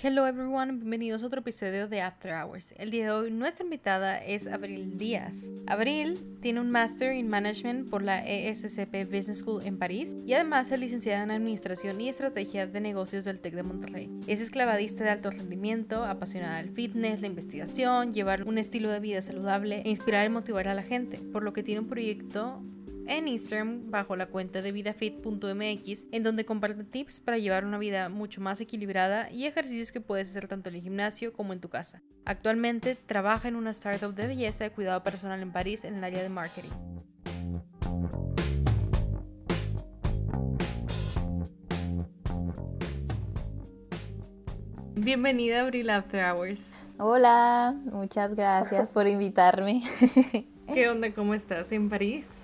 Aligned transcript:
Hello 0.00 0.28
everyone, 0.28 0.74
bienvenidos 0.74 1.24
a 1.24 1.26
otro 1.26 1.40
episodio 1.40 1.88
de 1.88 2.02
After 2.02 2.32
Hours. 2.32 2.72
El 2.78 2.92
día 2.92 3.06
de 3.06 3.10
hoy 3.10 3.32
nuestra 3.32 3.64
invitada 3.64 4.16
es 4.18 4.46
Abril 4.46 4.96
Díaz. 4.96 5.50
Abril 5.66 6.38
tiene 6.40 6.60
un 6.60 6.70
Master 6.70 7.16
in 7.16 7.26
Management 7.26 7.90
por 7.90 8.04
la 8.04 8.24
ESCP 8.24 9.06
Business 9.12 9.38
School 9.40 9.64
en 9.64 9.76
París 9.76 10.14
y 10.24 10.34
además 10.34 10.70
es 10.70 10.78
licenciada 10.78 11.24
en 11.24 11.32
Administración 11.32 12.00
y 12.00 12.08
Estrategia 12.08 12.68
de 12.68 12.80
Negocios 12.80 13.24
del 13.24 13.40
TEC 13.40 13.54
de 13.54 13.64
Monterrey. 13.64 14.08
Es 14.28 14.40
esclavadista 14.40 15.02
de 15.02 15.10
alto 15.10 15.32
rendimiento, 15.32 16.04
apasionada 16.04 16.58
del 16.58 16.70
fitness, 16.70 17.20
la 17.20 17.26
investigación, 17.26 18.12
llevar 18.12 18.46
un 18.46 18.58
estilo 18.58 18.90
de 18.90 19.00
vida 19.00 19.20
saludable 19.20 19.82
e 19.84 19.90
inspirar 19.90 20.24
y 20.24 20.28
motivar 20.28 20.68
a 20.68 20.74
la 20.74 20.84
gente, 20.84 21.18
por 21.18 21.42
lo 21.42 21.52
que 21.52 21.64
tiene 21.64 21.80
un 21.80 21.88
proyecto 21.88 22.62
en 23.08 23.26
Instagram 23.26 23.90
bajo 23.90 24.14
la 24.16 24.26
cuenta 24.26 24.62
de 24.62 24.70
vidafit.mx, 24.70 26.04
en 26.12 26.22
donde 26.22 26.44
comparte 26.44 26.84
tips 26.84 27.20
para 27.20 27.38
llevar 27.38 27.64
una 27.64 27.78
vida 27.78 28.08
mucho 28.08 28.40
más 28.40 28.60
equilibrada 28.60 29.30
y 29.30 29.46
ejercicios 29.46 29.90
que 29.90 30.00
puedes 30.00 30.28
hacer 30.30 30.46
tanto 30.46 30.68
en 30.68 30.76
el 30.76 30.82
gimnasio 30.82 31.32
como 31.32 31.52
en 31.52 31.60
tu 31.60 31.70
casa. 31.70 32.02
Actualmente 32.24 32.94
trabaja 32.94 33.48
en 33.48 33.56
una 33.56 33.70
startup 33.70 34.14
de 34.14 34.26
belleza 34.26 34.66
y 34.66 34.70
cuidado 34.70 35.02
personal 35.02 35.40
en 35.40 35.52
París 35.52 35.84
en 35.84 35.94
el 35.94 36.04
área 36.04 36.22
de 36.22 36.28
marketing. 36.28 36.68
Bienvenida 44.94 45.60
a 45.60 45.62
Abril 45.62 45.88
After 45.90 46.22
Hours. 46.22 46.74
Hola, 46.98 47.74
muchas 47.84 48.34
gracias 48.34 48.90
por 48.90 49.06
invitarme. 49.06 49.82
¿Qué 50.74 50.88
onda? 50.88 51.12
¿Cómo 51.14 51.32
estás 51.32 51.72
en 51.72 51.88
París? 51.88 52.37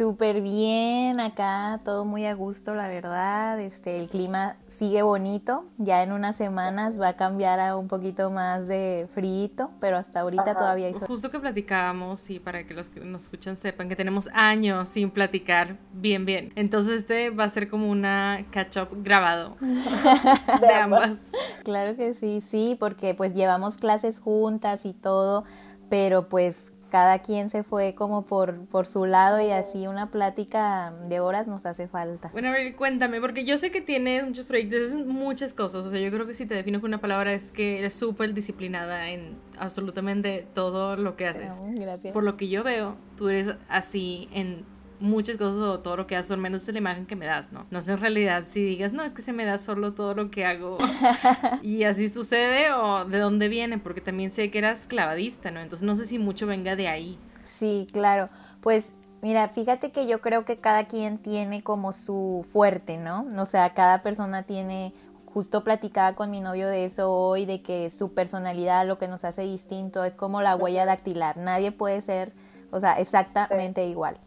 Súper 0.00 0.40
bien, 0.40 1.20
acá 1.20 1.78
todo 1.84 2.06
muy 2.06 2.24
a 2.24 2.32
gusto, 2.32 2.72
la 2.72 2.88
verdad. 2.88 3.60
Este, 3.60 4.00
el 4.00 4.08
clima 4.08 4.56
sigue 4.66 5.02
bonito. 5.02 5.66
Ya 5.76 6.02
en 6.02 6.12
unas 6.12 6.36
semanas 6.36 6.98
va 6.98 7.08
a 7.08 7.16
cambiar 7.16 7.60
a 7.60 7.76
un 7.76 7.86
poquito 7.86 8.30
más 8.30 8.66
de 8.66 9.10
frío, 9.12 9.70
pero 9.78 9.98
hasta 9.98 10.20
ahorita 10.20 10.54
todavía 10.54 10.86
hay 10.86 10.94
Justo 10.94 11.30
que 11.30 11.38
platicábamos 11.38 12.30
y 12.30 12.40
para 12.40 12.66
que 12.66 12.72
los 12.72 12.88
que 12.88 13.00
nos 13.00 13.24
escuchan 13.24 13.56
sepan 13.56 13.90
que 13.90 13.96
tenemos 13.96 14.30
años 14.32 14.88
sin 14.88 15.10
platicar 15.10 15.76
bien 15.92 16.24
bien. 16.24 16.50
Entonces 16.56 17.00
este 17.00 17.28
va 17.28 17.44
a 17.44 17.50
ser 17.50 17.68
como 17.68 17.90
una 17.90 18.46
catch 18.50 18.78
up 18.78 19.02
grabado 19.02 19.58
de 20.60 20.72
ambas. 20.72 21.30
Claro 21.62 21.94
que 21.94 22.14
sí, 22.14 22.40
sí, 22.40 22.74
porque 22.80 23.14
pues 23.14 23.34
llevamos 23.34 23.76
clases 23.76 24.18
juntas 24.18 24.86
y 24.86 24.94
todo, 24.94 25.44
pero 25.90 26.30
pues 26.30 26.72
cada 26.90 27.20
quien 27.20 27.48
se 27.48 27.62
fue 27.62 27.94
como 27.94 28.26
por, 28.26 28.66
por 28.66 28.86
su 28.86 29.06
lado 29.06 29.40
y 29.40 29.50
así 29.50 29.86
una 29.86 30.10
plática 30.10 30.92
de 31.08 31.20
horas 31.20 31.46
nos 31.46 31.66
hace 31.66 31.88
falta. 31.88 32.28
Bueno, 32.32 32.48
a 32.48 32.52
ver, 32.52 32.76
cuéntame, 32.76 33.20
porque 33.20 33.44
yo 33.44 33.56
sé 33.56 33.70
que 33.70 33.80
tienes 33.80 34.24
muchos 34.24 34.44
proyectos, 34.44 34.92
muchas 35.06 35.54
cosas, 35.54 35.86
o 35.86 35.90
sea, 35.90 36.00
yo 36.00 36.10
creo 36.10 36.26
que 36.26 36.34
si 36.34 36.46
te 36.46 36.54
defino 36.54 36.80
con 36.80 36.90
una 36.90 37.00
palabra 37.00 37.32
es 37.32 37.52
que 37.52 37.78
eres 37.78 37.94
súper 37.94 38.34
disciplinada 38.34 39.08
en 39.08 39.38
absolutamente 39.58 40.46
todo 40.54 40.96
lo 40.96 41.16
que 41.16 41.26
haces. 41.26 41.60
Gracias. 41.64 42.12
Por 42.12 42.24
lo 42.24 42.36
que 42.36 42.48
yo 42.48 42.62
veo, 42.64 42.96
tú 43.16 43.28
eres 43.28 43.54
así 43.68 44.28
en 44.32 44.64
muchas 45.00 45.36
cosas 45.36 45.60
o 45.60 45.80
todo 45.80 45.96
lo 45.96 46.06
que 46.06 46.16
haces, 46.16 46.30
al 46.30 46.38
menos 46.38 46.66
es 46.68 46.72
la 46.72 46.78
imagen 46.78 47.06
que 47.06 47.16
me 47.16 47.26
das, 47.26 47.52
¿no? 47.52 47.66
No 47.70 47.82
sé 47.82 47.92
en 47.92 47.98
realidad 47.98 48.44
si 48.46 48.62
digas, 48.62 48.92
no, 48.92 49.02
es 49.02 49.14
que 49.14 49.22
se 49.22 49.32
me 49.32 49.44
da 49.44 49.58
solo 49.58 49.94
todo 49.94 50.14
lo 50.14 50.30
que 50.30 50.44
hago 50.44 50.78
y 51.62 51.84
así 51.84 52.08
sucede 52.08 52.72
o 52.72 53.04
de 53.04 53.18
dónde 53.18 53.48
viene, 53.48 53.78
porque 53.78 54.00
también 54.00 54.30
sé 54.30 54.50
que 54.50 54.58
eras 54.58 54.86
clavadista, 54.86 55.50
¿no? 55.50 55.60
Entonces 55.60 55.86
no 55.86 55.94
sé 55.94 56.06
si 56.06 56.18
mucho 56.18 56.46
venga 56.46 56.76
de 56.76 56.88
ahí. 56.88 57.18
Sí, 57.42 57.86
claro. 57.92 58.28
Pues 58.60 58.92
mira, 59.22 59.48
fíjate 59.48 59.90
que 59.90 60.06
yo 60.06 60.20
creo 60.20 60.44
que 60.44 60.58
cada 60.58 60.84
quien 60.84 61.18
tiene 61.18 61.62
como 61.62 61.92
su 61.92 62.46
fuerte, 62.48 62.98
¿no? 62.98 63.26
O 63.36 63.46
sea, 63.46 63.72
cada 63.74 64.02
persona 64.02 64.42
tiene 64.42 64.92
justo 65.32 65.62
platicaba 65.62 66.14
con 66.16 66.30
mi 66.30 66.40
novio 66.40 66.68
de 66.68 66.84
eso 66.84 67.12
hoy, 67.12 67.46
de 67.46 67.62
que 67.62 67.90
su 67.90 68.12
personalidad, 68.12 68.86
lo 68.86 68.98
que 68.98 69.08
nos 69.08 69.24
hace 69.24 69.42
distinto, 69.42 70.04
es 70.04 70.16
como 70.16 70.42
la 70.42 70.56
huella 70.56 70.84
dactilar. 70.84 71.36
Nadie 71.36 71.72
puede 71.72 72.00
ser, 72.00 72.32
o 72.70 72.80
sea, 72.80 72.94
exactamente 72.94 73.86
igual. 73.86 74.18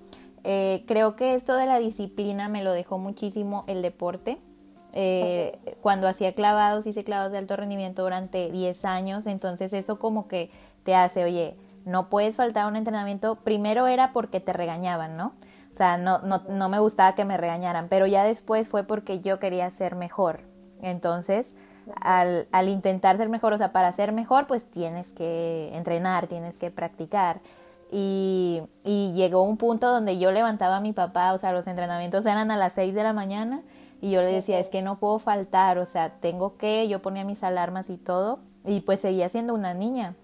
Eh, 0.44 0.84
creo 0.88 1.16
que 1.16 1.35
esto 1.35 1.56
de 1.56 1.66
la 1.66 1.79
disciplina 1.79 2.50
me 2.50 2.63
lo 2.63 2.73
dejó 2.73 2.97
muchísimo 2.97 3.63
el 3.68 3.81
deporte. 3.81 4.40
Eh, 4.91 5.57
cuando 5.81 6.07
hacía 6.07 6.34
clavados, 6.34 6.85
hice 6.85 7.03
clavados 7.03 7.31
de 7.31 7.40
alto 7.40 7.56
rendimiento 7.56 8.03
durante 8.03 8.51
10 8.51 8.85
años, 8.85 9.25
entonces 9.25 9.73
eso 9.73 9.97
como 9.97 10.28
que 10.28 10.51
te 10.84 10.94
hace, 10.95 11.23
oye, 11.23 11.56
no 11.85 12.09
puedes 12.09 12.35
faltar 12.35 12.66
a 12.66 12.68
un 12.68 12.75
entrenamiento. 12.75 13.38
Primero 13.38 13.88
era 13.88 14.13
porque 14.13 14.40
te 14.40 14.53
regañaban, 14.53 15.18
¿no? 15.18 15.34
O 15.72 15.75
sea, 15.75 15.97
no, 15.97 16.19
no, 16.19 16.44
no 16.47 16.69
me 16.69 16.79
gustaba 16.79 17.16
que 17.16 17.25
me 17.25 17.38
regañaran, 17.38 17.88
pero 17.89 18.06
ya 18.06 18.23
después 18.23 18.68
fue 18.68 18.84
porque 18.84 19.22
yo 19.22 19.39
quería 19.39 19.69
ser 19.72 19.95
mejor. 19.95 20.41
Entonces, 20.81 21.56
al, 22.00 22.47
al 22.51 22.69
intentar 22.69 23.18
ser 23.18 23.29
mejor, 23.29 23.53
o 23.53 23.57
sea, 23.57 23.72
para 23.72 23.91
ser 23.91 24.12
mejor, 24.12 24.45
pues 24.45 24.66
tienes 24.66 25.13
que 25.13 25.72
entrenar, 25.73 26.28
tienes 26.28 26.59
que 26.59 26.69
practicar. 26.69 27.41
Y, 27.96 28.64
llegó 28.84 29.44
un 29.44 29.58
punto 29.58 29.92
donde 29.92 30.18
yo 30.18 30.31
levantaba 30.31 30.78
a 30.78 30.80
mi 30.81 30.94
papá, 30.94 31.34
o 31.34 31.38
sea, 31.38 31.54
los 31.54 31.68
entrenamientos 31.68 32.26
eran 32.26 32.50
a 32.50 32.58
las 32.58 32.74
6 32.74 32.96
de 32.96 33.04
la 33.04 33.14
mañana 33.14 33.62
y 34.02 34.09
yo 34.09 34.22
le 34.22 34.28
decía, 34.34 34.59
es 34.59 34.70
que 34.70 34.81
no 34.81 34.98
puedo 34.98 35.20
faltar, 35.20 35.78
o 35.78 35.86
sea, 35.86 36.09
tengo 36.20 36.58
que, 36.58 36.88
yo 36.88 37.02
ponía 37.02 37.24
mis 37.24 37.44
alarmas 37.44 37.92
y 37.92 37.98
todo 37.98 38.40
y 38.66 38.81
pues 38.81 39.00
seguía 39.00 39.30
siendo 39.30 39.54
una 39.54 39.76
niña. 39.76 40.16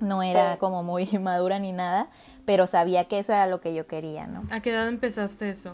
No 0.00 0.22
era 0.22 0.58
como 0.58 0.82
muy 0.82 1.06
madura 1.20 1.58
ni 1.58 1.72
nada, 1.72 2.08
pero 2.44 2.66
sabía 2.66 3.04
que 3.06 3.18
eso 3.18 3.32
era 3.32 3.46
lo 3.46 3.60
que 3.60 3.74
yo 3.74 3.86
quería, 3.86 4.26
¿no? 4.26 4.42
¿A 4.50 4.60
qué 4.60 4.70
edad 4.70 4.88
empezaste 4.88 5.48
eso? 5.48 5.72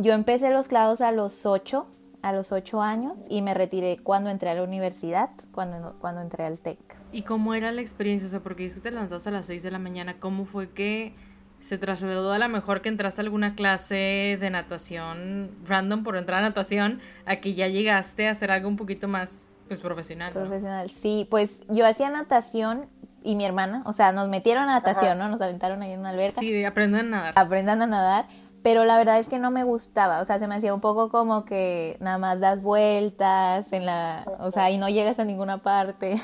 yo 0.00 0.14
empecé 0.14 0.48
los 0.48 0.68
clavos 0.68 1.02
a 1.02 1.12
los 1.12 1.44
8, 1.44 1.86
a 2.22 2.32
los 2.32 2.52
8 2.52 2.80
años 2.80 3.24
y 3.28 3.42
me 3.42 3.54
retiré 3.54 3.98
cuando 4.02 4.30
entré 4.30 4.50
a 4.50 4.54
la 4.54 4.62
universidad, 4.62 5.30
cuando, 5.52 5.96
cuando 6.00 6.20
entré 6.20 6.44
al 6.44 6.58
TEC. 6.58 6.78
¿Y 7.12 7.22
cómo 7.22 7.54
era 7.54 7.72
la 7.72 7.80
experiencia? 7.80 8.28
O 8.28 8.30
sea, 8.30 8.40
porque 8.40 8.62
dices 8.62 8.76
que 8.76 8.88
te 8.88 8.90
levantaste 8.92 9.28
a 9.28 9.32
las 9.32 9.46
6 9.46 9.62
de 9.62 9.70
la 9.70 9.78
mañana, 9.78 10.18
¿cómo 10.18 10.46
fue 10.46 10.70
que 10.70 11.14
se 11.60 11.78
trasladó 11.78 12.32
a 12.32 12.38
lo 12.38 12.48
mejor 12.48 12.82
que 12.82 12.88
entraste 12.88 13.20
a 13.20 13.24
alguna 13.24 13.54
clase 13.54 14.36
de 14.40 14.50
natación 14.50 15.52
random 15.64 16.02
por 16.02 16.16
entrar 16.16 16.40
a 16.40 16.48
natación 16.48 17.00
a 17.24 17.36
que 17.36 17.54
ya 17.54 17.68
llegaste 17.68 18.26
a 18.26 18.32
hacer 18.32 18.50
algo 18.50 18.68
un 18.68 18.76
poquito 18.76 19.06
más 19.08 19.52
pues 19.68 19.80
profesional. 19.80 20.32
Profesional, 20.32 20.90
sí, 20.90 21.26
pues 21.30 21.60
yo 21.68 21.86
hacía 21.86 22.10
natación 22.10 22.84
y 23.22 23.36
mi 23.36 23.44
hermana, 23.44 23.82
o 23.86 23.92
sea, 23.92 24.12
nos 24.12 24.28
metieron 24.28 24.64
a 24.64 24.66
natación, 24.66 25.16
¿no? 25.18 25.28
Nos 25.28 25.40
aventaron 25.40 25.80
ahí 25.80 25.92
en 25.92 26.00
una 26.00 26.10
alberca. 26.10 26.40
Sí, 26.40 26.64
aprendan 26.64 27.06
a 27.06 27.10
nadar. 27.10 27.32
Aprendan 27.36 27.80
a 27.80 27.86
nadar, 27.86 28.26
pero 28.62 28.84
la 28.84 28.96
verdad 28.96 29.18
es 29.18 29.28
que 29.28 29.38
no 29.38 29.50
me 29.50 29.64
gustaba, 29.64 30.20
o 30.20 30.24
sea, 30.24 30.38
se 30.38 30.46
me 30.46 30.54
hacía 30.54 30.72
un 30.72 30.80
poco 30.80 31.08
como 31.08 31.44
que 31.44 31.96
nada 32.00 32.18
más 32.18 32.38
das 32.40 32.62
vueltas 32.62 33.72
en 33.72 33.86
la, 33.86 34.24
o 34.38 34.50
sea, 34.50 34.70
y 34.70 34.78
no 34.78 34.88
llegas 34.88 35.18
a 35.18 35.24
ninguna 35.24 35.58
parte. 35.58 36.20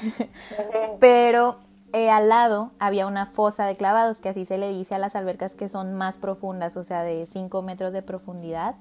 pero 1.01 1.57
eh, 1.93 2.11
al 2.11 2.29
lado 2.29 2.71
había 2.79 3.07
una 3.07 3.27
fosa 3.27 3.67
de 3.67 3.77
clavados, 3.77 4.21
que 4.21 4.29
así 4.29 4.45
se 4.45 4.59
le 4.59 4.69
dice 4.69 4.95
a 4.95 4.99
las 4.99 5.17
albercas 5.17 5.55
que 5.55 5.69
son 5.69 5.95
más 5.95 6.19
profundas, 6.19 6.77
o 6.77 6.85
sea, 6.85 7.03
de 7.03 7.27
5 7.27 7.63
metros 7.63 7.93
de 7.93 8.03
profundidad. 8.03 8.77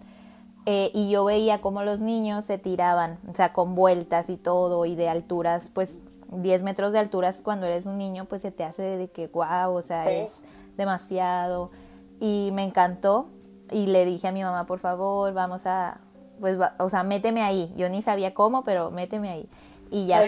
Eh, 0.65 0.91
y 0.93 1.09
yo 1.09 1.23
veía 1.23 1.61
cómo 1.61 1.81
los 1.83 2.01
niños 2.01 2.43
se 2.43 2.57
tiraban, 2.57 3.19
o 3.29 3.33
sea, 3.33 3.53
con 3.53 3.73
vueltas 3.73 4.29
y 4.29 4.35
todo, 4.35 4.85
y 4.85 4.95
de 4.95 5.07
alturas, 5.07 5.71
pues 5.73 6.03
10 6.31 6.63
metros 6.63 6.91
de 6.91 6.99
alturas 6.99 7.41
cuando 7.41 7.65
eres 7.65 7.85
un 7.85 7.97
niño, 7.97 8.25
pues 8.25 8.41
se 8.41 8.51
te 8.51 8.65
hace 8.65 8.81
de 8.81 9.09
que, 9.09 9.27
wow, 9.27 9.73
o 9.73 9.81
sea, 9.81 10.11
es 10.11 10.43
demasiado. 10.75 11.71
Y 12.19 12.49
me 12.53 12.63
encantó 12.63 13.29
y 13.71 13.87
le 13.87 14.05
dije 14.05 14.27
a 14.27 14.31
mi 14.31 14.43
mamá, 14.43 14.65
por 14.65 14.79
favor, 14.79 15.33
vamos 15.33 15.65
a, 15.65 15.99
pues, 16.39 16.57
o 16.79 16.89
sea, 16.89 17.03
méteme 17.03 17.41
ahí. 17.41 17.73
Yo 17.77 17.89
ni 17.89 18.01
sabía 18.01 18.33
cómo, 18.33 18.63
pero 18.63 18.91
méteme 18.91 19.29
ahí. 19.29 19.49
Y 19.91 20.07
ya. 20.07 20.19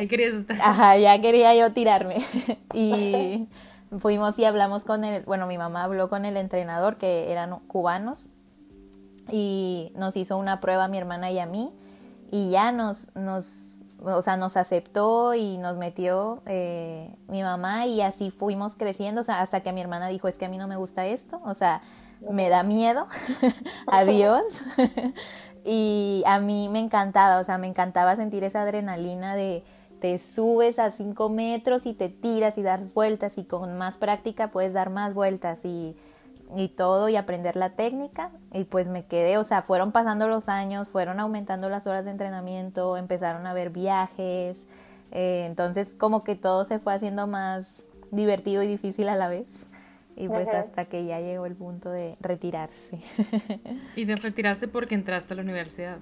Ajá, 0.62 0.98
ya 0.98 1.20
quería 1.22 1.54
yo 1.56 1.72
tirarme. 1.74 2.26
y 2.74 3.48
fuimos 3.98 4.38
y 4.38 4.46
hablamos 4.46 4.86
con 4.86 5.04
el, 5.04 5.24
bueno, 5.24 5.48
mi 5.48 5.58
mamá 5.58 5.84
habló 5.84 6.10
con 6.10 6.26
el 6.26 6.38
entrenador, 6.38 6.98
que 6.98 7.32
eran 7.32 7.60
cubanos, 7.68 8.28
y 9.32 9.92
nos 9.96 10.16
hizo 10.16 10.38
una 10.38 10.60
prueba 10.60 10.86
a 10.86 10.88
mi 10.88 10.98
hermana 10.98 11.32
y 11.32 11.40
a 11.40 11.46
mí, 11.46 11.72
y 12.32 12.52
ya 12.52 12.72
nos, 12.72 13.14
nos, 13.16 13.80
o 14.02 14.22
sea, 14.22 14.38
nos 14.38 14.58
aceptó 14.58 15.34
y 15.34 15.58
nos 15.58 15.78
metió 15.78 16.42
eh, 16.46 17.16
mi 17.28 17.42
mamá, 17.42 17.88
y 17.88 18.02
así 18.02 18.30
fuimos 18.30 18.76
creciendo, 18.76 19.22
o 19.22 19.24
sea, 19.24 19.42
hasta 19.42 19.62
que 19.62 19.74
mi 19.74 19.82
hermana 19.82 20.08
dijo, 20.08 20.28
es 20.28 20.38
que 20.38 20.46
a 20.46 20.50
mí 20.50 20.58
no 20.58 20.68
me 20.68 20.76
gusta 20.76 21.08
esto, 21.08 21.42
o 21.44 21.54
sea, 21.54 21.82
me 22.22 22.50
da 22.50 22.64
miedo, 22.64 23.08
adiós. 23.88 24.44
y 25.66 26.24
a 26.26 26.40
mí 26.40 26.70
me 26.70 26.80
encantaba, 26.80 27.40
o 27.40 27.44
sea, 27.44 27.58
me 27.58 27.68
encantaba 27.68 28.16
sentir 28.16 28.44
esa 28.44 28.62
adrenalina 28.62 29.36
de 29.36 29.64
te 30.00 30.18
subes 30.18 30.80
a 30.80 30.92
cinco 30.92 31.30
metros 31.30 31.86
y 31.86 31.94
te 31.94 32.08
tiras 32.08 32.58
y 32.58 32.62
das 32.62 32.94
vueltas 32.94 33.38
y 33.38 33.44
con 33.44 33.78
más 33.78 33.98
práctica 33.98 34.50
puedes 34.50 34.74
dar 34.74 34.90
más 34.90 35.14
vueltas 35.14 35.66
y, 35.66 35.98
y 36.56 36.70
todo 36.70 37.10
y 37.10 37.18
aprender 37.18 37.58
la 37.58 37.72
técnica. 37.72 38.32
Y 38.54 38.64
pues 38.64 38.88
me 38.88 39.06
quedé, 39.06 39.38
o 39.38 39.44
sea, 39.44 39.62
fueron 39.62 39.92
pasando 39.92 40.30
los 40.30 40.48
años, 40.48 40.88
fueron 40.88 41.20
aumentando 41.20 41.68
las 41.68 41.86
horas 41.86 42.06
de 42.06 42.12
entrenamiento, 42.12 42.96
empezaron 42.96 43.46
a 43.46 43.50
haber 43.50 43.72
viajes, 43.72 44.68
eh, 45.12 45.44
entonces 45.46 45.96
como 45.98 46.24
que 46.24 46.36
todo 46.36 46.64
se 46.64 46.80
fue 46.80 46.94
haciendo 46.94 47.28
más 47.28 47.88
divertido 48.12 48.64
y 48.64 48.68
difícil 48.68 49.10
a 49.10 49.16
la 49.16 49.28
vez 49.28 49.66
y 50.20 50.28
pues 50.28 50.50
hasta 50.50 50.86
que 50.86 51.06
ya 51.06 51.20
llegó 51.22 51.46
el 51.46 51.56
punto 51.56 51.90
de 51.90 52.14
retirarse. 52.20 53.00
¿Y 53.96 54.06
te 54.06 54.16
retiraste 54.18 54.68
porque 54.68 54.94
entraste 54.94 55.34
a 55.34 55.38
la 55.38 55.44
universidad? 55.44 55.98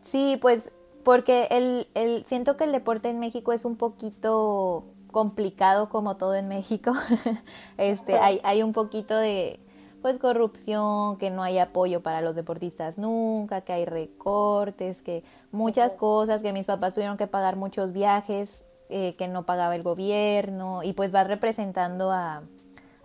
Sí, 0.00 0.38
pues 0.40 0.72
porque 1.04 1.48
el, 1.50 1.86
el, 1.94 2.24
siento 2.24 2.56
que 2.56 2.64
el 2.64 2.72
deporte 2.72 3.10
en 3.10 3.18
México 3.18 3.52
es 3.52 3.66
un 3.66 3.76
poquito 3.76 4.86
complicado 5.12 5.90
como 5.90 6.16
todo 6.16 6.34
en 6.34 6.48
México. 6.48 6.92
este, 7.76 8.18
hay, 8.18 8.40
hay 8.42 8.62
un 8.62 8.72
poquito 8.72 9.16
de 9.16 9.60
pues 10.00 10.18
corrupción, 10.18 11.18
que 11.18 11.28
no 11.28 11.42
hay 11.42 11.58
apoyo 11.58 12.02
para 12.02 12.22
los 12.22 12.36
deportistas 12.36 12.96
nunca, 12.96 13.60
que 13.60 13.74
hay 13.74 13.84
recortes, 13.84 15.02
que 15.02 15.24
muchas 15.52 15.94
cosas, 15.94 16.42
que 16.42 16.54
mis 16.54 16.64
papás 16.64 16.94
tuvieron 16.94 17.18
que 17.18 17.26
pagar 17.26 17.56
muchos 17.56 17.92
viajes 17.92 18.64
eh, 18.88 19.14
que 19.18 19.28
no 19.28 19.44
pagaba 19.44 19.76
el 19.76 19.82
gobierno 19.82 20.82
y 20.82 20.94
pues 20.94 21.10
vas 21.10 21.26
representando 21.26 22.10
a, 22.10 22.44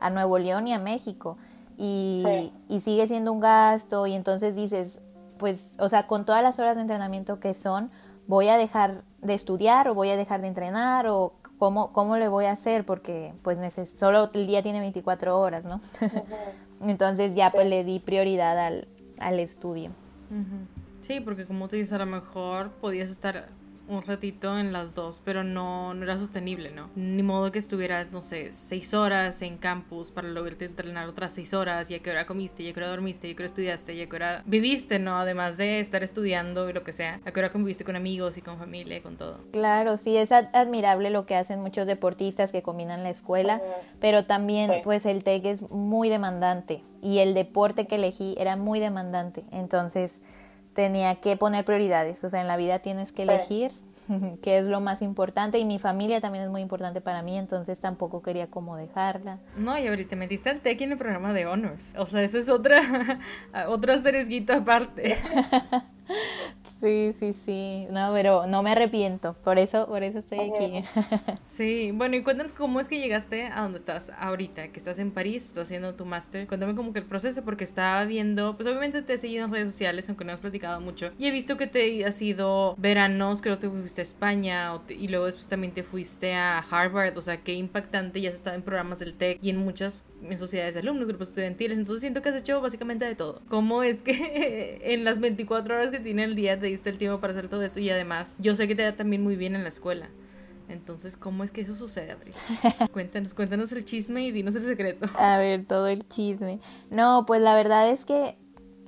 a 0.04 0.10
Nuevo 0.10 0.38
León 0.38 0.68
y 0.68 0.74
a 0.74 0.80
México. 0.80 1.38
Y, 1.78 2.52
y 2.70 2.82
sigue 2.82 3.08
siendo 3.08 3.32
un 3.32 3.40
gasto 3.40 4.06
y 4.06 4.14
entonces 4.14 4.56
dices, 4.56 5.02
pues, 5.38 5.74
o 5.80 5.90
sea, 5.90 6.06
con 6.06 6.26
todas 6.26 6.44
las 6.44 6.60
horas 6.60 6.76
de 6.76 6.82
entrenamiento 6.82 7.40
que 7.40 7.54
son, 7.54 7.90
voy 8.28 8.50
a 8.50 8.58
dejar 8.58 9.02
de 9.22 9.34
estudiar 9.34 9.88
o 9.88 9.96
voy 9.96 10.10
a 10.10 10.18
dejar 10.18 10.42
de 10.42 10.48
entrenar 10.48 11.08
o 11.08 11.34
cómo, 11.58 11.94
cómo 11.94 12.18
le 12.18 12.28
voy 12.28 12.46
a 12.46 12.52
hacer 12.52 12.86
porque 12.86 13.34
pues 13.42 13.58
solo 13.96 14.30
el 14.34 14.46
día 14.46 14.62
tiene 14.62 14.82
24 14.82 15.40
horas, 15.40 15.64
¿no? 15.64 15.82
Entonces 16.82 17.34
ya 17.34 17.52
pues 17.52 17.66
le 17.68 17.84
di 17.84 18.00
prioridad 18.00 18.60
al, 18.60 18.88
al 19.18 19.40
estudio. 19.40 19.92
Sí, 21.02 21.22
porque 21.22 21.46
como 21.46 21.70
te 21.70 21.78
dices, 21.78 21.94
a 21.94 22.00
lo 22.00 22.06
mejor 22.06 22.72
podías 22.72 23.10
estar 23.10 23.48
un 23.88 24.02
ratito 24.02 24.58
en 24.58 24.72
las 24.72 24.94
dos, 24.94 25.22
pero 25.24 25.44
no, 25.44 25.94
no 25.94 26.04
era 26.04 26.18
sostenible, 26.18 26.72
¿no? 26.72 26.90
Ni 26.96 27.24
modo 27.24 27.52
que 27.52 27.60
estuvieras, 27.60 28.12
no 28.12 28.22
sé, 28.22 28.54
seis 28.54 28.94
horas 28.94 29.42
en 29.42 29.58
campus 29.58 30.12
para 30.12 30.28
luego 30.30 30.48
entrenar 30.48 31.08
otras 31.08 31.34
seis 31.34 31.54
horas, 31.54 31.90
ya 31.90 32.00
que 32.00 32.10
hora 32.10 32.26
comiste, 32.26 32.64
ya 32.64 32.74
que 32.74 32.80
hora 32.80 32.90
dormiste, 32.90 33.28
ya 33.28 33.36
que 33.36 33.44
hora 33.44 33.48
estudiaste, 33.48 33.96
ya 33.96 34.08
que 34.08 34.16
hora 34.16 34.44
viviste, 34.46 35.00
¿no? 35.00 35.18
Además 35.18 35.58
de 35.58 35.80
estar 35.80 36.04
estudiando 36.04 36.70
y 36.70 36.74
lo 36.74 36.84
que 36.84 36.94
sea, 36.94 37.20
a 37.26 37.32
qué 37.32 37.40
hora 37.40 37.52
conviviste 37.52 37.84
con 37.84 37.96
amigos 37.96 38.38
y 38.38 38.42
con 38.42 38.58
familia 38.58 38.98
y 38.98 39.02
con 39.02 39.18
todo. 39.18 39.40
Claro, 39.52 39.98
sí, 39.98 40.16
es 40.16 40.32
admirable 40.32 41.10
lo 41.10 41.26
que 41.26 41.36
hacen 41.36 41.60
muchos 41.60 41.88
deportistas 41.88 42.52
que 42.52 42.62
combinan 42.62 43.04
la 43.04 43.10
escuela, 43.10 43.62
pero 44.00 44.26
también 44.26 44.72
pues 44.84 45.06
el 45.06 45.24
TEC 45.24 45.46
es 45.46 45.62
muy 45.70 46.10
demandante 46.10 46.84
y 47.02 47.20
el 47.20 47.34
deporte 47.34 47.86
que 47.86 47.96
elegí 47.96 48.36
era 48.38 48.56
muy 48.56 48.80
demandante, 48.80 49.44
entonces 49.52 50.22
tenía 50.74 51.16
que 51.16 51.38
poner 51.38 51.66
prioridades, 51.66 52.24
o 52.24 52.30
sea, 52.30 52.42
en 52.42 52.48
la 52.48 52.58
vida 52.58 52.80
tienes 52.80 53.12
que 53.12 53.24
elegir 53.24 53.72
qué 54.42 54.58
es 54.58 54.66
lo 54.66 54.82
más 54.82 55.02
importante 55.02 55.60
y 55.60 55.66
mi 55.66 55.80
familia 55.80 56.22
también 56.22 56.44
es 56.44 56.50
muy 56.50 56.62
importante 56.62 57.02
para 57.02 57.22
mí, 57.22 57.38
entonces 57.38 57.80
tampoco 57.80 58.22
quería 58.22 58.48
como 58.48 58.76
dejarla. 58.76 59.40
No, 59.58 59.78
y 59.78 59.88
ahorita 59.88 60.16
metiste 60.16 60.50
al 60.50 60.60
TEC 60.60 60.82
en 60.82 60.92
el 60.94 60.98
programa 60.98 61.34
de 61.34 61.46
Honors, 61.46 61.96
o 61.98 62.06
sea, 62.06 62.22
eso 62.24 62.38
es 62.38 62.50
otra, 62.50 62.82
asterisquito 63.94 64.54
aparte. 64.54 65.16
Sí, 66.84 67.14
sí, 67.18 67.32
sí. 67.46 67.88
No, 67.92 68.12
pero 68.12 68.46
no 68.46 68.62
me 68.62 68.72
arrepiento. 68.72 69.38
Por 69.42 69.58
eso, 69.58 69.88
por 69.88 70.04
eso 70.04 70.20
estoy 70.20 70.40
aquí. 70.40 70.84
Sí, 71.46 71.92
bueno, 71.94 72.16
y 72.18 72.24
cuéntanos 72.24 72.52
cómo 72.52 72.80
es 72.80 72.90
que 72.90 73.00
llegaste 73.00 73.46
a 73.46 73.62
donde 73.62 73.78
estás 73.78 74.12
ahorita, 74.18 74.70
que 74.70 74.80
estás 74.80 75.00
en 75.00 75.12
París, 75.12 75.46
estás 75.46 75.68
haciendo 75.68 75.96
tu 75.96 76.04
máster. 76.04 76.46
Cuéntame 76.48 76.76
como 76.76 76.92
que 76.92 77.00
el 77.00 77.06
proceso, 77.06 77.44
porque 77.44 77.64
estaba 77.64 78.04
viendo, 78.04 78.58
pues 78.58 78.68
obviamente 78.68 79.02
te 79.02 79.14
he 79.14 79.18
seguido 79.18 79.46
en 79.46 79.52
redes 79.52 79.70
sociales, 79.70 80.10
aunque 80.10 80.26
no 80.26 80.32
hemos 80.32 80.42
platicado 80.42 80.82
mucho. 80.82 81.12
Y 81.18 81.28
he 81.28 81.32
visto 81.32 81.56
que 81.56 81.68
te 81.68 82.04
has 82.06 82.22
ido 82.22 82.76
veranos, 82.78 83.42
creo 83.42 83.60
que 83.60 83.70
fuiste 83.70 84.02
a 84.02 84.04
España, 84.04 84.82
y 84.90 85.08
luego 85.08 85.26
después 85.26 85.48
también 85.48 85.74
te 85.74 85.84
fuiste 85.84 86.34
a 86.34 86.60
Harvard. 86.60 87.18
O 87.18 87.22
sea, 87.22 87.38
qué 87.44 87.54
impactante, 87.54 88.20
ya 88.20 88.30
has 88.30 88.36
estado 88.36 88.58
en 88.58 88.62
programas 88.62 89.00
del 89.00 89.14
TEC 89.14 89.40
y 89.42 89.52
en 89.52 89.58
muchas 89.58 90.06
en 90.24 90.38
sociedades 90.38 90.74
de 90.74 90.82
alumnos, 90.82 91.08
grupos 91.08 91.30
estudiantiles. 91.30 91.78
Entonces 91.78 92.02
siento 92.02 92.22
que 92.22 92.30
has 92.30 92.36
hecho 92.36 92.62
básicamente 92.62 93.06
de 93.06 93.16
todo. 93.16 93.42
¿Cómo 93.50 93.84
es 93.84 94.02
que 94.02 94.80
en 94.94 95.04
las 95.04 95.20
24 95.20 95.76
horas 95.76 95.90
que 95.90 96.00
tiene 96.00 96.24
el 96.24 96.36
día 96.36 96.60
te 96.60 96.68
diste 96.74 96.90
el 96.90 96.98
tiempo 96.98 97.20
para 97.20 97.32
hacer 97.32 97.48
todo 97.48 97.64
eso? 97.64 97.80
Y 97.80 97.90
además, 97.90 98.36
yo 98.40 98.56
sé 98.56 98.68
que 98.68 98.76
te 98.76 98.84
da 98.84 98.96
también 98.96 99.24
muy 99.24 99.36
bien 99.36 99.56
en 99.56 99.64
la 99.64 99.70
escuela. 99.70 100.10
Entonces, 100.70 101.18
¿cómo 101.18 101.44
es 101.44 101.52
que 101.52 101.62
eso 101.62 101.76
sucede, 101.76 102.12
Abril? 102.12 102.34
cuéntanos, 102.94 103.34
cuéntanos 103.34 103.72
el 103.72 103.86
chisme 103.86 104.24
y 104.24 104.32
dinos 104.32 104.56
el 104.56 104.62
secreto. 104.62 105.08
A 105.18 105.38
ver, 105.38 105.66
todo 105.66 105.88
el 105.88 106.08
chisme. 106.08 106.60
No, 106.90 107.26
pues 107.26 107.42
la 107.42 107.56
verdad 107.56 107.90
es 107.90 108.06
que, 108.06 108.38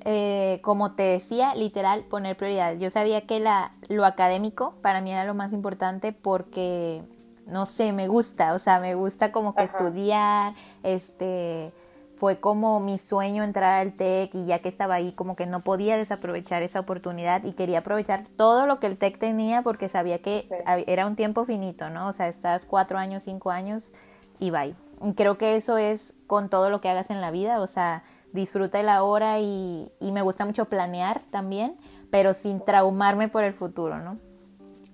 eh, 0.03 0.59
como 0.61 0.93
te 0.93 1.03
decía, 1.03 1.53
literal, 1.55 2.05
poner 2.05 2.37
prioridades. 2.37 2.79
Yo 2.79 2.89
sabía 2.89 3.25
que 3.25 3.39
la, 3.39 3.73
lo 3.89 4.05
académico 4.05 4.75
para 4.81 5.01
mí 5.01 5.11
era 5.11 5.25
lo 5.25 5.33
más 5.33 5.53
importante 5.53 6.13
porque 6.13 7.03
no 7.45 7.65
sé, 7.65 7.93
me 7.93 8.07
gusta, 8.07 8.53
o 8.53 8.59
sea, 8.59 8.79
me 8.79 8.95
gusta 8.95 9.31
como 9.31 9.53
que 9.53 9.63
estudiar, 9.63 10.55
este, 10.83 11.73
fue 12.17 12.39
como 12.39 12.79
mi 12.79 12.97
sueño 12.97 13.43
entrar 13.43 13.79
al 13.81 13.93
TEC 13.93 14.33
y 14.35 14.45
ya 14.45 14.59
que 14.59 14.69
estaba 14.69 14.95
ahí 14.95 15.11
como 15.11 15.35
que 15.35 15.45
no 15.45 15.59
podía 15.59 15.97
desaprovechar 15.97 16.63
esa 16.63 16.79
oportunidad 16.79 17.43
y 17.43 17.53
quería 17.53 17.79
aprovechar 17.79 18.25
todo 18.37 18.67
lo 18.67 18.79
que 18.79 18.87
el 18.87 18.97
TEC 18.97 19.17
tenía 19.17 19.61
porque 19.61 19.89
sabía 19.89 20.21
que 20.21 20.45
era 20.87 21.07
un 21.07 21.15
tiempo 21.15 21.45
finito, 21.45 21.89
¿no? 21.89 22.07
O 22.07 22.13
sea, 22.13 22.27
estás 22.27 22.65
cuatro 22.65 22.97
años, 22.97 23.23
cinco 23.23 23.51
años 23.51 23.93
y 24.39 24.51
bye. 24.51 24.75
Y 25.03 25.13
creo 25.13 25.37
que 25.37 25.55
eso 25.55 25.77
es 25.77 26.13
con 26.27 26.49
todo 26.49 26.69
lo 26.69 26.81
que 26.81 26.89
hagas 26.89 27.09
en 27.09 27.21
la 27.21 27.31
vida, 27.31 27.59
o 27.59 27.67
sea, 27.67 28.03
disfruta 28.31 28.81
la 28.83 29.03
hora 29.03 29.39
y, 29.39 29.91
y 29.99 30.11
me 30.11 30.21
gusta 30.21 30.45
mucho 30.45 30.65
planear 30.65 31.21
también, 31.31 31.77
pero 32.09 32.33
sin 32.33 32.63
traumarme 32.63 33.27
por 33.27 33.43
el 33.43 33.53
futuro, 33.53 33.99
¿no? 33.99 34.17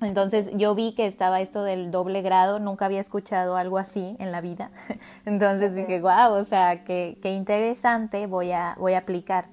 Entonces 0.02 0.50
yo 0.56 0.74
vi 0.74 0.94
que 0.94 1.06
estaba 1.06 1.42
esto 1.42 1.64
del 1.64 1.92
doble 1.92 2.22
grado, 2.22 2.60
nunca 2.60 2.86
había 2.86 3.00
escuchado 3.00 3.56
algo 3.56 3.78
así 3.78 4.16
en 4.20 4.32
la 4.32 4.42
vida. 4.42 4.72
Entonces 5.26 5.76
dije, 5.76 6.02
wow, 6.02 6.34
o 6.34 6.44
sea, 6.44 6.84
qué, 6.84 7.18
qué 7.22 7.34
interesante, 7.34 8.26
voy 8.26 8.52
a, 8.52 8.76
voy 8.80 8.94
a 8.94 9.00
aplicar. 9.00 9.46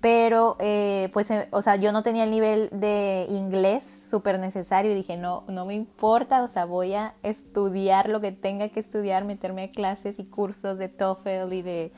Pero, 0.00 0.56
eh, 0.60 1.10
pues, 1.12 1.30
eh, 1.30 1.48
o 1.50 1.60
sea, 1.60 1.74
yo 1.76 1.90
no 1.90 2.02
tenía 2.04 2.22
el 2.22 2.30
nivel 2.30 2.68
de 2.72 3.26
inglés 3.30 3.84
súper 3.84 4.38
necesario 4.38 4.92
y 4.92 4.94
dije, 4.94 5.16
no, 5.16 5.42
no 5.48 5.66
me 5.66 5.74
importa, 5.74 6.42
o 6.44 6.48
sea, 6.48 6.66
voy 6.66 6.94
a 6.94 7.14
estudiar 7.24 8.08
lo 8.08 8.20
que 8.20 8.30
tenga 8.30 8.68
que 8.68 8.78
estudiar, 8.78 9.24
meterme 9.24 9.64
a 9.64 9.70
clases 9.70 10.20
y 10.20 10.24
cursos 10.24 10.78
de 10.78 10.88
TOEFL 10.88 11.52
y 11.52 11.62
de 11.62 11.92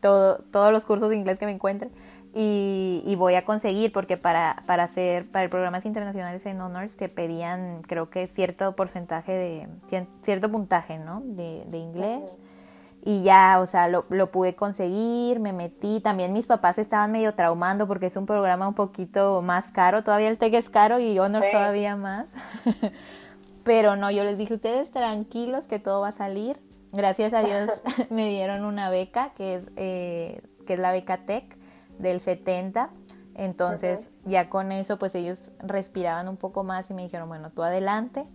todo, 0.00 0.38
todos 0.52 0.72
los 0.72 0.84
cursos 0.84 1.10
de 1.10 1.16
inglés 1.16 1.40
que 1.40 1.46
me 1.46 1.52
encuentre 1.52 1.90
y, 2.32 3.14
voy 3.16 3.34
a 3.34 3.44
conseguir 3.44 3.92
porque 3.92 4.16
para, 4.16 4.56
para 4.66 4.84
hacer 4.84 5.28
para 5.30 5.44
el 5.44 5.50
programas 5.50 5.84
internacionales 5.84 6.46
en 6.46 6.60
honors 6.60 6.96
te 6.96 7.08
pedían 7.08 7.82
creo 7.82 8.08
que 8.08 8.26
cierto 8.28 8.74
porcentaje 8.76 9.32
de 9.32 9.68
cierto 10.22 10.50
puntaje 10.50 10.98
no 10.98 11.22
de, 11.24 11.64
de 11.66 11.78
inglés. 11.78 12.38
Y 13.02 13.22
ya 13.22 13.60
o 13.60 13.66
sea 13.66 13.88
lo, 13.88 14.04
lo, 14.10 14.30
pude 14.30 14.54
conseguir 14.54 15.40
me 15.40 15.52
metí. 15.52 16.00
También 16.00 16.32
mis 16.32 16.46
papás 16.46 16.78
estaban 16.78 17.10
medio 17.10 17.34
traumando 17.34 17.88
porque 17.88 18.06
es 18.06 18.16
un 18.16 18.26
programa 18.26 18.68
un 18.68 18.74
poquito 18.74 19.42
más 19.42 19.72
caro. 19.72 20.04
Todavía 20.04 20.28
el 20.28 20.38
TEC 20.38 20.54
es 20.54 20.70
caro 20.70 21.00
y 21.00 21.18
honors 21.18 21.50
todavía 21.50 21.96
más. 21.96 22.30
Pero 23.64 23.96
no 23.96 24.10
yo 24.10 24.22
les 24.24 24.38
dije 24.38 24.54
ustedes 24.54 24.90
tranquilos 24.90 25.66
que 25.66 25.78
todo 25.78 26.02
va 26.02 26.08
a 26.08 26.12
salir 26.12 26.60
gracias 26.92 27.32
a 27.32 27.42
Dios 27.42 27.82
me 28.10 28.28
dieron 28.28 28.64
una 28.64 28.90
beca 28.90 29.32
que 29.36 29.56
es 29.56 29.62
eh, 29.76 30.42
que 30.66 30.74
es 30.74 30.80
la 30.80 30.92
beca 30.92 31.18
TEC 31.24 31.59
del 32.00 32.20
70. 32.20 32.90
Entonces 33.34 34.10
ya 34.24 34.48
con 34.48 34.72
eso 34.72 34.98
pues 34.98 35.14
ellos 35.14 35.52
respiraban 35.60 36.28
un 36.28 36.36
poco 36.36 36.64
más 36.64 36.90
y 36.90 36.94
me 36.94 37.02
dijeron, 37.02 37.28
bueno, 37.28 37.50
tú 37.50 37.62
adelante. 37.62 38.26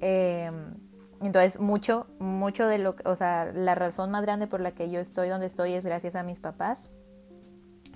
Em, 0.00 0.74
entonces 1.20 1.60
mucho, 1.60 2.06
mucho 2.18 2.66
de 2.66 2.78
lo 2.78 2.96
que, 2.96 3.06
o 3.08 3.14
sea, 3.14 3.52
la 3.54 3.74
razón 3.74 4.10
más 4.10 4.22
grande 4.22 4.46
por 4.46 4.60
la 4.60 4.72
que 4.72 4.90
yo 4.90 5.00
estoy 5.00 5.28
donde 5.28 5.46
estoy 5.46 5.74
es 5.74 5.84
gracias 5.84 6.14
a 6.14 6.22
mis 6.22 6.40
papás. 6.40 6.90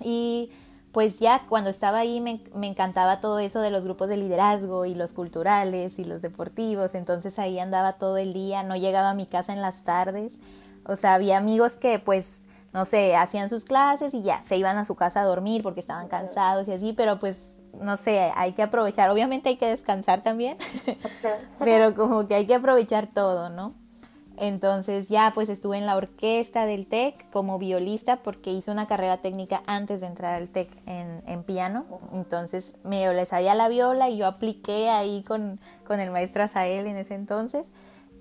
Y 0.01 0.51
pues 0.93 1.19
ya 1.19 1.45
cuando 1.49 1.71
estaba 1.71 1.99
ahí 1.99 2.21
me, 2.21 2.45
me, 2.55 2.69
encantaba 2.69 3.21
todo 3.21 3.41
eso 3.41 3.61
de 3.61 3.71
los 3.71 3.85
grupos 3.85 4.09
de 4.09 4.17
liderazgo 4.17 4.85
y 4.85 4.95
los 4.95 5.13
culturales 5.13 5.99
y 5.99 6.05
los 6.05 6.23
deportivos, 6.23 6.95
entonces 6.95 7.39
ahí 7.41 7.59
andaba 7.59 7.95
todo 7.95 8.17
el 8.17 8.33
día, 8.33 8.63
no 8.63 8.77
llegaba 8.77 9.11
a 9.11 9.15
mi 9.15 9.27
casa 9.27 9.53
en 9.53 9.61
las 9.61 9.83
tardes, 9.83 10.39
o 10.87 10.95
sea, 10.95 11.15
había 11.15 11.37
amigos 11.37 11.75
que 11.77 11.99
pues 11.99 12.45
no 12.75 12.85
sé, 12.85 13.15
hacían 13.15 13.49
sus 13.49 13.65
clases 13.65 14.13
y 14.15 14.23
ya, 14.23 14.43
se 14.45 14.57
iban 14.57 14.77
a 14.77 14.85
su 14.85 14.97
casa 14.97 15.21
a 15.21 15.25
dormir 15.25 15.63
porque 15.63 15.79
estaban 15.79 16.09
cansados 16.09 16.67
y 16.67 16.73
así, 16.73 16.93
pero 16.93 17.21
pues, 17.21 17.55
no 17.81 17.97
sé, 17.97 18.33
hay 18.35 18.53
que 18.53 18.63
aprovechar, 18.63 19.09
obviamente 19.11 19.49
hay 19.49 19.57
que 19.57 19.69
descansar 19.69 20.25
también, 20.25 20.59
pero 21.61 21.95
como 21.95 22.27
que 22.27 22.35
hay 22.35 22.47
que 22.47 22.55
aprovechar 22.57 23.07
todo, 23.07 23.49
¿no? 23.49 23.75
Entonces 24.37 25.07
ya 25.07 25.31
pues 25.33 25.49
estuve 25.49 25.79
en 25.79 25.87
la 25.87 25.97
orquesta 25.97 26.67
del 26.67 26.89
TEC 26.89 27.31
como 27.31 27.61
violista 27.61 28.17
porque 28.17 28.51
hice 28.51 28.73
una 28.73 28.89
carrera 28.89 29.19
técnica 29.19 29.63
antes 29.67 30.01
de 30.01 30.09
entrar 30.09 30.35
al 30.35 30.49
TEC 30.49 30.69
en, 30.87 31.23
en 31.29 31.45
piano. 31.45 31.85
Entonces 32.13 32.75
me 32.83 33.07
le 33.15 33.27
sabía 33.27 33.55
la 33.55 33.69
viola 33.69 34.11
y 34.11 34.17
yo 34.17 34.27
apliqué 34.27 34.91
ahí 34.91 35.23
con, 35.23 35.61
con 35.87 36.01
el 36.01 36.11
maestro 36.11 36.43
Azael 36.43 36.89
en 36.89 36.97
ese 36.97 37.15
entonces 37.15 37.71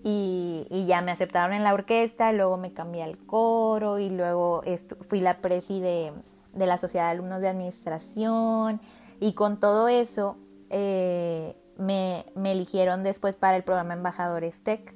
y, 0.05 0.85
ya 0.85 1.01
me 1.01 1.11
aceptaron 1.11 1.55
en 1.55 1.63
la 1.63 1.73
orquesta, 1.73 2.33
luego 2.33 2.57
me 2.57 2.73
cambié 2.73 3.03
al 3.03 3.17
coro 3.17 3.99
y 3.99 4.09
luego 4.09 4.61
fui 5.07 5.21
la 5.21 5.37
presi 5.37 5.79
de, 5.79 6.11
la 6.53 6.77
Sociedad 6.77 7.05
de 7.05 7.11
Alumnos 7.11 7.39
de 7.39 7.47
Administración 7.47 8.81
y 9.21 9.33
con 9.33 9.59
todo 9.61 9.87
eso 9.87 10.37
eh, 10.69 11.55
me, 11.77 12.25
eligieron 12.35 13.01
después 13.01 13.37
para 13.37 13.55
el 13.55 13.63
programa 13.63 13.93
Embajadores 13.93 14.61
Tech, 14.61 14.93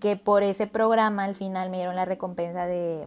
que 0.00 0.16
por 0.16 0.42
ese 0.42 0.66
programa 0.66 1.24
al 1.24 1.34
final 1.34 1.68
me 1.68 1.76
dieron 1.76 1.94
la 1.94 2.06
recompensa 2.06 2.66
de, 2.66 3.06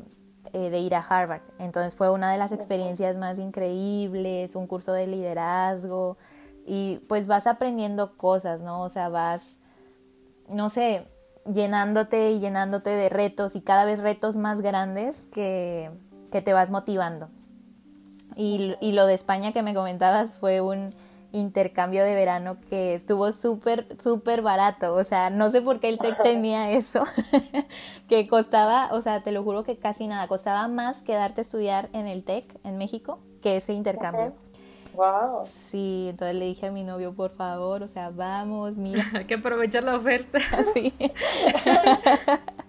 eh, 0.53 0.69
de 0.69 0.79
ir 0.79 0.93
a 0.93 0.99
Harvard. 0.99 1.41
Entonces 1.57 1.95
fue 1.95 2.11
una 2.11 2.31
de 2.31 2.37
las 2.37 2.51
experiencias 2.51 3.17
más 3.17 3.39
increíbles, 3.39 4.55
un 4.55 4.67
curso 4.67 4.93
de 4.93 5.07
liderazgo, 5.07 6.17
y 6.67 6.97
pues 7.09 7.25
vas 7.25 7.47
aprendiendo 7.47 8.15
cosas, 8.15 8.61
¿no? 8.61 8.83
O 8.83 8.89
sea, 8.89 9.09
vas, 9.09 9.59
no 10.47 10.69
sé, 10.69 11.07
llenándote 11.51 12.31
y 12.31 12.39
llenándote 12.39 12.89
de 12.89 13.09
retos 13.09 13.55
y 13.55 13.61
cada 13.61 13.85
vez 13.85 13.99
retos 13.99 14.35
más 14.35 14.61
grandes 14.61 15.27
que, 15.27 15.91
que 16.31 16.41
te 16.41 16.53
vas 16.53 16.71
motivando. 16.71 17.29
Y, 18.35 18.75
y 18.81 18.93
lo 18.93 19.05
de 19.05 19.13
España 19.13 19.53
que 19.53 19.63
me 19.63 19.73
comentabas 19.73 20.37
fue 20.37 20.61
un 20.61 20.93
intercambio 21.35 22.03
de 22.03 22.15
verano 22.15 22.57
que 22.69 22.93
estuvo 22.93 23.31
súper, 23.31 23.97
súper 24.01 24.41
barato. 24.41 24.95
O 24.95 25.03
sea, 25.03 25.29
no 25.29 25.51
sé 25.51 25.61
por 25.61 25.79
qué 25.79 25.89
el 25.89 25.97
TEC 25.97 26.21
tenía 26.23 26.71
eso, 26.71 27.03
que 28.07 28.27
costaba, 28.27 28.89
o 28.93 29.01
sea, 29.01 29.21
te 29.21 29.31
lo 29.31 29.43
juro 29.43 29.63
que 29.63 29.77
casi 29.77 30.07
nada, 30.07 30.27
costaba 30.27 30.67
más 30.67 31.01
quedarte 31.01 31.41
a 31.41 31.43
estudiar 31.43 31.89
en 31.93 32.07
el 32.07 32.23
TEC 32.23 32.57
en 32.63 32.77
México 32.77 33.19
que 33.41 33.57
ese 33.57 33.73
intercambio. 33.73 34.33
Wow. 34.95 35.43
Sí, 35.45 36.07
entonces 36.09 36.35
le 36.35 36.45
dije 36.45 36.67
a 36.67 36.71
mi 36.71 36.83
novio, 36.83 37.13
por 37.13 37.35
favor, 37.35 37.83
o 37.83 37.87
sea, 37.87 38.09
vamos, 38.09 38.77
mira. 38.77 39.03
Hay 39.13 39.25
que 39.25 39.35
aprovechar 39.35 39.83
la 39.83 39.95
oferta. 39.97 40.39
Sí. 40.73 40.93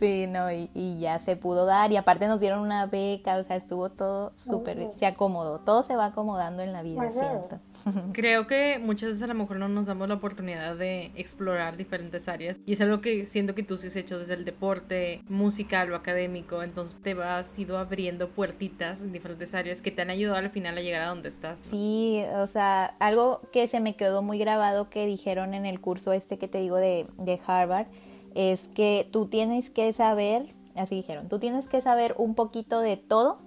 Sí, 0.00 0.26
no, 0.26 0.50
y, 0.50 0.70
y, 0.72 0.98
ya 0.98 1.18
se 1.18 1.36
pudo 1.36 1.66
dar 1.66 1.92
y 1.92 1.98
aparte 1.98 2.26
nos 2.26 2.40
dieron 2.40 2.60
una 2.60 2.86
beca, 2.86 3.36
o 3.36 3.44
sea, 3.44 3.56
estuvo 3.56 3.90
todo 3.90 4.32
súper, 4.34 4.90
se 4.96 5.04
acomodó, 5.04 5.60
todo 5.60 5.82
se 5.82 5.94
va 5.94 6.06
acomodando 6.06 6.62
en 6.62 6.72
la 6.72 6.82
vida, 6.82 7.10
siento. 7.10 7.60
Creo 8.14 8.46
que 8.46 8.80
muchas 8.82 9.10
veces 9.10 9.22
a 9.22 9.26
lo 9.26 9.34
mejor 9.34 9.58
no 9.58 9.68
nos 9.68 9.88
damos 9.88 10.08
la 10.08 10.14
oportunidad 10.14 10.76
de 10.76 11.12
explorar 11.16 11.76
diferentes 11.76 12.28
áreas 12.28 12.60
y 12.64 12.72
es 12.72 12.80
algo 12.80 13.02
que 13.02 13.26
siento 13.26 13.54
que 13.54 13.62
tú 13.62 13.76
sí 13.76 13.88
has 13.88 13.96
hecho 13.96 14.18
desde 14.18 14.32
el 14.32 14.46
deporte, 14.46 15.22
musical 15.28 15.92
o 15.92 15.96
académico, 15.96 16.62
entonces 16.62 16.96
te 17.02 17.12
vas 17.12 17.58
ido 17.58 17.76
abriendo 17.76 18.30
puertitas 18.30 19.02
en 19.02 19.12
diferentes 19.12 19.52
áreas 19.52 19.82
que 19.82 19.90
te 19.90 20.00
han 20.00 20.08
ayudado 20.08 20.38
al 20.38 20.48
final 20.48 20.78
a 20.78 20.80
llegar 20.80 21.02
a 21.02 21.08
donde 21.08 21.28
estás. 21.28 21.60
Sí, 21.60 22.24
o 22.36 22.46
sea, 22.46 22.96
algo 23.00 23.42
que 23.52 23.68
se 23.68 23.80
me 23.80 23.96
quedó 23.96 24.22
muy 24.22 24.38
grabado 24.38 24.88
que 24.88 25.04
dijeron 25.04 25.52
en 25.52 25.66
el 25.66 25.78
curso 25.78 26.14
este 26.14 26.38
que 26.38 26.48
te 26.48 26.56
digo 26.56 26.76
de, 26.76 27.06
de 27.18 27.38
Harvard, 27.46 27.86
es 28.34 28.68
que 28.68 29.08
tú 29.10 29.26
tienes 29.26 29.70
que 29.70 29.92
saber, 29.92 30.54
así 30.76 30.96
dijeron, 30.96 31.28
tú 31.28 31.38
tienes 31.38 31.68
que 31.68 31.80
saber 31.80 32.14
un 32.18 32.34
poquito 32.34 32.80
de 32.80 32.96
todo, 32.96 33.38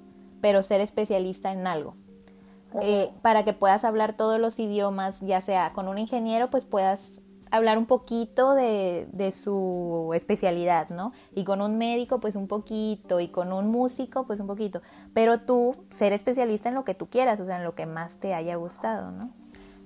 pero 0.41 0.63
ser 0.63 0.81
especialista 0.81 1.51
en 1.51 1.67
algo. 1.67 1.93
Eh, 2.81 3.11
para 3.21 3.45
que 3.45 3.53
puedas 3.53 3.83
hablar 3.83 4.17
todos 4.17 4.39
los 4.39 4.57
idiomas, 4.59 5.21
ya 5.21 5.41
sea 5.41 5.73
con 5.73 5.87
un 5.87 5.99
ingeniero, 5.99 6.49
pues 6.49 6.65
puedas 6.65 7.21
hablar 7.51 7.77
un 7.77 7.85
poquito 7.85 8.55
de, 8.55 9.07
de, 9.11 9.31
su 9.31 10.11
especialidad, 10.15 10.89
¿no? 10.89 11.13
Y 11.35 11.43
con 11.43 11.61
un 11.61 11.77
médico, 11.77 12.19
pues 12.19 12.35
un 12.35 12.47
poquito, 12.47 13.19
y 13.19 13.27
con 13.27 13.53
un 13.53 13.69
músico, 13.69 14.25
pues 14.25 14.39
un 14.39 14.47
poquito. 14.47 14.81
Pero 15.13 15.41
tú 15.41 15.75
ser 15.91 16.13
especialista 16.13 16.69
en 16.69 16.75
lo 16.75 16.83
que 16.83 16.95
tú 16.95 17.09
quieras, 17.09 17.39
o 17.39 17.45
sea, 17.45 17.57
en 17.57 17.63
lo 17.63 17.75
que 17.75 17.85
más 17.85 18.17
te 18.17 18.33
haya 18.33 18.55
gustado, 18.55 19.11
¿no? 19.11 19.29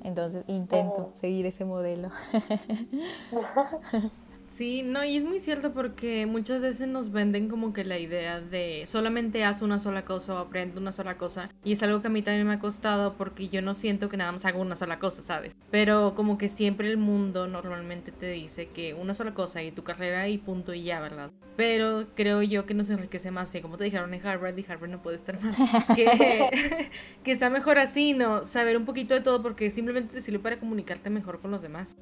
Entonces 0.02 0.46
intento 0.48 1.12
seguir 1.20 1.46
ese 1.46 1.66
modelo. 1.66 2.10
Sí, 4.48 4.82
no, 4.82 5.04
y 5.04 5.18
es 5.18 5.24
muy 5.24 5.40
cierto 5.40 5.74
porque 5.74 6.26
muchas 6.26 6.62
veces 6.62 6.88
nos 6.88 7.12
venden 7.12 7.50
como 7.50 7.74
que 7.74 7.86
la 7.86 8.00
idea 8.00 8.40
de 8.40 8.84
solamente 8.88 9.44
haz 9.44 9.62
una 9.62 9.78
sola 9.78 10.06
cosa 10.06 10.36
o 10.36 10.38
aprende 10.38 10.80
una 10.80 10.92
sola 10.92 11.18
cosa. 11.18 11.50
Y 11.64 11.74
es 11.74 11.84
algo 11.84 12.02
que 12.02 12.08
a 12.08 12.10
mí 12.10 12.22
también 12.22 12.48
me 12.48 12.54
ha 12.54 12.60
costado 12.60 13.16
porque 13.18 13.50
yo 13.50 13.62
no 13.62 13.74
siento 13.74 14.10
que 14.10 14.18
nada 14.18 14.32
más 14.32 14.46
hago 14.46 14.62
una 14.62 14.76
sola 14.76 15.00
cosa, 15.00 15.22
¿sabes? 15.22 15.56
Pero 15.70 16.16
como 16.16 16.38
que 16.38 16.50
siempre 16.50 16.90
el 16.90 16.98
mundo 16.98 17.48
normalmente 17.48 18.12
te 18.12 18.32
dice 18.32 18.70
que 18.70 18.94
una 18.94 19.14
sola 19.14 19.34
cosa 19.34 19.62
y 19.62 19.72
tu 19.72 19.84
carrera 19.84 20.28
y 20.30 20.38
punto 20.38 20.74
y 20.74 20.84
ya, 20.84 21.02
¿verdad? 21.02 21.32
Pero 21.58 22.06
creo 22.16 22.44
yo 22.44 22.66
que 22.68 22.76
nos 22.76 22.90
enriquece 22.92 23.32
más, 23.32 23.54
y 23.56 23.62
como 23.62 23.78
te 23.78 23.84
dijeron 23.84 24.14
en 24.14 24.26
Harvard, 24.26 24.58
y 24.58 24.66
Harvard 24.70 24.92
no 24.92 25.02
puede 25.02 25.18
estar 25.18 25.42
mal, 25.42 25.56
que, 25.96 26.90
que 27.28 27.34
está 27.34 27.50
mejor 27.50 27.78
así, 27.78 28.14
¿no? 28.14 28.46
Saber 28.46 28.78
un 28.78 28.86
poquito 28.86 29.14
de 29.14 29.20
todo 29.20 29.44
porque 29.44 29.70
simplemente 29.70 30.14
te 30.14 30.22
sirve 30.22 30.40
para 30.40 30.62
comunicarte 30.62 31.10
mejor 31.10 31.42
con 31.42 31.52
los 31.52 31.62
demás. 31.62 31.98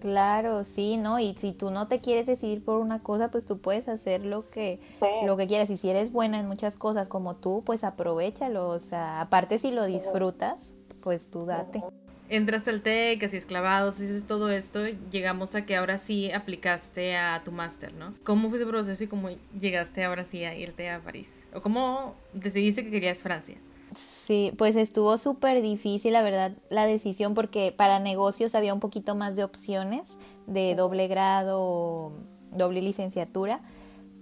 Claro, 0.00 0.64
sí, 0.64 0.96
¿no? 0.96 1.18
Y 1.18 1.34
si 1.34 1.52
tú 1.52 1.70
no 1.70 1.86
te 1.86 1.98
quieres 1.98 2.26
decidir 2.26 2.64
por 2.64 2.80
una 2.80 3.02
cosa, 3.02 3.30
pues 3.30 3.44
tú 3.44 3.58
puedes 3.58 3.88
hacer 3.88 4.24
lo 4.24 4.48
que, 4.48 4.80
sí. 5.02 5.26
lo 5.26 5.36
que 5.36 5.46
quieras. 5.46 5.68
Y 5.68 5.76
si 5.76 5.90
eres 5.90 6.10
buena 6.10 6.40
en 6.40 6.48
muchas 6.48 6.78
cosas 6.78 7.10
como 7.10 7.36
tú, 7.36 7.62
pues 7.66 7.84
aprovechalo. 7.84 8.70
O 8.70 8.78
sea, 8.78 9.20
aparte 9.20 9.58
si 9.58 9.70
lo 9.70 9.84
disfrutas, 9.84 10.72
pues 11.02 11.30
tú 11.30 11.44
date. 11.44 11.82
Entraste 12.30 12.70
al 12.70 12.80
TEC, 12.80 13.22
así 13.24 13.36
esclavados, 13.36 14.00
hiciste 14.00 14.26
todo 14.26 14.48
esto, 14.50 14.86
llegamos 15.10 15.54
a 15.56 15.66
que 15.66 15.76
ahora 15.76 15.98
sí 15.98 16.32
aplicaste 16.32 17.18
a 17.18 17.42
tu 17.44 17.52
máster, 17.52 17.92
¿no? 17.92 18.14
¿Cómo 18.24 18.48
fue 18.48 18.56
ese 18.56 18.66
proceso 18.66 19.04
y 19.04 19.08
cómo 19.08 19.28
llegaste 19.58 20.04
ahora 20.04 20.24
sí 20.24 20.44
a 20.44 20.54
irte 20.54 20.88
a 20.88 21.00
París? 21.00 21.48
¿O 21.52 21.60
cómo 21.60 22.14
decidiste 22.32 22.82
que 22.82 22.90
querías 22.90 23.20
Francia? 23.20 23.58
Sí, 23.94 24.52
pues 24.56 24.76
estuvo 24.76 25.18
súper 25.18 25.62
difícil, 25.62 26.12
la 26.12 26.22
verdad, 26.22 26.52
la 26.68 26.86
decisión, 26.86 27.34
porque 27.34 27.72
para 27.76 27.98
negocios 27.98 28.54
había 28.54 28.72
un 28.72 28.80
poquito 28.80 29.14
más 29.14 29.36
de 29.36 29.44
opciones 29.44 30.16
de 30.46 30.74
doble 30.74 31.08
grado, 31.08 32.12
doble 32.52 32.82
licenciatura. 32.82 33.60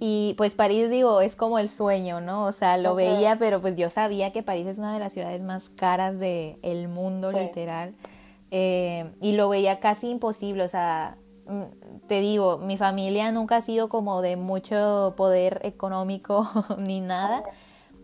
Y 0.00 0.34
pues 0.36 0.54
París, 0.54 0.90
digo, 0.90 1.20
es 1.20 1.34
como 1.34 1.58
el 1.58 1.68
sueño, 1.68 2.20
¿no? 2.20 2.44
O 2.44 2.52
sea, 2.52 2.78
lo 2.78 2.92
okay. 2.92 3.08
veía, 3.08 3.36
pero 3.38 3.60
pues 3.60 3.76
yo 3.76 3.90
sabía 3.90 4.32
que 4.32 4.42
París 4.42 4.66
es 4.66 4.78
una 4.78 4.94
de 4.94 5.00
las 5.00 5.12
ciudades 5.12 5.42
más 5.42 5.70
caras 5.70 6.18
del 6.18 6.58
el 6.62 6.88
mundo, 6.88 7.32
sí. 7.32 7.38
literal. 7.38 7.94
Eh, 8.50 9.10
y 9.20 9.32
lo 9.32 9.48
veía 9.48 9.80
casi 9.80 10.08
imposible, 10.08 10.62
o 10.62 10.68
sea, 10.68 11.18
te 12.06 12.20
digo, 12.20 12.58
mi 12.58 12.76
familia 12.76 13.32
nunca 13.32 13.56
ha 13.56 13.62
sido 13.62 13.88
como 13.88 14.22
de 14.22 14.36
mucho 14.36 15.14
poder 15.16 15.60
económico 15.64 16.48
ni 16.78 17.00
nada. 17.00 17.42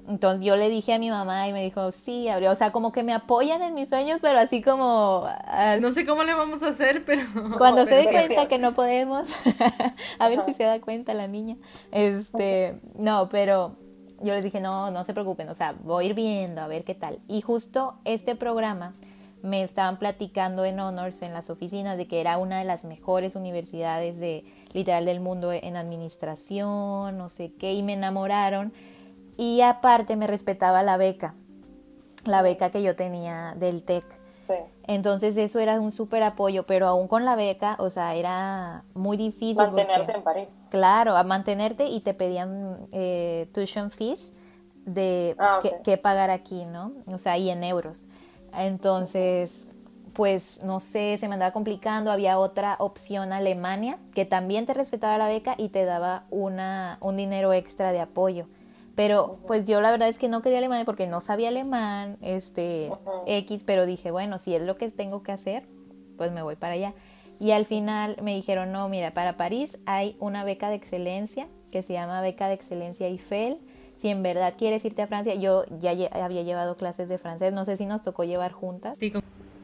Entonces 0.07 0.45
yo 0.45 0.57
le 0.57 0.69
dije 0.69 0.93
a 0.93 0.99
mi 0.99 1.09
mamá 1.09 1.49
y 1.49 1.53
me 1.53 1.63
dijo, 1.63 1.91
sí, 1.91 2.29
Abril, 2.29 2.49
o 2.49 2.55
sea, 2.55 2.73
como 2.73 2.93
que 2.93 3.03
me 3.03 3.15
apoyan 3.15 3.63
en 3.63 3.75
mis 3.75 3.89
sueños, 3.89 4.19
pero 4.21 4.39
así 4.39 4.61
como... 4.61 5.21
Uh, 5.23 5.81
no 5.81 5.91
sé 5.91 6.05
cómo 6.05 6.25
le 6.25 6.35
vamos 6.35 6.63
a 6.63 6.69
hacer, 6.69 7.05
pero... 7.05 7.23
Cuando 7.59 7.87
se 7.87 7.95
dé 7.95 8.05
cuenta 8.11 8.43
sí. 8.43 8.49
que 8.49 8.59
no 8.59 8.75
podemos, 8.75 9.27
a 10.19 10.29
ver 10.29 10.41
Ajá. 10.41 10.49
si 10.49 10.55
se 10.55 10.65
da 10.65 10.81
cuenta 10.81 11.15
la 11.15 11.27
niña. 11.27 11.57
Este, 11.91 12.79
no, 12.99 13.31
pero 13.31 13.77
yo 14.21 14.35
les 14.35 14.45
dije, 14.45 14.61
no, 14.61 14.91
no 14.91 15.05
se 15.05 15.15
preocupen, 15.15 15.49
o 15.49 15.55
sea, 15.55 15.75
voy 15.83 16.05
a 16.05 16.09
ir 16.09 16.15
viendo, 16.15 16.61
a 16.61 16.67
ver 16.67 16.85
qué 16.85 16.95
tal. 16.95 17.21
Y 17.27 17.41
justo 17.41 17.95
este 18.05 18.35
programa 18.35 18.95
me 19.43 19.63
estaban 19.63 19.99
platicando 19.99 20.65
en 20.65 20.81
Honors, 20.81 21.23
en 21.23 21.33
las 21.33 21.51
oficinas, 21.51 21.97
de 21.97 22.07
que 22.07 22.21
era 22.21 22.39
una 22.39 22.59
de 22.59 22.65
las 22.65 22.85
mejores 22.85 23.37
universidades 23.37 24.19
de 24.19 24.45
literal 24.73 25.05
del 25.05 25.21
mundo 25.21 25.53
en 25.53 25.77
administración, 25.77 27.17
no 27.17 27.29
sé 27.29 27.53
qué, 27.53 27.75
y 27.75 27.83
me 27.83 27.93
enamoraron 27.93 28.73
y 29.37 29.61
aparte 29.63 30.17
me 30.17 30.27
respetaba 30.27 30.83
la 30.83 30.97
beca, 30.97 31.35
la 32.25 32.43
beca 32.43 32.71
que 32.71 32.83
yo 32.83 32.97
tenía 32.97 33.55
del 33.57 33.83
TEC. 33.83 34.05
Sí. 34.39 34.55
Entonces 34.87 35.37
eso 35.37 35.59
era 35.59 35.81
un 35.81 35.91
súper 35.91 36.23
apoyo, 36.23 36.65
pero 36.65 36.87
aún 36.87 37.09
con 37.09 37.25
la 37.25 37.35
beca, 37.35 37.77
o 37.79 37.89
sea, 37.89 38.15
era 38.15 38.85
muy 38.93 39.17
difícil. 39.17 39.57
Mantenerte 39.57 40.05
porque, 40.05 40.19
en 40.19 40.23
París. 40.23 40.67
Claro, 40.71 41.17
a 41.17 41.25
mantenerte 41.25 41.87
y 41.87 42.01
te 42.01 42.13
pedían 42.13 42.87
eh, 42.93 43.49
tuition 43.55 43.91
fees 43.91 44.33
de 44.85 45.35
ah, 45.39 45.59
okay. 45.59 45.71
que, 45.71 45.83
que, 45.83 45.97
pagar 45.97 46.31
aquí, 46.31 46.67
¿no? 46.67 46.93
O 47.11 47.19
sea, 47.19 47.39
y 47.39 47.49
en 47.49 47.65
euros. 47.65 48.07
Entonces, 48.53 49.67
pues 50.13 50.63
no 50.63 50.81
sé, 50.81 51.17
se 51.19 51.29
me 51.29 51.35
andaba 51.35 51.53
complicando. 51.53 52.11
Había 52.11 52.39
otra 52.39 52.77
opción, 52.79 53.33
Alemania, 53.33 53.99
que 54.15 54.25
también 54.25 54.67
te 54.67 54.75
respetaba 54.75 55.19
la 55.19 55.27
beca 55.27 55.55
y 55.59 55.71
te 55.71 55.85
daba 55.85 56.25
una, 56.31 56.99
un 57.01 57.17
dinero 57.17 57.53
extra 57.53 57.93
de 57.93 58.01
apoyo. 58.01 58.47
Pero 58.95 59.39
pues 59.47 59.67
yo 59.67 59.81
la 59.81 59.91
verdad 59.91 60.09
es 60.09 60.19
que 60.19 60.29
no 60.29 60.41
quería 60.41 60.59
Alemania 60.59 60.85
porque 60.85 61.07
no 61.07 61.21
sabía 61.21 61.49
alemán, 61.49 62.17
este, 62.21 62.89
uh 62.91 62.95
-huh. 62.95 63.23
X, 63.27 63.65
pero 63.65 63.87
dije, 63.87 64.11
bueno, 64.11 64.39
si 64.39 64.55
es 64.55 64.63
lo 64.63 64.77
que 64.77 64.89
tengo 64.91 65.23
que 65.23 65.33
hacer, 65.33 65.67
pues 66.17 66.31
me 66.31 66.43
voy 66.43 66.57
para 66.57 66.75
allá. 66.75 66.95
Y 67.41 67.51
al 67.51 67.67
final 67.67 68.17
me 68.23 68.35
dijeron, 68.35 68.71
no, 68.71 68.89
mira, 68.89 69.13
para 69.13 69.37
París 69.37 69.79
hay 69.87 70.17
una 70.21 70.45
beca 70.45 70.69
de 70.69 70.77
excelencia 70.77 71.49
que 71.73 71.83
se 71.83 71.93
llama 71.93 72.21
Beca 72.21 72.47
de 72.47 72.55
Excelencia 72.55 73.09
Eiffel. 73.09 73.59
Si 73.97 74.09
en 74.09 74.23
verdad 74.23 74.55
quieres 74.57 74.85
irte 74.85 75.03
a 75.03 75.09
Francia, 75.09 75.35
yo 75.35 75.65
ya 75.81 75.91
había 76.13 76.43
llevado 76.43 76.77
clases 76.77 77.09
de 77.09 77.19
francés, 77.19 77.53
no 77.53 77.65
sé 77.65 77.77
si 77.77 77.87
nos 77.87 78.03
tocó 78.03 78.23
llevar 78.23 78.53
juntas. 78.53 78.97
Sí, 79.01 79.13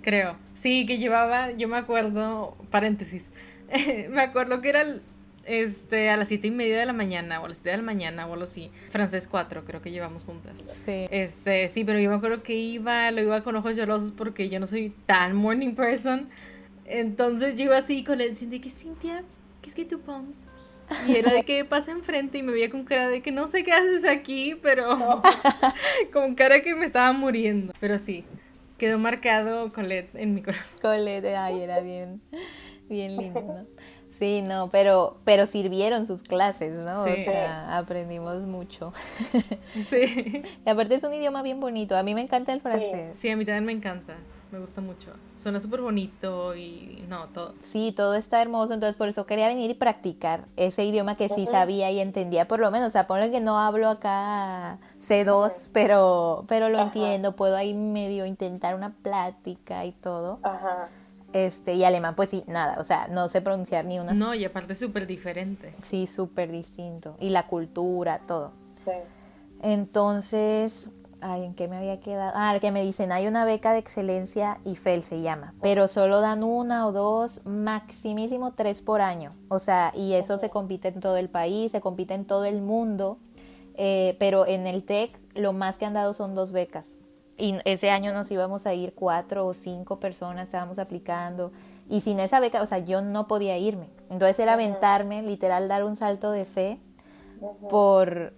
creo. 0.02 0.36
Sí, 0.54 0.86
que 0.86 0.98
llevaba, 0.98 1.52
yo 1.52 1.68
me 1.68 1.76
acuerdo, 1.76 2.56
paréntesis, 2.70 3.30
me 4.10 4.22
acuerdo 4.22 4.60
que 4.60 4.70
era 4.70 4.82
el, 4.82 5.02
este, 5.44 6.10
a 6.10 6.16
las 6.16 6.28
siete 6.28 6.48
y 6.48 6.50
media 6.50 6.78
de 6.78 6.86
la 6.86 6.92
mañana 6.92 7.40
o 7.40 7.44
a 7.44 7.48
las 7.48 7.58
siete 7.58 7.70
de 7.70 7.76
la 7.78 7.82
mañana 7.82 8.26
o 8.26 8.32
algo 8.32 8.44
así. 8.44 8.70
Francés 8.90 9.26
4 9.28 9.64
creo 9.64 9.82
que 9.82 9.90
llevamos 9.90 10.24
juntas. 10.24 10.68
Sí. 10.84 11.06
Este, 11.10 11.68
sí, 11.68 11.84
pero 11.84 11.98
yo 11.98 12.10
me 12.10 12.16
acuerdo 12.16 12.42
que 12.42 12.54
iba, 12.54 13.10
lo 13.10 13.20
iba 13.20 13.42
con 13.42 13.56
ojos 13.56 13.76
llorosos 13.76 14.12
porque 14.12 14.48
yo 14.48 14.60
no 14.60 14.66
soy 14.66 14.94
tan 15.06 15.34
morning 15.34 15.74
person. 15.74 16.28
Entonces 16.84 17.54
yo 17.54 17.64
iba 17.64 17.76
así 17.76 18.04
con 18.04 18.20
él, 18.20 18.30
diciendo 18.30 18.56
que 18.60 18.70
Cintia, 18.70 19.22
¿qué 19.62 19.68
es 19.68 19.74
que 19.74 19.84
tú 19.84 20.00
pones? 20.00 20.48
Y 21.06 21.16
era 21.16 21.32
de 21.32 21.44
que 21.44 21.64
pasa 21.64 21.92
enfrente 21.92 22.38
y 22.38 22.42
me 22.42 22.52
veía 22.52 22.68
con 22.68 22.84
cara 22.84 23.08
de 23.08 23.22
que 23.22 23.30
no 23.30 23.46
sé 23.46 23.62
qué 23.62 23.72
haces 23.72 24.04
aquí, 24.04 24.56
pero 24.60 24.96
no. 24.96 25.22
con 26.12 26.34
cara 26.34 26.62
que 26.62 26.74
me 26.74 26.84
estaba 26.84 27.12
muriendo. 27.12 27.72
Pero 27.78 27.96
sí, 27.98 28.24
quedó 28.76 28.98
marcado 28.98 29.72
Colette 29.72 30.14
en 30.16 30.34
mi 30.34 30.42
corazón. 30.42 30.80
Colette, 30.82 31.36
ay, 31.36 31.60
era 31.60 31.80
bien, 31.80 32.20
bien 32.88 33.16
lindo. 33.16 33.66
Sí, 34.20 34.42
no, 34.42 34.68
pero, 34.70 35.16
pero 35.24 35.46
sirvieron 35.46 36.06
sus 36.06 36.22
clases, 36.22 36.74
¿no? 36.84 37.04
Sí. 37.04 37.10
O 37.10 37.24
sea, 37.24 37.78
aprendimos 37.78 38.42
mucho. 38.42 38.92
Sí. 39.88 40.42
Y 40.66 40.68
aparte 40.68 40.96
es 40.96 41.02
un 41.04 41.14
idioma 41.14 41.42
bien 41.42 41.58
bonito. 41.58 41.96
A 41.96 42.02
mí 42.02 42.14
me 42.14 42.20
encanta 42.20 42.52
el 42.52 42.60
francés. 42.60 43.16
Sí, 43.16 43.30
a 43.30 43.36
mí 43.36 43.46
también 43.46 43.64
me 43.64 43.72
encanta. 43.72 44.16
me 44.52 44.58
gusta 44.58 44.80
mucho. 44.82 45.10
Suena 45.36 45.58
súper 45.58 45.80
bonito 45.80 46.54
y 46.54 47.02
no, 47.08 47.28
todo. 47.28 47.54
Sí, 47.62 47.92
todo 47.96 48.14
está 48.14 48.42
hermoso, 48.42 48.74
entonces 48.74 48.96
por 48.96 49.08
eso 49.08 49.24
quería 49.24 49.48
venir 49.48 49.70
y 49.70 49.74
practicar 49.74 50.44
ese 50.56 50.84
idioma 50.84 51.16
que 51.16 51.28
sí 51.30 51.46
sabía 51.46 51.90
y 51.90 52.00
entendía 52.00 52.46
por 52.46 52.60
lo 52.60 52.70
menos. 52.70 52.88
O 52.88 52.90
sea, 52.90 53.06
ponle 53.06 53.30
que 53.30 53.40
no 53.40 53.58
hablo 53.58 53.88
acá 53.88 54.78
C2, 54.98 55.68
pero, 55.72 56.44
pero 56.46 56.68
lo 56.68 56.78
entiendo, 56.78 57.36
puedo 57.36 57.56
ahí 57.56 57.72
medio 57.72 58.26
intentar 58.26 58.74
una 58.74 58.92
plática 58.92 59.86
y 59.86 59.92
todo. 59.92 60.40
Ajá. 60.42 60.88
Este, 61.32 61.74
y 61.74 61.84
alemán, 61.84 62.16
pues 62.16 62.30
sí, 62.30 62.42
nada, 62.46 62.76
o 62.80 62.84
sea, 62.84 63.06
no 63.08 63.28
sé 63.28 63.40
pronunciar 63.40 63.84
ni 63.84 63.98
una. 63.98 64.12
No, 64.12 64.34
y 64.34 64.44
aparte 64.44 64.72
es 64.72 64.78
súper 64.78 65.06
diferente. 65.06 65.72
Sí, 65.84 66.06
súper 66.06 66.50
distinto. 66.50 67.16
Y 67.20 67.30
la 67.30 67.46
cultura, 67.46 68.20
todo. 68.26 68.52
Sí. 68.84 68.90
Entonces, 69.62 70.90
ay, 71.20 71.44
¿en 71.44 71.54
qué 71.54 71.68
me 71.68 71.76
había 71.76 72.00
quedado? 72.00 72.32
Ah, 72.34 72.56
que 72.60 72.72
me 72.72 72.82
dicen, 72.82 73.12
hay 73.12 73.26
una 73.26 73.44
beca 73.44 73.72
de 73.72 73.78
excelencia 73.78 74.58
IFEL 74.64 75.02
se 75.02 75.20
llama, 75.20 75.54
pero 75.60 75.88
solo 75.88 76.20
dan 76.20 76.42
una 76.42 76.86
o 76.86 76.92
dos, 76.92 77.40
maximísimo 77.44 78.52
tres 78.52 78.82
por 78.82 79.00
año. 79.00 79.32
O 79.48 79.58
sea, 79.58 79.92
y 79.94 80.14
eso 80.14 80.38
se 80.38 80.50
compite 80.50 80.88
en 80.88 81.00
todo 81.00 81.16
el 81.16 81.28
país, 81.28 81.72
se 81.72 81.80
compite 81.80 82.14
en 82.14 82.24
todo 82.24 82.44
el 82.44 82.60
mundo, 82.60 83.18
eh, 83.74 84.16
pero 84.18 84.46
en 84.46 84.66
el 84.66 84.84
TEC 84.84 85.18
lo 85.34 85.52
más 85.52 85.78
que 85.78 85.84
han 85.84 85.94
dado 85.94 86.14
son 86.14 86.34
dos 86.34 86.52
becas. 86.52 86.96
Y 87.40 87.58
ese 87.64 87.90
año 87.90 88.12
nos 88.12 88.30
íbamos 88.30 88.66
a 88.66 88.74
ir 88.74 88.92
cuatro 88.94 89.46
o 89.46 89.54
cinco 89.54 89.98
personas, 89.98 90.44
estábamos 90.44 90.78
aplicando. 90.78 91.52
Y 91.88 92.02
sin 92.02 92.20
esa 92.20 92.38
beca, 92.38 92.62
o 92.62 92.66
sea, 92.66 92.78
yo 92.78 93.02
no 93.02 93.26
podía 93.26 93.56
irme. 93.58 93.88
Entonces 94.10 94.38
era 94.38 94.52
aventarme, 94.52 95.22
literal, 95.22 95.66
dar 95.66 95.84
un 95.84 95.96
salto 95.96 96.30
de 96.30 96.44
fe 96.44 96.78
por 97.68 98.34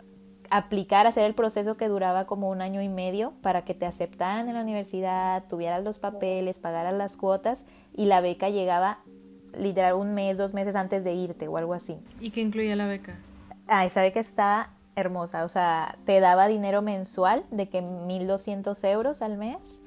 aplicar, 0.50 1.06
hacer 1.06 1.24
el 1.24 1.34
proceso 1.34 1.76
que 1.76 1.88
duraba 1.88 2.26
como 2.26 2.50
un 2.50 2.60
año 2.60 2.82
y 2.82 2.88
medio 2.88 3.32
para 3.42 3.64
que 3.64 3.74
te 3.74 3.86
aceptaran 3.86 4.48
en 4.48 4.54
la 4.54 4.60
universidad, 4.60 5.44
tuvieras 5.48 5.82
los 5.82 5.98
papeles, 5.98 6.58
pagaras 6.58 6.94
las 6.94 7.16
cuotas 7.16 7.64
y 7.94 8.04
la 8.04 8.20
beca 8.20 8.50
llegaba 8.50 8.98
literal 9.58 9.94
un 9.94 10.14
mes, 10.14 10.36
dos 10.36 10.52
meses 10.54 10.76
antes 10.76 11.04
de 11.04 11.14
irte 11.14 11.48
o 11.48 11.56
algo 11.56 11.74
así. 11.74 11.96
¿Y 12.20 12.30
qué 12.30 12.42
incluía 12.42 12.76
la 12.76 12.86
beca? 12.86 13.16
Ah, 13.66 13.86
esa 13.86 14.02
beca 14.02 14.20
estaba 14.20 14.70
hermosa, 14.96 15.44
o 15.44 15.48
sea, 15.48 15.96
te 16.04 16.20
daba 16.20 16.48
dinero 16.48 16.82
mensual 16.82 17.44
de 17.50 17.68
que 17.68 17.82
1.200 17.82 18.82
euros 18.84 19.22
al 19.22 19.36
mes, 19.38 19.80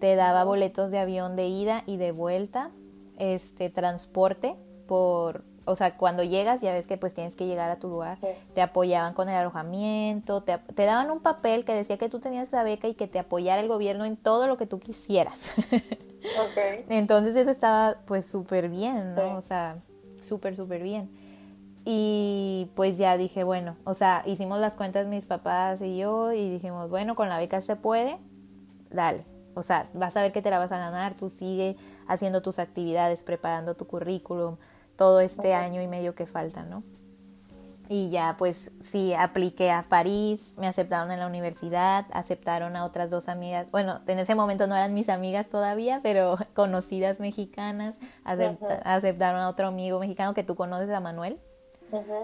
te 0.00 0.16
daba 0.16 0.44
boletos 0.44 0.90
de 0.90 0.98
avión 0.98 1.36
de 1.36 1.46
ida 1.48 1.82
y 1.86 1.96
de 1.96 2.12
vuelta, 2.12 2.70
este 3.18 3.70
transporte 3.70 4.56
por 4.86 5.44
o 5.66 5.76
sea, 5.76 5.96
cuando 5.96 6.24
llegas 6.24 6.60
ya 6.62 6.72
ves 6.72 6.86
que 6.86 6.96
pues 6.96 7.14
tienes 7.14 7.36
que 7.36 7.46
llegar 7.46 7.70
a 7.70 7.76
tu 7.76 7.88
lugar, 7.88 8.16
Sí. 8.16 8.26
te 8.54 8.62
apoyaban 8.62 9.14
con 9.14 9.28
el 9.28 9.36
alojamiento, 9.36 10.42
te, 10.42 10.58
te 10.58 10.84
daban 10.84 11.10
un 11.12 11.20
papel 11.20 11.64
que 11.64 11.74
decía 11.74 11.96
que 11.96 12.08
tú 12.08 12.18
tenías 12.18 12.48
esa 12.48 12.64
beca 12.64 12.88
y 12.88 12.94
que 12.94 13.06
te 13.06 13.20
apoyara 13.20 13.60
el 13.60 13.68
gobierno 13.68 14.04
en 14.04 14.16
todo 14.16 14.48
lo 14.48 14.56
que 14.56 14.66
tú 14.66 14.80
quisieras. 14.80 15.52
Ok. 15.56 16.58
Entonces 16.88 17.36
eso 17.36 17.50
estaba 17.50 17.98
pues 18.06 18.26
súper 18.26 18.68
bien, 18.68 19.10
¿no? 19.14 19.22
Sí. 19.22 19.30
O 19.36 19.40
sea, 19.42 19.76
súper, 20.20 20.56
súper 20.56 20.82
bien. 20.82 21.08
Y 21.84 22.70
pues 22.74 22.98
ya 22.98 23.16
dije, 23.16 23.42
bueno, 23.42 23.76
o 23.84 23.94
sea, 23.94 24.22
hicimos 24.26 24.60
las 24.60 24.76
cuentas 24.76 25.06
mis 25.06 25.24
papás 25.24 25.80
y 25.80 25.96
yo 25.96 26.32
y 26.32 26.48
dijimos, 26.50 26.90
bueno, 26.90 27.14
con 27.14 27.28
la 27.28 27.38
beca 27.38 27.60
se 27.60 27.76
puede, 27.76 28.18
dale. 28.90 29.24
O 29.54 29.62
sea, 29.62 29.88
vas 29.94 30.16
a 30.16 30.22
ver 30.22 30.32
que 30.32 30.42
te 30.42 30.50
la 30.50 30.58
vas 30.58 30.70
a 30.72 30.78
ganar, 30.78 31.16
tú 31.16 31.28
sigue 31.28 31.76
haciendo 32.06 32.42
tus 32.42 32.58
actividades, 32.58 33.22
preparando 33.22 33.74
tu 33.74 33.86
currículum, 33.86 34.56
todo 34.96 35.20
este 35.20 35.54
año 35.54 35.80
y 35.82 35.86
medio 35.88 36.14
que 36.14 36.26
falta, 36.26 36.62
¿no? 36.64 36.82
Y 37.88 38.08
ya, 38.10 38.36
pues 38.38 38.70
sí, 38.80 39.14
apliqué 39.14 39.72
a 39.72 39.82
París, 39.82 40.54
me 40.58 40.68
aceptaron 40.68 41.10
en 41.10 41.18
la 41.18 41.26
universidad, 41.26 42.06
aceptaron 42.12 42.76
a 42.76 42.84
otras 42.84 43.10
dos 43.10 43.28
amigas, 43.28 43.68
bueno, 43.72 44.00
en 44.06 44.20
ese 44.20 44.36
momento 44.36 44.68
no 44.68 44.76
eran 44.76 44.94
mis 44.94 45.08
amigas 45.08 45.48
todavía, 45.48 45.98
pero 46.02 46.36
conocidas 46.54 47.18
mexicanas, 47.18 47.98
acepta- 48.24 48.80
aceptaron 48.84 49.40
a 49.40 49.48
otro 49.48 49.66
amigo 49.66 49.98
mexicano 49.98 50.34
que 50.34 50.44
tú 50.44 50.54
conoces, 50.54 50.88
a 50.90 51.00
Manuel. 51.00 51.40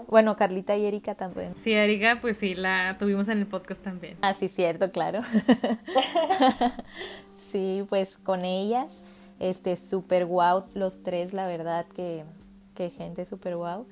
Bueno, 0.07 0.35
Carlita 0.35 0.75
y 0.75 0.85
Erika 0.85 1.15
también. 1.15 1.53
Sí, 1.55 1.73
Erika, 1.73 2.19
pues 2.21 2.37
sí, 2.37 2.55
la 2.55 2.97
tuvimos 2.99 3.27
en 3.27 3.39
el 3.39 3.47
podcast 3.47 3.83
también. 3.83 4.17
Ah, 4.21 4.33
sí, 4.33 4.47
cierto, 4.47 4.91
claro. 4.91 5.21
sí, 7.51 7.85
pues 7.89 8.17
con 8.17 8.45
ellas, 8.45 9.01
este, 9.39 9.75
súper 9.75 10.25
guau, 10.25 10.65
los 10.73 11.03
tres, 11.03 11.33
la 11.33 11.47
verdad 11.47 11.85
que, 11.95 12.23
que 12.75 12.89
gente 12.89 13.25
súper 13.25 13.55
guau. 13.55 13.85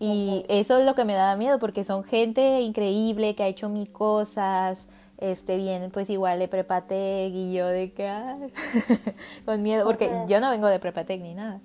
Y 0.00 0.44
eso 0.48 0.78
es 0.78 0.86
lo 0.86 0.94
que 0.94 1.04
me 1.04 1.14
daba 1.14 1.36
miedo, 1.36 1.58
porque 1.58 1.84
son 1.84 2.04
gente 2.04 2.60
increíble 2.60 3.34
que 3.34 3.42
ha 3.42 3.48
hecho 3.48 3.68
mil 3.68 3.90
cosas, 3.90 4.88
este, 5.18 5.56
vienen 5.56 5.90
pues 5.90 6.10
igual 6.10 6.38
de 6.38 6.48
Prepatec 6.48 7.32
y 7.32 7.54
yo 7.54 7.66
de 7.68 7.92
que, 7.92 8.10
con 9.44 9.62
miedo, 9.62 9.84
porque 9.84 10.10
yo 10.28 10.40
no 10.40 10.50
vengo 10.50 10.66
de 10.66 10.78
Prepatec 10.78 11.20
ni 11.20 11.34
nada. 11.34 11.60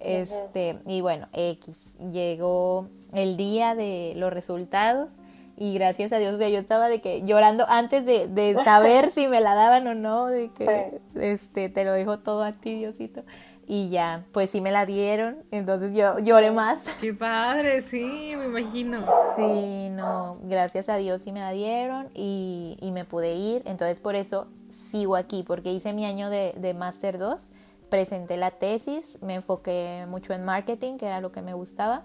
Este, 0.00 0.78
y 0.86 1.00
bueno, 1.00 1.28
X, 1.32 1.96
llegó 2.12 2.88
el 3.12 3.36
día 3.36 3.74
de 3.74 4.12
los 4.16 4.32
resultados 4.32 5.20
y 5.56 5.74
gracias 5.74 6.12
a 6.12 6.18
Dios, 6.18 6.36
o 6.36 6.38
sea, 6.38 6.48
yo 6.48 6.60
estaba 6.60 6.88
de 6.88 7.00
que 7.00 7.22
llorando 7.22 7.66
antes 7.68 8.06
de, 8.06 8.28
de 8.28 8.54
saber 8.64 9.10
si 9.10 9.26
me 9.26 9.40
la 9.40 9.54
daban 9.54 9.86
o 9.88 9.94
no, 9.94 10.26
de 10.26 10.50
que, 10.50 11.00
este, 11.16 11.68
te 11.68 11.84
lo 11.84 11.92
dejo 11.92 12.20
todo 12.20 12.44
a 12.44 12.52
ti, 12.52 12.76
Diosito. 12.76 13.24
Y 13.70 13.90
ya, 13.90 14.24
pues 14.32 14.50
sí 14.50 14.62
me 14.62 14.70
la 14.70 14.86
dieron, 14.86 15.44
entonces 15.50 15.92
yo 15.94 16.20
lloré 16.20 16.52
más. 16.52 16.84
Qué 17.00 17.12
padre, 17.12 17.82
sí, 17.82 18.32
me 18.36 18.46
imagino. 18.46 19.04
Sí, 19.36 19.90
no, 19.94 20.38
gracias 20.44 20.88
a 20.88 20.96
Dios 20.96 21.22
sí 21.22 21.32
me 21.32 21.40
la 21.40 21.50
dieron 21.50 22.08
y, 22.14 22.78
y 22.80 22.92
me 22.92 23.04
pude 23.04 23.34
ir. 23.34 23.62
Entonces 23.66 24.00
por 24.00 24.14
eso 24.14 24.46
sigo 24.70 25.16
aquí, 25.16 25.42
porque 25.42 25.72
hice 25.72 25.92
mi 25.92 26.06
año 26.06 26.30
de, 26.30 26.54
de 26.56 26.72
Master 26.72 27.18
2, 27.18 27.50
presenté 27.88 28.36
la 28.36 28.50
tesis, 28.50 29.18
me 29.22 29.34
enfoqué 29.34 30.06
mucho 30.08 30.32
en 30.32 30.44
marketing, 30.44 30.98
que 30.98 31.06
era 31.06 31.20
lo 31.20 31.32
que 31.32 31.42
me 31.42 31.54
gustaba. 31.54 32.04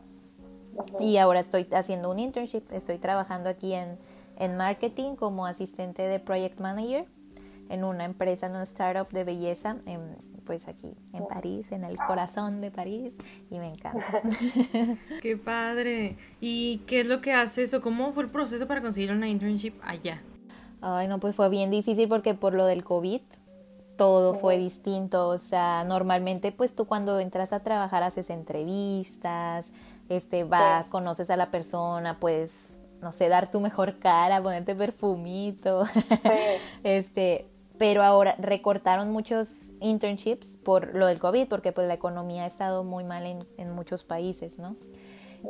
Y 1.00 1.18
ahora 1.18 1.40
estoy 1.40 1.68
haciendo 1.72 2.10
un 2.10 2.20
internship, 2.20 2.64
estoy 2.72 2.98
trabajando 2.98 3.50
aquí 3.50 3.74
en, 3.74 3.98
en 4.38 4.58
marketing 4.58 5.16
como 5.16 5.46
asistente 5.46 6.02
de 6.02 6.20
project 6.20 6.60
manager 6.60 7.06
en 7.70 7.84
una 7.84 8.06
empresa, 8.06 8.48
en 8.48 8.54
una 8.54 8.64
startup 8.64 9.10
de 9.12 9.24
belleza, 9.24 9.78
en, 9.86 10.18
pues 10.46 10.68
aquí 10.68 10.96
en 11.14 11.26
París, 11.28 11.72
en 11.72 11.84
el 11.84 11.98
corazón 11.98 12.62
de 12.62 12.72
París, 12.72 13.18
y 13.50 13.60
me 13.60 13.70
encanta. 13.70 14.22
Qué 15.22 15.38
padre. 15.38 16.18
¿Y 16.42 16.80
qué 16.88 17.02
es 17.02 17.08
lo 17.08 17.22
que 17.22 17.34
haces 17.34 17.74
o 17.74 17.82
cómo 17.82 18.14
fue 18.14 18.24
el 18.24 18.30
proceso 18.30 18.68
para 18.68 18.82
conseguir 18.82 19.12
una 19.12 19.28
internship 19.28 19.74
allá? 19.82 20.22
Ay, 20.82 21.08
no, 21.08 21.20
pues 21.20 21.36
fue 21.36 21.50
bien 21.50 21.72
difícil 21.72 22.10
porque 22.10 22.34
por 22.34 22.54
lo 22.54 22.66
del 22.66 22.84
COVID 22.84 23.22
todo 24.04 24.34
fue 24.36 24.58
distinto. 24.58 25.30
O 25.30 25.38
sea, 25.38 25.84
normalmente 25.86 26.52
pues 26.52 26.76
tú 26.76 26.86
cuando 26.86 27.20
entras 27.20 27.54
a 27.54 27.62
trabajar 27.62 28.04
haces 28.04 28.30
entrevistas, 28.30 29.72
este, 30.10 30.44
vas, 30.44 30.90
conoces 30.90 31.30
a 31.30 31.38
la 31.38 31.50
persona, 31.52 32.18
pues, 32.20 32.80
no 33.02 33.12
sé, 33.12 33.30
dar 33.30 33.50
tu 33.50 33.60
mejor 33.62 34.00
cara, 34.00 34.42
ponerte 34.42 34.76
perfumito. 34.76 35.86
este, 36.84 37.48
pero 37.78 38.04
ahora 38.04 38.36
recortaron 38.38 39.12
muchos 39.12 39.72
internships 39.80 40.58
por 40.64 40.94
lo 40.96 41.08
del 41.08 41.20
COVID, 41.20 41.48
porque 41.48 41.72
pues 41.72 41.88
la 41.88 41.94
economía 41.96 42.44
ha 42.44 42.48
estado 42.48 42.84
muy 42.84 43.04
mal 43.04 43.26
en, 43.26 43.48
en 43.58 43.72
muchos 43.72 44.04
países, 44.04 44.60
¿no? 44.60 44.76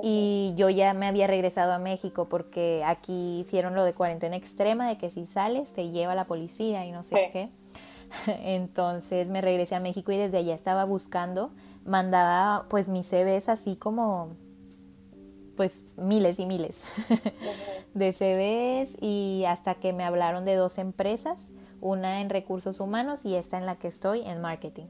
Y 0.02 0.54
yo 0.56 0.72
ya 0.72 0.94
me 0.96 1.06
había 1.06 1.28
regresado 1.28 1.72
a 1.74 1.78
México 1.78 2.28
porque 2.28 2.84
aquí 2.86 3.40
hicieron 3.40 3.76
lo 3.76 3.84
de 3.84 3.94
cuarentena 3.94 4.36
extrema, 4.36 4.88
de 4.88 4.98
que 4.98 5.12
si 5.12 5.28
sales 5.28 5.74
te 5.74 5.92
lleva 5.92 6.16
la 6.16 6.26
policía 6.26 6.86
y 6.86 6.92
no 6.92 7.04
sé 7.04 7.16
Sí. 7.26 7.32
qué. 7.32 7.50
Entonces 8.28 9.30
me 9.30 9.42
regresé 9.42 9.76
a 9.76 9.80
México 9.80 10.12
y 10.12 10.18
desde 10.18 10.38
allá 10.38 10.56
estaba 10.56 10.86
buscando, 10.86 11.52
mandaba 11.86 12.68
pues 12.70 12.90
mis 12.90 13.08
CVs 13.08 13.50
así 13.50 13.76
como 13.76 14.36
pues 15.56 15.84
miles 15.98 16.40
y 16.40 16.46
miles 16.46 16.86
de 17.94 18.12
CVs 18.12 18.98
y 19.02 19.44
hasta 19.46 19.76
que 19.76 19.94
me 19.94 20.04
hablaron 20.04 20.46
de 20.46 20.56
dos 20.56 20.78
empresas, 20.78 21.50
una 21.80 22.22
en 22.22 22.30
recursos 22.30 22.80
humanos 22.80 23.26
y 23.26 23.36
esta 23.36 23.58
en 23.58 23.66
la 23.66 23.76
que 23.76 23.88
estoy 23.88 24.22
en 24.22 24.42
marketing. 24.42 24.88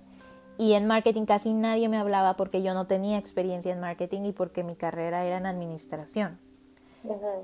Y 0.58 0.74
en 0.74 0.86
marketing 0.86 1.26
casi 1.26 1.52
nadie 1.54 1.90
me 1.90 1.98
hablaba 1.98 2.36
porque 2.38 2.62
yo 2.62 2.74
no 2.74 2.86
tenía 2.86 3.18
experiencia 3.18 3.74
en 3.74 3.80
marketing 3.80 4.22
y 4.26 4.32
porque 4.32 4.64
mi 4.64 4.76
carrera 4.76 5.26
era 5.26 5.38
en 5.38 5.48
administración. 5.48 6.38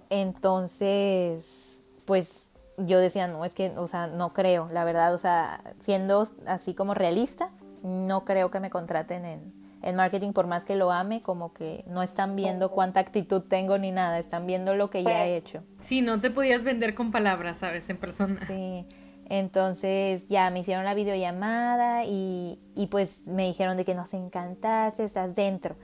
Entonces, 0.10 1.84
pues 2.06 2.48
yo 2.86 3.00
decía, 3.00 3.28
no, 3.28 3.46
es 3.46 3.54
que, 3.54 3.72
o 3.78 3.88
sea, 3.88 4.08
no 4.08 4.34
creo, 4.34 4.70
la 4.72 4.84
verdad, 4.84 5.14
o 5.14 5.18
sea, 5.18 5.62
siendo 5.80 6.28
así 6.46 6.74
como 6.74 6.94
realista, 6.94 7.50
no 7.84 8.26
creo 8.26 8.52
que 8.52 8.60
me 8.60 8.70
contraten 8.70 9.26
en, 9.26 9.54
en 9.82 9.96
marketing 9.96 10.34
por 10.34 10.48
más 10.48 10.66
que 10.66 10.76
lo 10.76 10.92
ame, 10.92 11.22
como 11.22 11.54
que 11.54 11.84
no 11.88 12.04
están 12.04 12.36
viendo 12.36 12.72
cuánta 12.72 13.00
actitud 13.00 13.44
tengo 13.44 13.78
ni 13.78 13.92
nada, 13.92 14.20
están 14.20 14.46
viendo 14.46 14.76
lo 14.76 14.90
que 14.90 15.04
ya 15.04 15.26
he 15.26 15.36
hecho. 15.36 15.64
Sí, 15.82 16.02
no 16.02 16.20
te 16.20 16.32
podías 16.32 16.64
vender 16.64 16.96
con 16.96 17.12
palabras, 17.12 17.58
¿sabes? 17.58 17.90
En 17.90 17.98
persona. 17.98 18.40
Sí, 18.46 18.86
entonces 19.30 20.28
ya 20.28 20.50
me 20.50 20.60
hicieron 20.60 20.86
la 20.86 20.94
videollamada 20.94 22.04
y, 22.06 22.60
y 22.76 22.88
pues 22.88 23.26
me 23.26 23.46
dijeron 23.46 23.78
de 23.78 23.86
que 23.86 23.96
nos 23.96 24.14
encantase, 24.14 25.04
estás 25.04 25.36
dentro. 25.36 25.76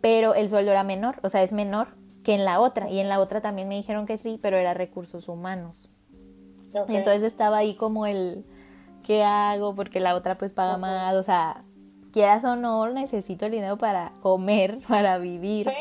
Pero 0.00 0.34
el 0.34 0.48
sueldo 0.48 0.70
era 0.70 0.84
menor, 0.84 1.18
o 1.22 1.28
sea, 1.28 1.42
es 1.42 1.52
menor 1.52 1.88
que 2.24 2.34
en 2.34 2.44
la 2.44 2.60
otra. 2.60 2.88
Y 2.90 3.00
en 3.00 3.08
la 3.08 3.20
otra 3.20 3.40
también 3.40 3.68
me 3.68 3.76
dijeron 3.76 4.06
que 4.06 4.18
sí, 4.18 4.38
pero 4.40 4.56
era 4.56 4.74
recursos 4.74 5.28
humanos. 5.28 5.90
Ok. 6.76 6.90
Y 6.90 6.96
entonces 6.96 7.22
estaba 7.22 7.58
ahí 7.58 7.74
como 7.74 8.06
el, 8.06 8.44
¿qué 9.02 9.24
hago? 9.24 9.74
Porque 9.74 10.00
la 10.00 10.14
otra 10.14 10.38
pues 10.38 10.52
paga 10.52 10.76
más, 10.76 11.14
o 11.14 11.22
sea, 11.22 11.64
quieras 12.12 12.44
o 12.44 12.56
no, 12.56 12.88
necesito 12.88 13.46
el 13.46 13.52
dinero 13.52 13.78
para 13.78 14.12
comer, 14.20 14.78
para 14.88 15.18
vivir. 15.18 15.66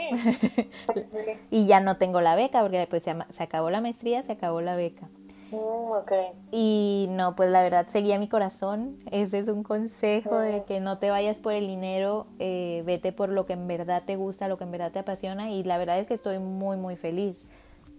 Sí. 0.93 1.01
sí. 1.01 1.17
y 1.49 1.65
ya 1.65 1.79
no 1.79 1.97
tengo 1.97 2.21
la 2.21 2.35
beca, 2.35 2.61
porque 2.61 2.85
pues 2.89 3.03
se, 3.03 3.15
se 3.29 3.43
acabó 3.43 3.69
la 3.69 3.81
maestría, 3.81 4.21
se 4.23 4.33
acabó 4.33 4.61
la 4.61 4.75
beca. 4.75 5.09
Mm. 5.51 6.45
Y 6.51 7.07
no, 7.11 7.35
pues 7.35 7.49
la 7.49 7.61
verdad 7.61 7.87
seguía 7.87 8.19
mi 8.19 8.27
corazón. 8.27 8.97
Ese 9.11 9.39
es 9.39 9.47
un 9.47 9.63
consejo 9.63 10.37
de 10.37 10.63
que 10.63 10.79
no 10.79 10.97
te 10.97 11.09
vayas 11.09 11.39
por 11.39 11.53
el 11.53 11.67
dinero, 11.67 12.27
eh, 12.39 12.83
vete 12.85 13.11
por 13.11 13.29
lo 13.29 13.45
que 13.45 13.53
en 13.53 13.67
verdad 13.67 14.03
te 14.05 14.15
gusta, 14.15 14.47
lo 14.47 14.57
que 14.57 14.63
en 14.63 14.71
verdad 14.71 14.91
te 14.91 14.99
apasiona. 14.99 15.51
Y 15.51 15.63
la 15.63 15.77
verdad 15.77 15.99
es 15.99 16.07
que 16.07 16.13
estoy 16.13 16.39
muy, 16.39 16.77
muy 16.77 16.95
feliz. 16.95 17.45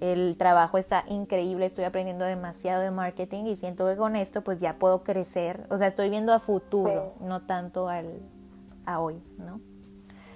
El 0.01 0.37
trabajo 0.37 0.77
está 0.77 1.05
increíble, 1.09 1.65
estoy 1.67 1.85
aprendiendo 1.85 2.25
demasiado 2.25 2.83
de 2.83 2.91
marketing 2.91 3.45
y 3.45 3.57
siento 3.57 3.87
que 3.87 3.97
con 3.97 4.15
esto 4.15 4.43
pues 4.43 4.61
ya 4.61 4.79
puedo 4.79 5.03
crecer. 5.03 5.67
O 5.71 5.79
sea, 5.79 5.87
estoy 5.87 6.11
viendo 6.11 6.33
a 6.35 6.41
futuro, 6.41 7.15
no 7.21 7.43
tanto 7.43 7.89
al, 7.89 8.21
a 8.85 9.01
hoy, 9.01 9.23
¿no? 9.39 9.61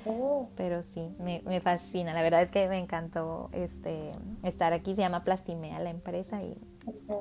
Mm, 0.06 0.46
Pero 0.56 0.82
sí, 0.82 1.14
me, 1.18 1.42
me 1.44 1.60
fascina. 1.60 2.14
La 2.14 2.22
verdad 2.22 2.40
es 2.42 2.50
que 2.50 2.68
me 2.68 2.78
encantó 2.78 3.50
este 3.52 4.12
estar 4.42 4.72
aquí. 4.72 4.94
Se 4.94 5.02
llama 5.02 5.24
Plastimea 5.24 5.78
la 5.80 5.90
empresa 5.90 6.42
y 6.42 6.56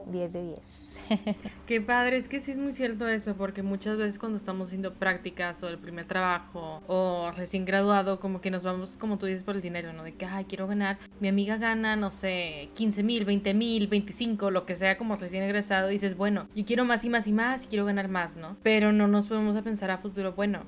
10 0.07 0.33
de 0.33 0.43
10. 0.43 0.99
Qué 1.65 1.81
padre, 1.81 2.17
es 2.17 2.27
que 2.27 2.39
sí 2.39 2.51
es 2.51 2.57
muy 2.57 2.71
cierto 2.71 3.07
eso, 3.07 3.35
porque 3.35 3.63
muchas 3.63 3.97
veces 3.97 4.19
cuando 4.19 4.37
estamos 4.37 4.69
haciendo 4.69 4.93
prácticas 4.93 5.61
o 5.63 5.67
el 5.67 5.77
primer 5.77 6.05
trabajo 6.05 6.81
o 6.87 7.31
recién 7.35 7.65
graduado, 7.65 8.19
como 8.19 8.41
que 8.41 8.51
nos 8.51 8.63
vamos, 8.63 8.97
como 8.97 9.17
tú 9.17 9.25
dices, 9.25 9.43
por 9.43 9.55
el 9.55 9.61
dinero, 9.61 9.93
¿no? 9.93 10.03
De 10.03 10.13
que, 10.13 10.25
ay, 10.25 10.45
quiero 10.45 10.67
ganar, 10.67 10.97
mi 11.19 11.27
amiga 11.27 11.57
gana, 11.57 11.95
no 11.95 12.11
sé, 12.11 12.69
15 12.75 13.03
mil, 13.03 13.25
20 13.25 13.53
mil, 13.53 13.87
25, 13.87 14.51
lo 14.51 14.65
que 14.65 14.75
sea 14.75 14.97
como 14.97 15.15
recién 15.15 15.43
egresado, 15.43 15.89
y 15.89 15.93
dices, 15.93 16.15
bueno, 16.17 16.47
yo 16.55 16.65
quiero 16.65 16.85
más 16.85 17.03
y 17.03 17.09
más 17.09 17.27
y 17.27 17.31
más 17.31 17.65
y 17.65 17.67
quiero 17.67 17.85
ganar 17.85 18.07
más, 18.07 18.35
¿no? 18.35 18.57
Pero 18.63 18.91
no 18.91 19.07
nos 19.07 19.27
podemos 19.27 19.55
a 19.55 19.61
pensar 19.61 19.91
a 19.91 19.97
futuro, 19.97 20.33
bueno, 20.33 20.63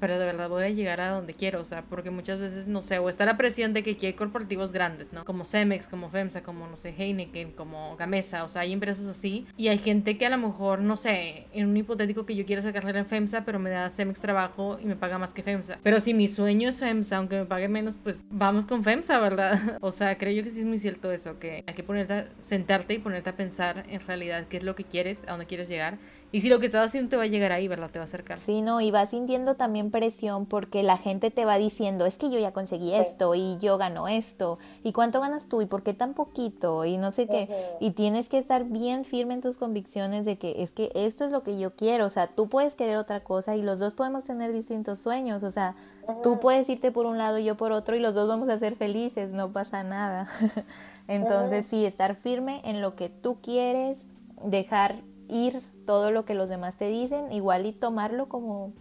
pero 0.00 0.18
de 0.18 0.24
verdad 0.26 0.48
voy 0.48 0.64
a 0.64 0.68
llegar 0.70 1.00
a 1.00 1.10
donde 1.10 1.34
quiero, 1.34 1.60
o 1.60 1.64
sea, 1.64 1.82
porque 1.82 2.10
muchas 2.10 2.38
veces, 2.38 2.66
no 2.68 2.82
sé, 2.82 2.98
o 2.98 3.08
está 3.08 3.24
la 3.26 3.36
presión 3.36 3.72
de 3.74 3.82
que 3.82 3.92
aquí 3.92 4.06
hay 4.06 4.14
corporativos 4.14 4.72
grandes, 4.72 5.12
¿no? 5.12 5.24
Como 5.24 5.44
Cemex, 5.44 5.86
como 5.88 6.08
FEMSA, 6.10 6.42
como, 6.42 6.66
no 6.66 6.76
sé, 6.76 6.94
Heineken, 6.96 7.52
como 7.52 7.96
Gamesa, 7.96 8.44
o 8.44 8.48
sea, 8.48 8.62
hay 8.62 8.72
empresas 8.72 9.06
así, 9.06 9.46
y 9.56 9.68
hay 9.68 9.78
gente 9.78 10.16
que 10.18 10.26
a 10.26 10.30
lo 10.30 10.38
mejor, 10.38 10.80
no 10.80 10.96
sé, 10.96 11.46
en 11.52 11.68
un 11.68 11.76
hipotético 11.76 12.26
que 12.26 12.34
yo 12.34 12.46
quiero 12.46 12.60
hacer 12.60 12.72
carrera 12.72 12.98
en 13.00 13.06
FEMSA, 13.06 13.44
pero 13.44 13.58
me 13.58 13.70
da 13.70 13.90
Cemex 13.90 14.20
trabajo 14.20 14.78
y 14.82 14.86
me 14.86 14.96
paga 14.96 15.18
más 15.18 15.32
que 15.34 15.42
FEMSA. 15.42 15.78
Pero 15.82 16.00
si 16.00 16.14
mi 16.14 16.28
sueño 16.28 16.68
es 16.68 16.80
FEMSA, 16.80 17.16
aunque 17.18 17.36
me 17.40 17.44
pague 17.46 17.68
menos, 17.68 17.96
pues 17.96 18.24
vamos 18.30 18.66
con 18.66 18.82
FEMSA, 18.84 19.18
¿verdad? 19.20 19.78
O 19.82 19.92
sea, 19.92 20.16
creo 20.18 20.32
yo 20.32 20.42
que 20.42 20.50
sí 20.50 20.60
es 20.60 20.64
muy 20.64 20.78
cierto 20.78 21.10
eso, 21.12 21.38
que 21.38 21.64
hay 21.66 21.74
que 21.74 21.82
ponerte, 21.82 22.12
a- 22.14 22.28
sentarte 22.40 22.94
y 22.94 22.98
ponerte 22.98 23.30
a 23.30 23.36
pensar 23.36 23.84
en 23.88 24.00
realidad 24.00 24.46
qué 24.48 24.56
es 24.58 24.62
lo 24.62 24.74
que 24.74 24.84
quieres, 24.84 25.24
a 25.26 25.32
dónde 25.32 25.46
quieres 25.46 25.68
llegar, 25.68 25.98
y 26.32 26.40
si 26.40 26.48
lo 26.48 26.60
que 26.60 26.66
estás 26.66 26.86
haciendo 26.86 27.10
te 27.10 27.16
va 27.16 27.24
a 27.24 27.26
llegar 27.26 27.52
ahí, 27.52 27.66
¿verdad? 27.66 27.90
Te 27.90 27.98
va 27.98 28.04
a 28.04 28.04
acercar. 28.04 28.38
Sí, 28.38 28.62
no, 28.62 28.80
y 28.80 28.90
vas 28.90 29.10
sintiendo 29.10 29.56
también 29.56 29.90
presión 29.90 30.46
porque 30.46 30.82
la 30.82 30.96
gente 30.96 31.30
te 31.30 31.44
va 31.44 31.58
diciendo, 31.58 32.06
es 32.06 32.16
que 32.16 32.30
yo 32.30 32.38
ya 32.38 32.52
conseguí 32.52 32.94
esto 32.94 33.34
y 33.34 33.56
yo 33.58 33.78
gano 33.78 34.08
esto, 34.08 34.58
y 34.84 34.92
cuánto 34.92 35.20
ganas 35.20 35.46
tú 35.46 35.62
y 35.62 35.66
por 35.66 35.82
qué 35.82 35.94
tan 35.94 36.14
poquito 36.14 36.84
y 36.84 36.98
no 36.98 37.10
sé 37.10 37.26
qué, 37.26 37.48
y 37.80 37.90
tienes 37.92 38.28
que 38.28 38.38
estar 38.38 38.64
bien 38.64 39.04
firme 39.04 39.34
en 39.34 39.40
tus 39.40 39.56
convicciones 39.56 40.24
de 40.24 40.38
que 40.38 40.62
es 40.62 40.72
que 40.72 40.92
esto 40.94 41.24
es 41.24 41.30
lo 41.32 41.42
que 41.42 41.58
yo 41.58 41.74
quiero, 41.74 42.06
o 42.06 42.10
sea, 42.10 42.28
tú 42.28 42.48
puedes 42.48 42.74
querer 42.74 42.96
otra 42.96 43.20
cosa 43.20 43.56
y 43.56 43.62
los 43.62 43.78
dos 43.78 43.94
podemos 43.94 44.24
tener 44.24 44.52
distintos 44.52 44.98
sueños, 45.00 45.42
o 45.42 45.50
sea, 45.50 45.74
tú 46.22 46.40
puedes 46.40 46.68
irte 46.68 46.92
por 46.92 47.06
un 47.06 47.18
lado 47.18 47.38
y 47.38 47.44
yo 47.44 47.56
por 47.56 47.72
otro 47.72 47.96
y 47.96 48.00
los 48.00 48.14
dos 48.14 48.28
vamos 48.28 48.48
a 48.48 48.58
ser 48.58 48.76
felices, 48.76 49.32
no 49.32 49.52
pasa 49.52 49.82
nada. 49.82 50.28
Entonces, 51.08 51.66
sí, 51.66 51.84
estar 51.84 52.14
firme 52.14 52.60
en 52.64 52.80
lo 52.80 52.94
que 52.94 53.08
tú 53.08 53.38
quieres, 53.42 54.06
dejar 54.44 54.96
ir 55.28 55.60
todo 55.90 56.12
lo 56.12 56.24
que 56.24 56.34
los 56.34 56.48
demás 56.48 56.76
te 56.76 56.86
dicen, 56.86 57.32
igual 57.32 57.66
y 57.66 57.72
tomarlo 57.72 58.28
como, 58.28 58.72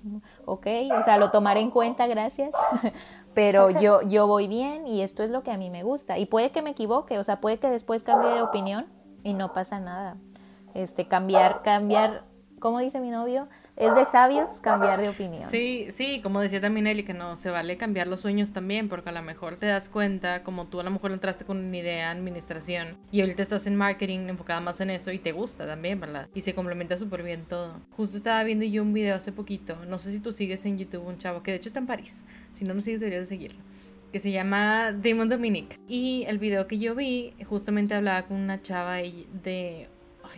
ok, 0.46 0.68
o 0.96 1.02
sea, 1.02 1.18
lo 1.18 1.32
tomaré 1.32 1.60
en 1.60 1.72
cuenta, 1.72 2.06
gracias, 2.06 2.54
pero 3.34 3.72
yo, 3.72 4.04
yo 4.04 4.28
voy 4.28 4.48
bien 4.48 4.86
y 4.86 5.02
esto 5.02 5.24
es 5.24 5.32
lo 5.32 5.42
que 5.42 5.50
a 5.50 5.58
mí 5.58 5.72
me 5.72 5.82
gusta. 5.82 6.20
Y 6.20 6.28
puede 6.28 6.52
que 6.52 6.62
me 6.62 6.70
equivoque, 6.70 7.18
o 7.18 7.24
sea, 7.24 7.42
puede 7.42 7.58
que 7.58 7.68
después 7.72 8.04
cambie 8.04 8.30
de 8.30 8.44
opinión 8.44 8.86
y 9.24 9.34
no 9.34 9.54
pasa 9.54 9.80
nada. 9.80 10.18
Este, 10.76 11.08
cambiar, 11.08 11.64
cambiar, 11.64 12.26
como 12.60 12.78
dice 12.78 13.00
mi 13.00 13.10
novio, 13.10 13.48
es 13.80 13.96
de 13.96 14.06
sabios 14.06 14.60
cambiar 14.62 15.02
de 15.02 15.10
opinión. 15.10 15.50
Sí, 15.50 15.88
sí, 15.90 16.20
como 16.22 16.42
decía 16.42 16.60
también 16.60 16.86
Eli, 16.86 17.04
que 17.04 17.14
no 17.14 17.38
se 17.38 17.50
vale 17.50 17.78
cambiar 17.78 18.08
los 18.08 18.20
sueños 18.20 18.52
también, 18.52 18.90
porque 18.90 19.10
a 19.10 19.14
lo 19.14 19.24
mejor 19.24 19.56
te 19.56 19.68
das 19.68 19.88
cuenta, 19.88 20.44
como 20.44 20.68
tú 20.68 20.82
a 20.82 20.84
lo 20.84 20.92
mejor 20.92 21.14
entraste 21.14 21.46
con 21.46 21.58
una 21.58 21.78
idea 21.78 22.12
en 22.12 22.18
administración 22.18 22.98
y 23.10 23.22
ahorita 23.22 23.42
estás 23.42 23.66
en 23.68 23.78
marketing 23.78 24.28
enfocada 24.28 24.60
más 24.60 24.82
en 24.82 24.90
eso 24.90 25.12
y 25.12 25.18
te 25.18 25.32
gusta 25.32 25.66
también, 25.66 26.00
¿verdad? 26.00 26.28
Y 26.34 26.42
se 26.42 26.54
complementa 26.54 26.98
súper 26.98 27.24
bien 27.24 27.46
todo. 27.46 27.80
Justo 27.92 28.18
estaba 28.18 28.44
viendo 28.44 28.66
yo 28.66 28.84
un 28.84 28.94
video 28.94 29.16
hace 29.16 29.32
poquito, 29.32 29.78
no 29.88 29.98
sé 29.98 30.12
si 30.12 30.20
tú 30.20 30.34
sigues 30.34 30.66
en 30.66 30.78
YouTube 30.78 31.08
un 31.08 31.18
chavo 31.18 31.42
que 31.42 31.52
de 31.52 31.58
hecho 31.58 31.70
está 31.70 31.80
en 31.80 31.88
París, 31.88 32.26
si 32.52 32.66
no 32.66 32.74
no 32.74 32.82
sigues 32.82 33.00
deberías 33.00 33.30
de 33.30 33.36
seguirlo 33.36 33.62
que 34.12 34.20
se 34.20 34.32
llama 34.32 34.92
Damon 34.92 35.30
Dominic. 35.30 35.80
Y 35.88 36.26
el 36.28 36.40
video 36.40 36.68
que 36.68 36.80
yo 36.80 36.96
vi 36.96 37.34
justamente 37.48 37.94
hablaba 37.94 38.24
con 38.24 38.38
una 38.38 38.62
chava 38.62 38.96
de... 38.96 39.88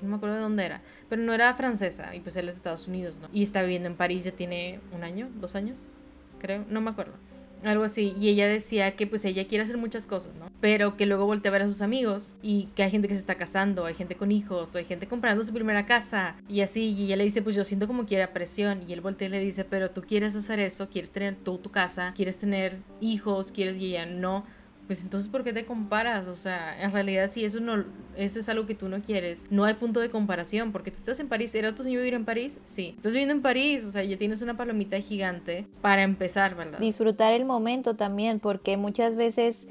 No 0.01 0.09
me 0.09 0.15
acuerdo 0.15 0.35
de 0.35 0.41
dónde 0.41 0.65
era, 0.65 0.81
pero 1.09 1.21
no 1.21 1.33
era 1.33 1.53
francesa 1.53 2.15
y 2.15 2.19
pues 2.19 2.35
él 2.35 2.47
es 2.47 2.55
de 2.55 2.57
Estados 2.57 2.87
Unidos, 2.87 3.19
¿no? 3.21 3.27
Y 3.31 3.43
está 3.43 3.61
viviendo 3.61 3.87
en 3.87 3.95
París, 3.95 4.23
ya 4.23 4.31
tiene 4.31 4.79
un 4.93 5.03
año, 5.03 5.29
dos 5.35 5.55
años, 5.55 5.87
creo, 6.39 6.65
no 6.69 6.81
me 6.81 6.89
acuerdo. 6.89 7.13
Algo 7.63 7.83
así, 7.83 8.15
y 8.19 8.29
ella 8.29 8.47
decía 8.47 8.95
que 8.95 9.05
pues 9.05 9.23
ella 9.23 9.45
quiere 9.45 9.63
hacer 9.63 9.77
muchas 9.77 10.07
cosas, 10.07 10.35
¿no? 10.35 10.49
Pero 10.61 10.97
que 10.97 11.05
luego 11.05 11.27
voltea 11.27 11.51
a 11.51 11.53
ver 11.53 11.61
a 11.61 11.67
sus 11.67 11.83
amigos 11.83 12.35
y 12.41 12.69
que 12.75 12.81
hay 12.81 12.89
gente 12.89 13.07
que 13.07 13.13
se 13.13 13.19
está 13.19 13.35
casando, 13.35 13.85
hay 13.85 13.93
gente 13.93 14.15
con 14.15 14.31
hijos, 14.31 14.73
o 14.73 14.79
hay 14.79 14.85
gente 14.85 15.07
comprando 15.07 15.43
su 15.43 15.53
primera 15.53 15.85
casa 15.85 16.35
y 16.49 16.61
así, 16.61 16.89
y 16.89 17.05
ella 17.05 17.17
le 17.17 17.23
dice, 17.23 17.43
pues 17.43 17.55
yo 17.55 17.63
siento 17.63 17.85
como 17.85 18.07
quiera 18.07 18.33
presión, 18.33 18.81
y 18.87 18.93
él 18.93 19.01
voltea 19.01 19.27
y 19.27 19.31
le 19.31 19.39
dice, 19.39 19.63
pero 19.63 19.91
tú 19.91 20.01
quieres 20.01 20.35
hacer 20.35 20.59
eso, 20.59 20.89
quieres 20.89 21.11
tener 21.11 21.35
tú 21.35 21.59
tu 21.59 21.69
casa, 21.69 22.13
quieres 22.15 22.39
tener 22.39 22.77
hijos, 22.99 23.51
quieres, 23.51 23.77
y 23.77 23.89
ella 23.89 24.07
no, 24.07 24.43
pues 24.87 25.03
entonces 25.03 25.29
¿por 25.29 25.43
qué 25.43 25.53
te 25.53 25.65
comparas? 25.65 26.27
O 26.27 26.35
sea, 26.35 26.81
en 26.81 26.91
realidad 26.91 27.29
si 27.31 27.45
eso 27.45 27.59
no 27.59 27.85
eso 28.17 28.39
es 28.39 28.49
algo 28.49 28.65
que 28.65 28.75
tú 28.75 28.89
no 28.89 29.01
quieres, 29.01 29.45
no 29.49 29.63
hay 29.63 29.75
punto 29.75 29.99
de 29.99 30.09
comparación, 30.09 30.71
porque 30.71 30.91
tú 30.91 30.97
estás 30.97 31.19
en 31.19 31.29
París, 31.29 31.55
¿era 31.55 31.73
tu 31.73 31.83
sueño 31.83 31.99
vivir 31.99 32.13
en 32.13 32.25
París? 32.25 32.59
Sí. 32.65 32.93
Estás 32.97 33.13
viviendo 33.13 33.33
en 33.33 33.41
París, 33.41 33.85
o 33.85 33.91
sea, 33.91 34.03
ya 34.03 34.17
tienes 34.17 34.41
una 34.41 34.57
palomita 34.57 34.99
gigante 34.99 35.65
para 35.81 36.03
empezar, 36.03 36.55
¿verdad? 36.55 36.79
disfrutar 36.79 37.33
el 37.33 37.45
momento 37.45 37.95
también, 37.95 38.39
porque 38.39 38.77
muchas 38.77 39.15
veces 39.15 39.67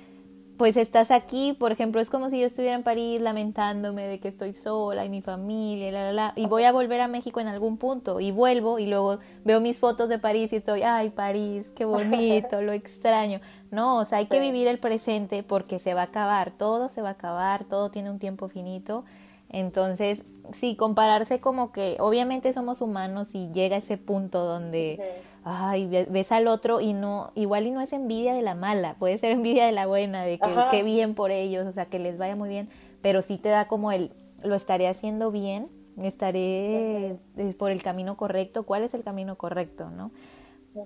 pues 0.60 0.76
estás 0.76 1.10
aquí, 1.10 1.54
por 1.58 1.72
ejemplo, 1.72 2.02
es 2.02 2.10
como 2.10 2.28
si 2.28 2.38
yo 2.38 2.44
estuviera 2.44 2.74
en 2.74 2.82
París 2.82 3.18
lamentándome 3.22 4.06
de 4.06 4.20
que 4.20 4.28
estoy 4.28 4.52
sola 4.52 5.06
y 5.06 5.08
mi 5.08 5.22
familia, 5.22 5.88
y 5.88 5.90
la, 5.90 6.04
la, 6.04 6.12
la, 6.12 6.32
y 6.36 6.44
voy 6.44 6.64
a 6.64 6.70
volver 6.70 7.00
a 7.00 7.08
México 7.08 7.40
en 7.40 7.46
algún 7.46 7.78
punto 7.78 8.20
y 8.20 8.30
vuelvo 8.30 8.78
y 8.78 8.84
luego 8.84 9.20
veo 9.42 9.62
mis 9.62 9.78
fotos 9.78 10.10
de 10.10 10.18
París 10.18 10.52
y 10.52 10.56
estoy, 10.56 10.82
ay, 10.82 11.08
París, 11.08 11.72
qué 11.74 11.86
bonito, 11.86 12.60
lo 12.60 12.74
extraño. 12.74 13.40
No, 13.70 14.00
o 14.00 14.04
sea, 14.04 14.18
hay 14.18 14.26
que 14.26 14.38
vivir 14.38 14.68
el 14.68 14.78
presente 14.78 15.42
porque 15.42 15.78
se 15.78 15.94
va 15.94 16.02
a 16.02 16.04
acabar, 16.04 16.50
todo 16.50 16.90
se 16.90 17.00
va 17.00 17.08
a 17.08 17.12
acabar, 17.12 17.64
todo 17.64 17.90
tiene 17.90 18.10
un 18.10 18.18
tiempo 18.18 18.50
finito. 18.50 19.06
Entonces, 19.48 20.24
sí, 20.52 20.76
compararse 20.76 21.40
como 21.40 21.72
que 21.72 21.96
obviamente 22.00 22.52
somos 22.52 22.82
humanos 22.82 23.34
y 23.34 23.50
llega 23.50 23.78
ese 23.78 23.96
punto 23.96 24.44
donde 24.44 25.22
ay, 25.44 25.86
ve- 25.86 26.06
ves 26.10 26.32
al 26.32 26.48
otro 26.48 26.80
y 26.80 26.92
no, 26.92 27.32
igual 27.34 27.66
y 27.66 27.70
no 27.70 27.80
es 27.80 27.92
envidia 27.92 28.34
de 28.34 28.42
la 28.42 28.54
mala, 28.54 28.94
puede 28.98 29.18
ser 29.18 29.32
envidia 29.32 29.66
de 29.66 29.72
la 29.72 29.86
buena, 29.86 30.22
de 30.24 30.38
que 30.70 30.82
bien 30.82 31.14
por 31.14 31.30
ellos, 31.30 31.66
o 31.66 31.72
sea, 31.72 31.86
que 31.86 31.98
les 31.98 32.18
vaya 32.18 32.36
muy 32.36 32.48
bien, 32.48 32.68
pero 33.02 33.22
sí 33.22 33.38
te 33.38 33.48
da 33.48 33.66
como 33.66 33.92
el, 33.92 34.10
lo 34.42 34.54
estaré 34.54 34.88
haciendo 34.88 35.30
bien, 35.30 35.68
estaré 36.02 37.18
eh, 37.36 37.54
por 37.58 37.70
el 37.70 37.82
camino 37.82 38.16
correcto, 38.16 38.64
¿cuál 38.64 38.82
es 38.82 38.94
el 38.94 39.02
camino 39.02 39.36
correcto, 39.36 39.90
no? 39.90 40.10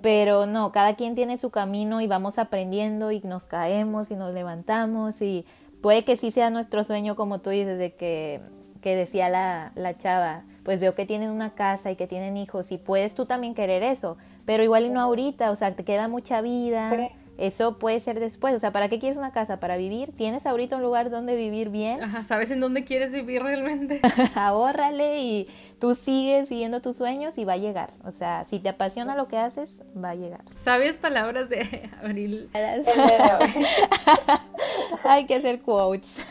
Pero 0.01 0.47
no, 0.47 0.73
cada 0.73 0.95
quien 0.97 1.15
tiene 1.15 1.37
su 1.37 1.51
camino 1.51 2.01
y 2.01 2.07
vamos 2.07 2.39
aprendiendo 2.39 3.13
y 3.13 3.21
nos 3.21 3.47
caemos 3.47 4.11
y 4.11 4.15
nos 4.17 4.33
levantamos 4.33 5.21
y 5.21 5.45
puede 5.83 6.05
que 6.05 6.17
sí 6.17 6.31
sea 6.31 6.49
nuestro 6.51 6.85
sueño, 6.85 7.17
como 7.17 7.41
tú 7.41 7.51
dices, 7.51 7.79
de 7.79 7.93
que, 7.95 8.41
que 8.81 8.97
decía 8.97 9.29
la, 9.29 9.73
la 9.75 9.95
chava, 9.95 10.45
pues 10.65 10.81
veo 10.81 10.95
que 10.95 11.05
tienen 11.05 11.31
una 11.31 11.51
casa 11.55 11.91
y 11.91 11.97
que 11.97 12.07
tienen 12.07 12.39
hijos 12.39 12.73
y 12.73 12.79
puedes 12.79 13.15
tú 13.15 13.27
también 13.27 13.55
querer 13.55 13.83
eso, 13.83 14.17
pero 14.45 14.63
igual 14.63 14.87
y 14.87 14.91
no 14.91 15.01
ahorita, 15.01 15.51
o 15.51 15.57
sea, 15.57 15.75
te 15.75 15.85
queda 15.85 16.09
mucha 16.09 16.41
vida. 16.41 17.11
Eso 17.37 17.79
puede 17.79 17.99
ser 18.01 18.21
después, 18.21 18.55
o 18.55 18.59
sea, 18.59 18.71
¿para 18.71 18.89
qué 18.89 18.99
quieres 18.99 19.19
una 19.19 19.33
casa? 19.33 19.59
¿Para 19.59 19.77
vivir? 19.77 20.13
¿Tienes 20.13 20.47
ahorita 20.47 20.77
un 20.77 20.83
lugar 20.83 21.11
donde 21.11 21.35
vivir 21.35 21.69
bien? 21.69 22.03
Ajá, 22.03 22.23
¿sabes 22.23 22.51
en 22.53 22.61
dónde 22.61 22.85
quieres 22.85 23.13
vivir 23.13 23.43
realmente? 23.43 24.01
ahórrale 24.35 25.21
y 25.21 25.49
tú 25.81 25.95
sigues 25.95 26.49
siguiendo 26.49 26.81
tus 26.81 26.97
sueños 26.97 27.37
y 27.39 27.45
va 27.45 27.55
a 27.55 27.57
llegar. 27.57 27.93
O 28.05 28.13
sea, 28.13 28.45
si 28.45 28.61
te 28.61 28.69
apasiona 28.69 29.17
lo 29.17 29.27
que 29.27 29.37
haces, 29.37 29.83
va 29.97 30.11
a 30.11 30.15
llegar. 30.15 30.43
¿Sabes 30.55 30.97
palabras 30.97 31.49
de 31.49 31.91
Abril? 32.03 32.49
Hay 35.05 35.27
que 35.27 35.35
hacer 35.35 35.61
quotes. 35.61 36.25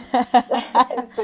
Sí. 1.15 1.21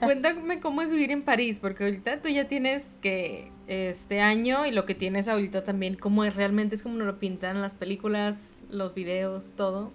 Cuéntame 0.00 0.60
cómo 0.60 0.82
es 0.82 0.90
vivir 0.90 1.10
en 1.10 1.22
París, 1.22 1.60
porque 1.60 1.84
ahorita 1.84 2.20
tú 2.20 2.28
ya 2.28 2.48
tienes 2.48 2.96
que 3.00 3.52
este 3.66 4.20
año 4.20 4.66
y 4.66 4.72
lo 4.72 4.84
que 4.84 4.96
tienes 4.96 5.28
ahorita 5.28 5.62
también, 5.62 5.94
cómo 5.94 6.24
es 6.24 6.34
realmente, 6.34 6.74
es 6.74 6.82
como 6.82 6.96
nos 6.96 7.06
lo 7.06 7.20
pintan 7.20 7.60
las 7.60 7.76
películas, 7.76 8.48
los 8.70 8.94
videos, 8.94 9.52
todo. 9.56 9.90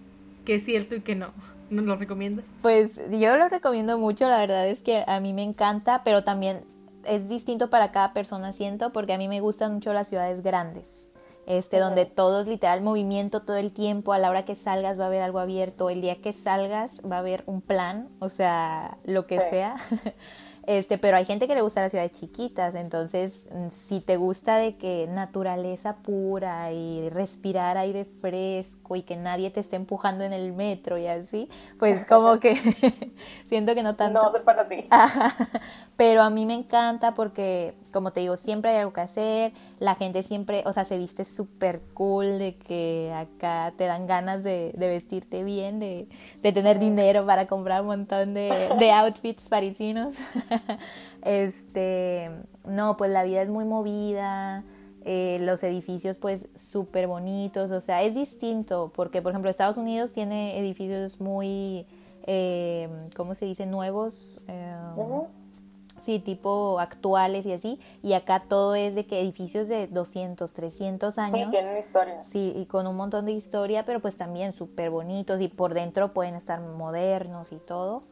Que 0.45 0.55
es 0.55 0.63
cierto 0.65 0.95
y 0.95 1.01
que 1.01 1.15
no. 1.15 1.31
¿Nos 1.69 1.85
lo 1.85 1.95
recomiendas? 1.95 2.57
Pues 2.61 2.99
yo 3.11 3.35
lo 3.35 3.49
recomiendo 3.49 3.97
mucho, 3.97 4.27
la 4.29 4.37
verdad 4.37 4.67
es 4.67 4.83
que 4.83 5.03
a 5.07 5.19
mí 5.19 5.33
me 5.33 5.41
encanta, 5.43 6.03
pero 6.03 6.23
también 6.23 6.63
es 7.05 7.27
distinto 7.27 7.69
para 7.69 7.91
cada 7.91 8.13
persona, 8.13 8.51
siento, 8.51 8.91
porque 8.93 9.13
a 9.13 9.17
mí 9.17 9.27
me 9.27 9.39
gustan 9.41 9.73
mucho 9.73 9.91
las 9.93 10.07
ciudades 10.07 10.41
grandes. 10.43 11.09
Este, 11.47 11.77
donde 11.77 12.05
todo 12.07 12.41
es 12.41 12.47
literal 12.47 12.81
movimiento 12.81 13.43
todo 13.43 13.57
el 13.57 13.71
tiempo, 13.71 14.13
a 14.13 14.17
la 14.17 14.31
hora 14.31 14.45
que 14.45 14.55
salgas 14.55 14.99
va 14.99 15.03
a 15.03 15.07
haber 15.07 15.21
algo 15.21 15.37
abierto, 15.37 15.91
el 15.91 16.01
día 16.01 16.19
que 16.19 16.33
salgas 16.33 17.01
va 17.09 17.17
a 17.17 17.19
haber 17.19 17.43
un 17.45 17.61
plan, 17.61 18.09
o 18.19 18.29
sea, 18.29 18.97
lo 19.03 19.27
que 19.27 19.39
Sí. 19.39 19.45
sea. 19.51 19.75
Este, 20.67 20.97
pero 20.97 21.17
hay 21.17 21.25
gente 21.25 21.47
que 21.47 21.53
le 21.53 21.61
gusta 21.61 21.81
las 21.81 21.91
ciudades 21.91 22.11
chiquitas, 22.13 22.73
entonces 22.73 23.47
mm, 23.51 23.69
si 23.69 24.01
te 24.01 24.17
gusta 24.17 24.57
de 24.57 24.77
que 24.77 25.07
naturaleza 25.07 25.97
pura 25.97 26.71
y 26.71 27.07
respirar 27.09 27.77
aire 27.77 28.05
fresco 28.05 28.95
y 28.95 29.03
que 29.03 29.15
nadie 29.15 29.51
te 29.51 29.59
esté 29.59 29.75
empujando 29.75 30.23
en 30.23 30.33
el 30.33 30.53
metro 30.53 30.97
y 30.97 31.05
así, 31.05 31.49
pues 31.77 32.05
como 32.09 32.39
que 32.39 32.55
siento 33.47 33.75
que 33.75 33.83
no 33.83 33.95
tanto. 33.95 34.19
No 34.19 34.23
va 34.23 34.27
a 34.27 34.31
ser 34.31 34.43
para 34.43 34.67
ti. 34.67 34.87
Ajá. 34.89 35.35
Pero 35.97 36.23
a 36.23 36.29
mí 36.31 36.45
me 36.45 36.55
encanta 36.55 37.13
porque, 37.13 37.75
como 37.95 38.11
te 38.11 38.19
digo, 38.19 38.35
siempre 38.35 38.71
hay 38.71 38.79
algo 38.79 38.91
que 38.91 38.99
hacer. 38.99 39.53
La 39.79 39.95
gente 39.95 40.21
siempre, 40.21 40.63
o 40.65 40.73
sea, 40.73 40.83
se 40.83 40.97
viste 40.97 41.23
súper 41.23 41.79
cool 41.93 42.39
de 42.39 42.57
que 42.57 43.13
acá 43.15 43.73
te 43.77 43.85
dan 43.85 44.05
ganas 44.05 44.43
de, 44.43 44.73
de 44.75 44.87
vestirte 44.89 45.45
bien, 45.45 45.79
de, 45.79 46.09
tener 46.41 46.77
dinero 46.77 47.25
para 47.25 47.47
comprar 47.47 47.83
un 47.83 47.87
montón 47.87 48.33
de, 48.33 48.91
outfits 48.93 49.47
parisinos. 49.47 50.15
este, 51.21 52.31
no, 52.65 52.97
pues 52.97 53.11
la 53.11 53.23
vida 53.23 53.41
es 53.41 53.47
muy 53.47 53.63
movida. 53.63 54.65
eh, 55.05 55.37
los 55.39 55.63
edificios 55.63 56.17
pues 56.17 56.49
súper 56.53 57.07
bonitos, 57.07 57.71
o 57.71 57.79
sea, 57.79 58.03
es 58.03 58.15
distinto 58.15 58.91
porque 58.93 59.21
por 59.21 59.31
ejemplo 59.31 59.49
Estados 59.49 59.77
Unidos 59.77 60.11
tiene 60.11 60.59
edificios 60.59 61.21
muy, 61.21 61.85
eh, 62.27 62.89
¿cómo 63.15 63.35
se 63.35 63.45
dice? 63.45 63.65
Nuevos, 63.65 64.41
eh. 64.47 64.75
Sí, 66.05 66.19
tipo 66.19 66.79
actuales 66.79 67.45
y 67.47 67.53
así. 67.53 67.79
Y 68.03 68.13
acá 68.13 68.43
todo 68.47 68.75
es 68.75 68.93
de 68.93 69.07
que 69.07 69.19
edificios 69.19 69.67
de 69.67 69.87
200, 69.87 70.53
300 70.53 71.15
Sí, 71.15 71.19
años. 71.21 71.49
tienen 71.49 71.77
historia. 71.77 72.23
Sí, 72.23 72.53
y 72.55 72.65
con 72.67 72.85
un 72.85 72.95
montón 72.95 73.25
de 73.25 73.31
historia, 73.31 73.85
pero 73.85 73.99
pues 74.01 74.15
también 74.15 74.53
súper 74.53 74.91
bonitos 74.91 75.41
y 75.41 75.47
por 75.47 75.73
dentro 75.73 76.13
pueden 76.13 76.35
estar 76.35 76.59
modernos 76.61 77.51
y 77.51 77.55
todo. 77.57 78.03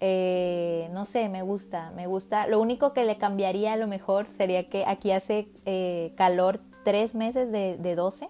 Eh, 0.00 0.90
no 0.92 1.06
sé, 1.06 1.30
me 1.30 1.40
gusta, 1.42 1.90
me 1.92 2.06
gusta. 2.06 2.46
Lo 2.46 2.60
único 2.60 2.92
que 2.92 3.04
le 3.04 3.16
cambiaría 3.16 3.72
a 3.72 3.76
lo 3.76 3.86
mejor 3.86 4.26
sería 4.28 4.68
que 4.68 4.84
aquí 4.86 5.10
hace 5.12 5.48
eh, 5.64 6.12
calor 6.16 6.60
tres 6.84 7.14
meses 7.14 7.50
de, 7.50 7.78
de 7.78 7.94
12 7.94 8.28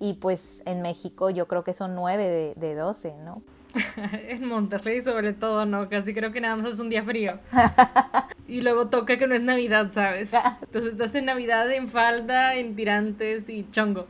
y 0.00 0.14
pues 0.14 0.62
en 0.64 0.80
México 0.80 1.28
yo 1.28 1.46
creo 1.46 1.62
que 1.62 1.74
son 1.74 1.94
nueve 1.94 2.26
de, 2.28 2.54
de 2.54 2.74
12, 2.74 3.14
¿no? 3.22 3.42
en 4.28 4.46
Monterrey 4.46 5.00
sobre 5.00 5.32
todo, 5.32 5.66
¿no? 5.66 5.88
Casi 5.88 6.14
creo 6.14 6.32
que 6.32 6.40
nada 6.40 6.56
más 6.56 6.66
es 6.66 6.78
un 6.80 6.88
día 6.88 7.02
frío. 7.02 7.38
y 8.48 8.60
luego 8.60 8.88
toca 8.88 9.18
que 9.18 9.26
no 9.26 9.34
es 9.34 9.42
Navidad, 9.42 9.90
¿sabes? 9.90 10.32
Entonces 10.62 10.92
estás 10.92 11.14
en 11.14 11.26
Navidad 11.26 11.70
en 11.72 11.88
falda, 11.88 12.54
en 12.54 12.74
tirantes 12.74 13.48
y 13.48 13.68
chongo. 13.70 14.06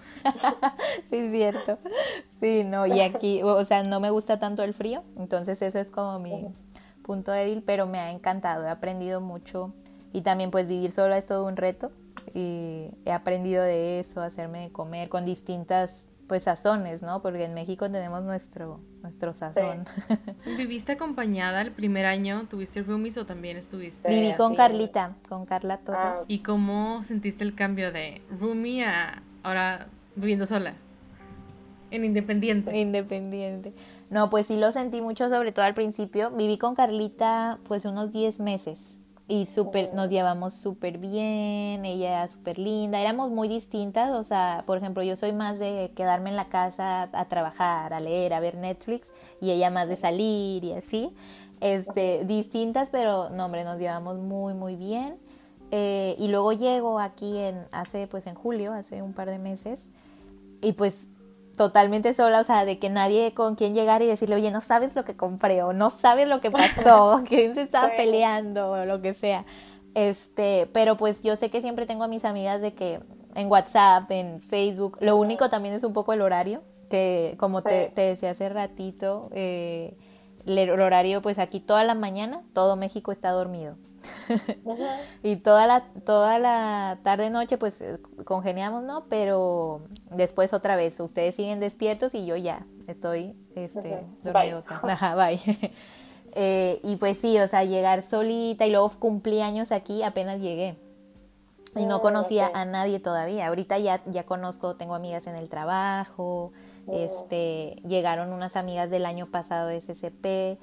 Sí, 1.10 1.16
es 1.16 1.32
cierto. 1.32 1.78
Sí, 2.40 2.64
no, 2.64 2.86
y 2.86 3.00
aquí, 3.00 3.42
o 3.42 3.64
sea, 3.64 3.82
no 3.82 4.00
me 4.00 4.10
gusta 4.10 4.38
tanto 4.38 4.62
el 4.62 4.74
frío, 4.74 5.02
entonces 5.16 5.60
eso 5.60 5.78
es 5.78 5.90
como 5.90 6.20
mi 6.20 6.48
punto 7.02 7.32
débil, 7.32 7.62
pero 7.64 7.86
me 7.86 7.98
ha 7.98 8.10
encantado, 8.12 8.64
he 8.64 8.70
aprendido 8.70 9.20
mucho 9.20 9.74
y 10.12 10.22
también 10.22 10.50
pues 10.50 10.68
vivir 10.68 10.92
sola 10.92 11.18
es 11.18 11.26
todo 11.26 11.46
un 11.46 11.56
reto 11.56 11.90
y 12.34 12.90
he 13.04 13.12
aprendido 13.12 13.62
de 13.62 14.00
eso, 14.00 14.20
hacerme 14.20 14.60
de 14.60 14.72
comer 14.72 15.08
con 15.08 15.24
distintas 15.24 16.06
pues 16.28 16.44
sazones, 16.44 17.02
¿no? 17.02 17.22
Porque 17.22 17.44
en 17.44 17.54
México 17.54 17.90
tenemos 17.90 18.22
nuestro 18.22 18.80
nuestro 19.02 19.32
sazón. 19.32 19.84
¿Viviste 20.56 20.92
acompañada 20.92 21.62
el 21.62 21.72
primer 21.72 22.06
año? 22.06 22.46
¿Tuviste 22.48 22.82
roomies 22.82 23.18
o 23.18 23.26
también 23.26 23.56
estuviste? 23.56 24.08
Sí. 24.08 24.14
Viví 24.14 24.34
con 24.34 24.48
así. 24.48 24.56
Carlita, 24.56 25.16
con 25.28 25.46
Carla 25.46 25.78
Torres. 25.78 26.00
Ah, 26.02 26.20
¿Y 26.28 26.40
cómo 26.40 27.02
sentiste 27.02 27.44
el 27.44 27.54
cambio 27.54 27.92
de 27.92 28.22
roomie 28.38 28.84
a 28.84 29.22
ahora 29.42 29.88
viviendo 30.16 30.46
sola? 30.46 30.74
En 31.90 32.04
independiente. 32.04 32.76
Independiente. 32.76 33.72
No, 34.10 34.30
pues 34.30 34.46
sí 34.46 34.58
lo 34.58 34.72
sentí 34.72 35.00
mucho, 35.00 35.28
sobre 35.28 35.52
todo 35.52 35.64
al 35.64 35.74
principio. 35.74 36.30
Viví 36.30 36.58
con 36.58 36.74
Carlita 36.74 37.58
pues 37.66 37.84
unos 37.84 38.12
10 38.12 38.40
meses 38.40 38.97
y 39.28 39.44
súper, 39.44 39.92
nos 39.92 40.08
llevamos 40.08 40.54
súper 40.54 40.96
bien, 40.96 41.84
ella 41.84 42.08
era 42.08 42.28
súper 42.28 42.58
linda, 42.58 42.98
éramos 42.98 43.30
muy 43.30 43.46
distintas, 43.46 44.10
o 44.12 44.22
sea, 44.22 44.64
por 44.66 44.78
ejemplo, 44.78 45.02
yo 45.02 45.16
soy 45.16 45.32
más 45.32 45.58
de 45.58 45.92
quedarme 45.94 46.30
en 46.30 46.36
la 46.36 46.48
casa 46.48 47.10
a 47.12 47.28
trabajar, 47.28 47.92
a 47.92 48.00
leer, 48.00 48.32
a 48.32 48.40
ver 48.40 48.56
Netflix 48.56 49.12
y 49.42 49.50
ella 49.50 49.68
más 49.70 49.86
de 49.86 49.96
salir 49.96 50.64
y 50.64 50.72
así, 50.72 51.14
este, 51.60 52.24
distintas, 52.24 52.88
pero 52.88 53.28
no, 53.28 53.44
hombre, 53.44 53.64
nos 53.64 53.78
llevamos 53.78 54.18
muy, 54.18 54.54
muy 54.54 54.76
bien. 54.76 55.16
Eh, 55.70 56.16
y 56.18 56.28
luego 56.28 56.54
llego 56.54 56.98
aquí 56.98 57.36
en, 57.36 57.66
hace, 57.72 58.06
pues 58.06 58.26
en 58.26 58.34
julio, 58.34 58.72
hace 58.72 59.02
un 59.02 59.12
par 59.12 59.28
de 59.28 59.38
meses, 59.38 59.90
y 60.62 60.72
pues 60.72 61.10
totalmente 61.58 62.14
sola, 62.14 62.40
o 62.40 62.44
sea, 62.44 62.64
de 62.64 62.78
que 62.78 62.88
nadie 62.88 63.34
con 63.34 63.54
quien 63.56 63.74
llegar 63.74 64.00
y 64.00 64.06
decirle, 64.06 64.36
oye, 64.36 64.50
no 64.50 64.62
sabes 64.62 64.94
lo 64.94 65.04
que 65.04 65.14
compré 65.16 65.62
o 65.62 65.74
no 65.74 65.90
sabes 65.90 66.26
lo 66.26 66.40
que 66.40 66.50
pasó, 66.50 67.22
quién 67.28 67.54
se 67.54 67.60
estaba 67.62 67.88
Sí. 67.90 67.94
peleando 67.98 68.70
o 68.70 68.84
lo 68.86 69.02
que 69.02 69.12
sea. 69.12 69.44
Este, 69.94 70.68
pero 70.72 70.96
pues 70.96 71.22
yo 71.22 71.36
sé 71.36 71.50
que 71.50 71.60
siempre 71.60 71.84
tengo 71.84 72.04
a 72.04 72.08
mis 72.08 72.24
amigas 72.24 72.62
de 72.62 72.72
que 72.72 73.00
en 73.34 73.50
WhatsApp, 73.50 74.10
en 74.10 74.40
Facebook, 74.40 74.96
lo 75.00 75.16
único 75.16 75.50
también 75.50 75.74
es 75.74 75.84
un 75.84 75.92
poco 75.92 76.12
el 76.14 76.22
horario, 76.22 76.62
que 76.88 77.34
como 77.38 77.60
te, 77.60 77.90
te 77.94 78.00
decía 78.02 78.30
hace 78.30 78.48
ratito, 78.48 79.28
eh, 79.32 79.94
el 80.46 80.70
horario, 80.80 81.20
pues 81.20 81.38
aquí 81.38 81.60
toda 81.60 81.84
la 81.84 81.94
mañana, 81.94 82.42
todo 82.54 82.76
México 82.76 83.12
está 83.12 83.30
dormido. 83.32 83.76
Y 85.22 85.36
toda 85.36 85.66
la, 85.66 85.84
toda 86.04 86.38
la 86.38 86.98
tarde 87.02 87.30
noche 87.30 87.58
pues 87.58 87.80
eh, 87.82 87.98
congeniamos, 88.24 88.82
¿no? 88.82 89.04
Pero 89.08 89.82
después 90.10 90.52
otra 90.52 90.76
vez, 90.76 90.98
ustedes 91.00 91.34
siguen 91.34 91.60
despiertos 91.60 92.14
y 92.14 92.26
yo 92.26 92.36
ya 92.36 92.66
estoy 92.86 93.34
este, 93.54 94.04
dormido. 94.22 94.64
Bye. 94.82 94.92
Ajá, 94.92 95.14
bye. 95.14 95.40
Eh, 96.40 96.78
y 96.84 96.96
pues 96.96 97.18
sí, 97.18 97.38
o 97.40 97.48
sea, 97.48 97.64
llegar 97.64 98.02
solita 98.02 98.66
y 98.66 98.70
luego 98.70 98.90
cumplí 98.98 99.40
años 99.40 99.72
aquí, 99.72 100.02
apenas 100.02 100.40
llegué. 100.40 100.76
Y 101.74 101.86
no 101.86 101.98
Mm, 101.98 102.02
conocía 102.02 102.50
a 102.54 102.64
nadie 102.66 103.00
todavía. 103.00 103.48
Ahorita 103.48 103.78
ya, 103.78 104.02
ya 104.06 104.24
conozco, 104.24 104.76
tengo 104.76 104.94
amigas 104.94 105.26
en 105.26 105.36
el 105.36 105.48
trabajo, 105.48 106.52
Mm. 106.86 106.92
este, 106.92 107.82
llegaron 107.86 108.32
unas 108.32 108.56
amigas 108.56 108.90
del 108.90 109.06
año 109.06 109.26
pasado 109.26 109.68
de 109.68 109.78
SCP, 109.78 110.58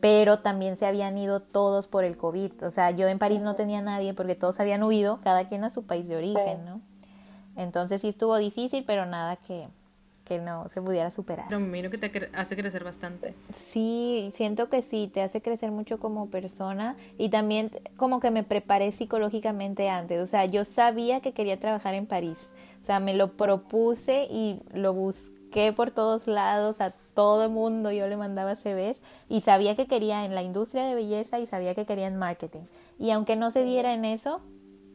pero 0.00 0.38
también 0.40 0.76
se 0.76 0.86
habían 0.86 1.16
ido 1.18 1.40
todos 1.40 1.86
por 1.86 2.04
el 2.04 2.16
COVID. 2.16 2.64
O 2.64 2.70
sea, 2.70 2.90
yo 2.92 3.08
en 3.08 3.18
París 3.18 3.40
no 3.42 3.54
tenía 3.54 3.80
nadie 3.82 4.14
porque 4.14 4.34
todos 4.34 4.60
habían 4.60 4.82
huido, 4.82 5.20
cada 5.22 5.46
quien 5.46 5.64
a 5.64 5.70
su 5.70 5.82
país 5.84 6.06
de 6.08 6.16
origen, 6.16 6.58
Sí. 6.58 6.62
¿no? 6.66 6.80
Entonces 7.56 8.00
sí 8.00 8.08
estuvo 8.08 8.36
difícil, 8.36 8.84
pero 8.86 9.04
nada 9.06 9.34
que, 9.36 9.66
que 10.24 10.38
no 10.38 10.68
se 10.68 10.80
pudiera 10.80 11.10
superar. 11.10 11.46
Pero 11.48 11.58
me 11.58 11.66
imagino 11.66 11.90
que 11.90 11.98
te 11.98 12.12
cre- 12.12 12.28
hace 12.34 12.54
crecer 12.54 12.84
bastante. 12.84 13.34
Sí, 13.52 14.30
siento 14.32 14.68
que 14.68 14.82
sí, 14.82 15.10
te 15.12 15.22
hace 15.22 15.40
crecer 15.42 15.72
mucho 15.72 15.98
como 15.98 16.26
persona 16.28 16.96
y 17.16 17.30
también 17.30 17.70
como 17.96 18.20
que 18.20 18.30
me 18.30 18.44
preparé 18.44 18.92
psicológicamente 18.92 19.88
antes, 19.88 20.22
o 20.22 20.26
sea, 20.26 20.44
yo 20.44 20.64
sabía 20.64 21.20
que 21.20 21.32
quería 21.32 21.58
trabajar 21.58 21.94
en 21.94 22.06
París, 22.06 22.52
o 22.80 22.84
sea, 22.84 23.00
me 23.00 23.14
lo 23.14 23.32
propuse 23.32 24.28
y 24.30 24.60
lo 24.72 24.94
busqué 24.94 25.72
por 25.72 25.90
todos 25.90 26.28
lados, 26.28 26.80
a 26.80 26.92
todo 27.18 27.42
el 27.46 27.50
mundo 27.50 27.90
yo 27.90 28.06
le 28.06 28.16
mandaba 28.16 28.54
CVs 28.54 29.02
y 29.28 29.40
sabía 29.40 29.74
que 29.74 29.88
quería 29.88 30.24
en 30.24 30.36
la 30.36 30.42
industria 30.44 30.84
de 30.84 30.94
belleza 30.94 31.40
y 31.40 31.46
sabía 31.48 31.74
que 31.74 31.84
quería 31.84 32.06
en 32.06 32.14
marketing. 32.14 32.60
Y 32.96 33.10
aunque 33.10 33.34
no 33.34 33.50
se 33.50 33.64
diera 33.64 33.92
en 33.92 34.04
eso, 34.04 34.40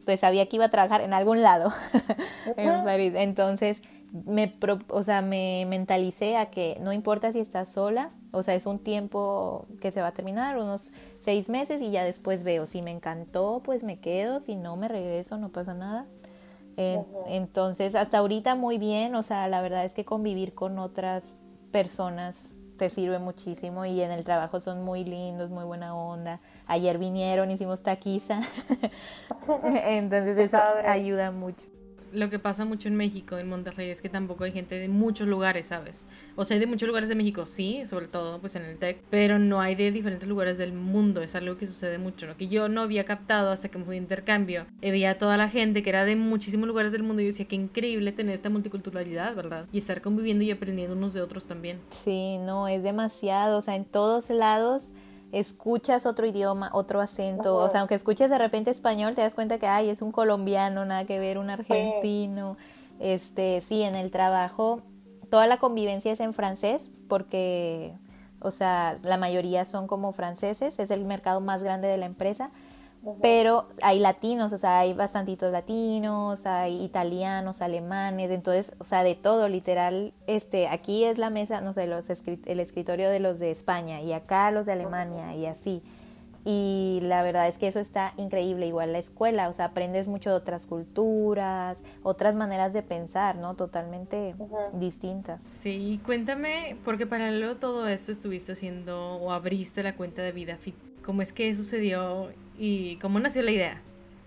pues 0.06 0.20
sabía 0.20 0.46
que 0.48 0.56
iba 0.56 0.64
a 0.64 0.70
trabajar 0.70 1.02
en 1.02 1.12
algún 1.12 1.42
lado 1.42 1.70
en 2.56 2.82
París. 2.82 3.12
Entonces, 3.14 3.82
me, 4.24 4.48
pro- 4.48 4.78
o 4.88 5.02
sea, 5.02 5.20
me 5.20 5.66
mentalicé 5.68 6.38
a 6.38 6.46
que 6.46 6.78
no 6.80 6.94
importa 6.94 7.30
si 7.30 7.40
estás 7.40 7.68
sola, 7.68 8.08
o 8.32 8.42
sea, 8.42 8.54
es 8.54 8.64
un 8.64 8.78
tiempo 8.78 9.66
que 9.82 9.90
se 9.90 10.00
va 10.00 10.06
a 10.06 10.12
terminar, 10.14 10.56
unos 10.56 10.92
seis 11.18 11.50
meses 11.50 11.82
y 11.82 11.90
ya 11.90 12.04
después 12.04 12.42
veo. 12.42 12.66
Si 12.66 12.80
me 12.80 12.90
encantó, 12.90 13.60
pues 13.62 13.84
me 13.84 13.98
quedo, 14.00 14.40
si 14.40 14.56
no 14.56 14.76
me 14.76 14.88
regreso, 14.88 15.36
no 15.36 15.50
pasa 15.50 15.74
nada. 15.74 16.06
En- 16.78 17.04
Entonces, 17.28 17.94
hasta 17.94 18.16
ahorita 18.16 18.54
muy 18.54 18.78
bien, 18.78 19.14
o 19.14 19.22
sea, 19.22 19.46
la 19.48 19.60
verdad 19.60 19.84
es 19.84 19.92
que 19.92 20.06
convivir 20.06 20.54
con 20.54 20.78
otras 20.78 21.34
personas 21.74 22.56
te 22.76 22.88
sirve 22.88 23.18
muchísimo 23.18 23.84
y 23.84 24.00
en 24.00 24.12
el 24.12 24.22
trabajo 24.22 24.60
son 24.60 24.84
muy 24.84 25.04
lindos, 25.04 25.50
muy 25.50 25.64
buena 25.64 25.92
onda. 25.96 26.38
Ayer 26.68 26.98
vinieron, 26.98 27.50
hicimos 27.50 27.82
taquiza. 27.82 28.42
Entonces 29.84 30.38
eso 30.38 30.58
ayuda 30.86 31.32
mucho. 31.32 31.66
Lo 32.14 32.30
que 32.30 32.38
pasa 32.38 32.64
mucho 32.64 32.88
en 32.88 32.96
México, 32.96 33.38
en 33.38 33.48
Monterrey, 33.48 33.90
es 33.90 34.00
que 34.00 34.08
tampoco 34.08 34.44
hay 34.44 34.52
gente 34.52 34.76
de 34.78 34.88
muchos 34.88 35.26
lugares, 35.26 35.66
¿sabes? 35.66 36.06
O 36.36 36.44
sea, 36.44 36.54
hay 36.54 36.60
de 36.60 36.66
muchos 36.66 36.86
lugares 36.86 37.08
de 37.08 37.14
México, 37.14 37.46
sí, 37.46 37.82
sobre 37.86 38.06
todo 38.06 38.40
pues 38.40 38.54
en 38.56 38.62
el 38.62 38.78
TEC, 38.78 38.98
pero 39.10 39.38
no 39.38 39.60
hay 39.60 39.74
de 39.74 39.90
diferentes 39.90 40.28
lugares 40.28 40.58
del 40.58 40.72
mundo, 40.72 41.22
es 41.22 41.34
algo 41.34 41.56
que 41.56 41.66
sucede 41.66 41.98
mucho, 41.98 42.26
¿no? 42.26 42.36
Que 42.36 42.48
yo 42.48 42.68
no 42.68 42.82
había 42.82 43.04
captado 43.04 43.50
hasta 43.50 43.68
que 43.68 43.78
me 43.78 43.84
fui 43.84 43.96
de 43.96 44.02
intercambio. 44.02 44.66
Y 44.80 44.90
veía 44.90 45.10
a 45.10 45.18
toda 45.18 45.36
la 45.36 45.48
gente 45.48 45.82
que 45.82 45.90
era 45.90 46.04
de 46.04 46.16
muchísimos 46.16 46.68
lugares 46.68 46.92
del 46.92 47.02
mundo 47.02 47.22
y 47.22 47.26
yo 47.26 47.32
decía, 47.32 47.46
qué 47.46 47.56
increíble 47.56 48.12
tener 48.12 48.34
esta 48.34 48.50
multiculturalidad, 48.50 49.34
¿verdad? 49.34 49.66
Y 49.72 49.78
estar 49.78 50.00
conviviendo 50.00 50.44
y 50.44 50.50
aprendiendo 50.50 50.96
unos 50.96 51.14
de 51.14 51.22
otros 51.22 51.46
también. 51.46 51.80
Sí, 51.90 52.38
no, 52.38 52.68
es 52.68 52.82
demasiado, 52.82 53.58
o 53.58 53.62
sea, 53.62 53.74
en 53.74 53.84
todos 53.84 54.30
lados 54.30 54.92
escuchas 55.34 56.06
otro 56.06 56.26
idioma, 56.26 56.70
otro 56.72 57.00
acento, 57.00 57.56
o 57.56 57.68
sea, 57.68 57.80
aunque 57.80 57.96
escuches 57.96 58.30
de 58.30 58.38
repente 58.38 58.70
español, 58.70 59.16
te 59.16 59.20
das 59.20 59.34
cuenta 59.34 59.58
que, 59.58 59.66
ay, 59.66 59.90
es 59.90 60.00
un 60.00 60.12
colombiano, 60.12 60.84
nada 60.84 61.04
que 61.04 61.18
ver, 61.18 61.38
un 61.38 61.50
argentino, 61.50 62.56
este, 63.00 63.60
sí, 63.60 63.82
en 63.82 63.96
el 63.96 64.12
trabajo, 64.12 64.82
toda 65.30 65.48
la 65.48 65.56
convivencia 65.56 66.12
es 66.12 66.20
en 66.20 66.34
francés, 66.34 66.92
porque, 67.08 67.94
o 68.40 68.52
sea, 68.52 68.96
la 69.02 69.16
mayoría 69.16 69.64
son 69.64 69.88
como 69.88 70.12
franceses, 70.12 70.78
es 70.78 70.90
el 70.92 71.04
mercado 71.04 71.40
más 71.40 71.64
grande 71.64 71.88
de 71.88 71.96
la 71.96 72.06
empresa, 72.06 72.50
pero 73.20 73.68
hay 73.82 73.98
latinos, 73.98 74.52
o 74.52 74.58
sea, 74.58 74.80
hay 74.80 74.92
bastantitos 74.92 75.52
latinos, 75.52 76.46
hay 76.46 76.82
italianos, 76.82 77.62
alemanes, 77.62 78.30
entonces, 78.30 78.74
o 78.78 78.84
sea, 78.84 79.02
de 79.02 79.14
todo, 79.14 79.48
literal, 79.48 80.12
este, 80.26 80.68
aquí 80.68 81.04
es 81.04 81.18
la 81.18 81.30
mesa, 81.30 81.60
no 81.60 81.72
sé, 81.72 81.86
los 81.86 82.04
el 82.08 82.60
escritorio 82.60 83.10
de 83.10 83.20
los 83.20 83.38
de 83.38 83.50
España 83.50 84.00
y 84.00 84.12
acá 84.12 84.50
los 84.50 84.66
de 84.66 84.72
Alemania 84.72 85.34
y 85.34 85.46
así. 85.46 85.82
Y 86.46 86.98
la 87.02 87.22
verdad 87.22 87.48
es 87.48 87.56
que 87.56 87.68
eso 87.68 87.80
está 87.80 88.12
increíble, 88.18 88.66
igual 88.66 88.92
la 88.92 88.98
escuela, 88.98 89.48
o 89.48 89.52
sea, 89.54 89.66
aprendes 89.66 90.06
mucho 90.06 90.28
de 90.28 90.36
otras 90.36 90.66
culturas, 90.66 91.82
otras 92.02 92.34
maneras 92.34 92.74
de 92.74 92.82
pensar, 92.82 93.36
¿no? 93.36 93.54
Totalmente 93.54 94.34
distintas. 94.74 95.42
Sí, 95.42 96.00
cuéntame, 96.04 96.76
porque 96.84 97.06
paralelo 97.06 97.56
todo 97.56 97.88
esto 97.88 98.12
estuviste 98.12 98.52
haciendo 98.52 99.16
o 99.16 99.32
abriste 99.32 99.82
la 99.82 99.96
cuenta 99.96 100.20
de 100.20 100.32
Vida 100.32 100.56
Fit. 100.56 100.93
¿Cómo 101.04 101.22
es 101.22 101.32
que 101.32 101.54
sucedió 101.54 102.30
y 102.58 102.96
cómo 102.96 103.18
nació 103.18 103.42
la 103.42 103.50
idea. 103.50 103.82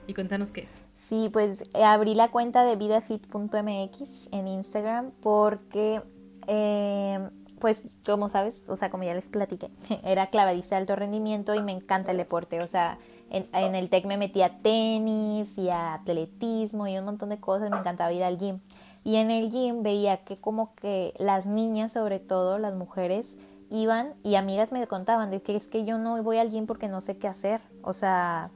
Y 0.08 0.14
cuéntanos 0.14 0.52
qué 0.52 0.62
es. 0.62 0.84
Sí, 0.94 1.30
pues 1.32 1.64
eh, 1.74 1.84
abrí 1.84 2.16
la 2.16 2.30
cuenta 2.30 2.64
de 2.64 2.76
vidafit.mx 2.76 4.30
en 4.32 4.48
Instagram 4.48 5.12
porque, 5.22 6.02
eh, 6.48 7.20
pues 7.60 7.84
como 8.06 8.30
sabes, 8.30 8.64
o 8.70 8.78
sea, 8.78 8.90
como 8.90 9.04
ya 9.04 9.14
les 9.14 9.28
platiqué, 9.28 9.70
era 10.04 10.28
clavadista 10.28 10.76
de 10.76 10.82
alto 10.82 10.96
rendimiento 10.96 11.56
y 11.56 11.62
me 11.62 11.74
encanta 11.74 12.12
el 12.12 12.18
deporte. 12.18 12.62
O 12.62 12.68
sea, 12.68 12.98
en, 13.30 13.76
el 13.76 13.90
TEC 13.90 14.06
me 14.06 14.18
metí 14.18 14.42
a 14.42 14.60
tenis 14.60 15.58
y 15.58 15.70
a 15.70 15.96
atletismo 15.96 16.88
y 16.88 16.98
un 16.98 17.04
montón 17.04 17.30
de 17.30 17.40
cosas, 17.40 17.70
me 17.70 17.78
encantaba 17.78 18.14
ir 18.14 18.24
al 18.24 18.38
gym. 18.38 18.60
Y 19.04 19.18
en 19.18 19.32
el 19.32 19.50
gym 19.50 19.84
veía 19.84 20.18
que 20.18 20.38
como 20.38 20.74
que 20.76 21.14
las 21.18 21.46
niñas, 21.46 21.92
sobre 21.94 22.20
todo 22.20 22.60
las 22.60 22.76
mujeres, 22.76 23.38
iban 23.70 24.14
y 24.24 24.36
amigas 24.36 24.72
me 24.72 24.86
contaban 24.88 25.32
de 25.32 25.42
que 25.42 25.56
es 25.56 25.68
que 25.68 25.86
yo 25.86 25.98
no 25.98 26.22
voy 26.24 26.38
al 26.38 26.50
gym 26.50 26.66
porque 26.66 26.88
no 26.88 27.02
sé 27.02 27.18
qué 27.18 27.28
hacer. 27.28 27.62
O 27.82 27.94
sea, 27.94 28.52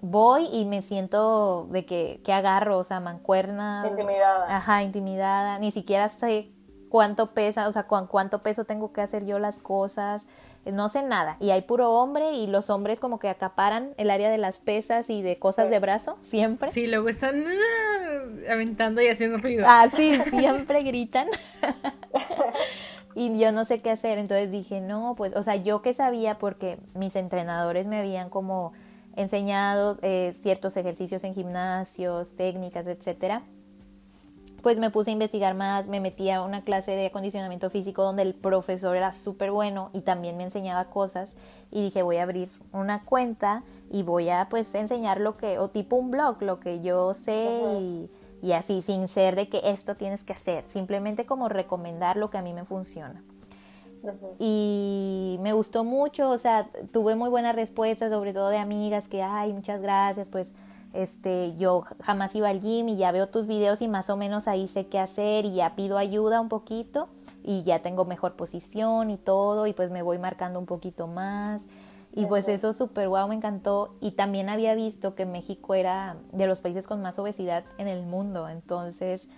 voy 0.00 0.48
y 0.52 0.64
me 0.64 0.82
siento 0.82 1.66
de 1.70 1.84
que, 1.84 2.20
que 2.24 2.32
agarro, 2.32 2.78
o 2.78 2.84
sea, 2.84 3.00
mancuerna. 3.00 3.84
Intimidada. 3.88 4.56
Ajá, 4.56 4.82
intimidada. 4.82 5.58
Ni 5.58 5.72
siquiera 5.72 6.08
sé 6.08 6.50
cuánto 6.88 7.32
pesa, 7.32 7.68
o 7.68 7.72
sea, 7.72 7.84
cuánto 7.84 8.42
peso 8.42 8.64
tengo 8.64 8.92
que 8.92 9.00
hacer 9.00 9.24
yo 9.24 9.38
las 9.38 9.60
cosas. 9.60 10.26
No 10.64 10.88
sé 10.88 11.02
nada. 11.02 11.36
Y 11.40 11.50
hay 11.50 11.62
puro 11.62 11.90
hombre 11.90 12.34
y 12.34 12.46
los 12.46 12.70
hombres 12.70 13.00
como 13.00 13.18
que 13.18 13.28
acaparan 13.28 13.94
el 13.96 14.10
área 14.10 14.30
de 14.30 14.38
las 14.38 14.58
pesas 14.58 15.10
y 15.10 15.22
de 15.22 15.38
cosas 15.38 15.70
de 15.70 15.80
brazo, 15.80 16.18
siempre. 16.20 16.70
Sí, 16.70 16.86
luego 16.86 17.08
están 17.08 17.44
ah, 17.48 18.52
aventando 18.52 19.00
y 19.00 19.08
haciendo 19.08 19.38
ruido. 19.38 19.64
Ah, 19.66 19.88
sí, 19.94 20.20
siempre 20.30 20.82
gritan. 20.84 21.26
Y 23.14 23.38
yo 23.38 23.52
no 23.52 23.64
sé 23.64 23.80
qué 23.80 23.90
hacer, 23.90 24.18
entonces 24.18 24.50
dije, 24.50 24.80
no, 24.80 25.14
pues, 25.16 25.34
o 25.36 25.42
sea, 25.42 25.56
yo 25.56 25.82
que 25.82 25.94
sabía 25.94 26.38
porque 26.38 26.78
mis 26.94 27.16
entrenadores 27.16 27.86
me 27.86 27.98
habían 27.98 28.30
como 28.30 28.72
enseñado 29.16 29.98
eh, 30.02 30.34
ciertos 30.40 30.76
ejercicios 30.76 31.24
en 31.24 31.34
gimnasios, 31.34 32.32
técnicas, 32.32 32.86
etcétera, 32.86 33.42
pues 34.62 34.78
me 34.78 34.90
puse 34.90 35.10
a 35.10 35.12
investigar 35.12 35.54
más, 35.54 35.88
me 35.88 36.00
metí 36.00 36.30
a 36.30 36.42
una 36.42 36.62
clase 36.62 36.92
de 36.92 37.06
acondicionamiento 37.06 37.68
físico 37.68 38.04
donde 38.04 38.22
el 38.22 38.34
profesor 38.34 38.96
era 38.96 39.12
súper 39.12 39.50
bueno 39.50 39.90
y 39.92 40.02
también 40.02 40.36
me 40.36 40.44
enseñaba 40.44 40.84
cosas 40.84 41.34
y 41.70 41.82
dije 41.82 42.02
voy 42.02 42.18
a 42.18 42.22
abrir 42.22 42.48
una 42.72 43.04
cuenta 43.04 43.64
y 43.90 44.04
voy 44.04 44.28
a 44.30 44.46
pues 44.48 44.74
enseñar 44.74 45.20
lo 45.20 45.36
que, 45.36 45.58
o 45.58 45.68
tipo 45.68 45.96
un 45.96 46.12
blog, 46.12 46.42
lo 46.42 46.60
que 46.60 46.80
yo 46.80 47.12
sé 47.12 47.60
y 47.80 48.08
y 48.42 48.52
así, 48.52 48.82
sin 48.82 49.08
ser 49.08 49.36
de 49.36 49.48
que 49.48 49.60
esto 49.64 49.94
tienes 49.94 50.24
que 50.24 50.32
hacer, 50.32 50.64
simplemente 50.66 51.24
como 51.24 51.48
recomendar 51.48 52.16
lo 52.16 52.28
que 52.28 52.38
a 52.38 52.42
mí 52.42 52.52
me 52.52 52.64
funciona. 52.64 53.22
Y 54.40 55.38
me 55.40 55.52
gustó 55.52 55.84
mucho, 55.84 56.28
o 56.28 56.36
sea, 56.36 56.68
tuve 56.90 57.14
muy 57.14 57.30
buenas 57.30 57.54
respuestas, 57.54 58.10
sobre 58.10 58.32
todo 58.32 58.48
de 58.48 58.58
amigas 58.58 59.06
que, 59.08 59.22
ay, 59.22 59.52
muchas 59.52 59.80
gracias, 59.80 60.28
pues 60.28 60.54
este, 60.92 61.54
yo 61.54 61.84
jamás 62.00 62.34
iba 62.34 62.48
al 62.48 62.60
gym 62.60 62.88
y 62.88 62.96
ya 62.96 63.12
veo 63.12 63.28
tus 63.28 63.46
videos 63.46 63.80
y 63.80 63.88
más 63.88 64.10
o 64.10 64.16
menos 64.16 64.48
ahí 64.48 64.66
sé 64.66 64.88
qué 64.88 64.98
hacer 64.98 65.46
y 65.46 65.54
ya 65.54 65.74
pido 65.76 65.96
ayuda 65.96 66.40
un 66.40 66.48
poquito 66.48 67.08
y 67.44 67.62
ya 67.62 67.80
tengo 67.80 68.04
mejor 68.04 68.34
posición 68.34 69.10
y 69.10 69.16
todo 69.16 69.66
y 69.66 69.72
pues 69.72 69.90
me 69.90 70.02
voy 70.02 70.18
marcando 70.18 70.58
un 70.58 70.66
poquito 70.66 71.06
más 71.06 71.64
y 72.14 72.26
pues 72.26 72.48
eso 72.48 72.72
súper 72.72 73.08
guau, 73.08 73.28
me 73.28 73.34
encantó. 73.34 73.96
Y 74.00 74.12
también 74.12 74.48
había 74.48 74.74
visto 74.74 75.14
que 75.14 75.24
México 75.24 75.74
era 75.74 76.16
de 76.32 76.46
los 76.46 76.60
países 76.60 76.86
con 76.86 77.00
más 77.00 77.18
obesidad 77.18 77.64
en 77.78 77.88
el 77.88 78.02
mundo. 78.02 78.48
Entonces, 78.48 79.28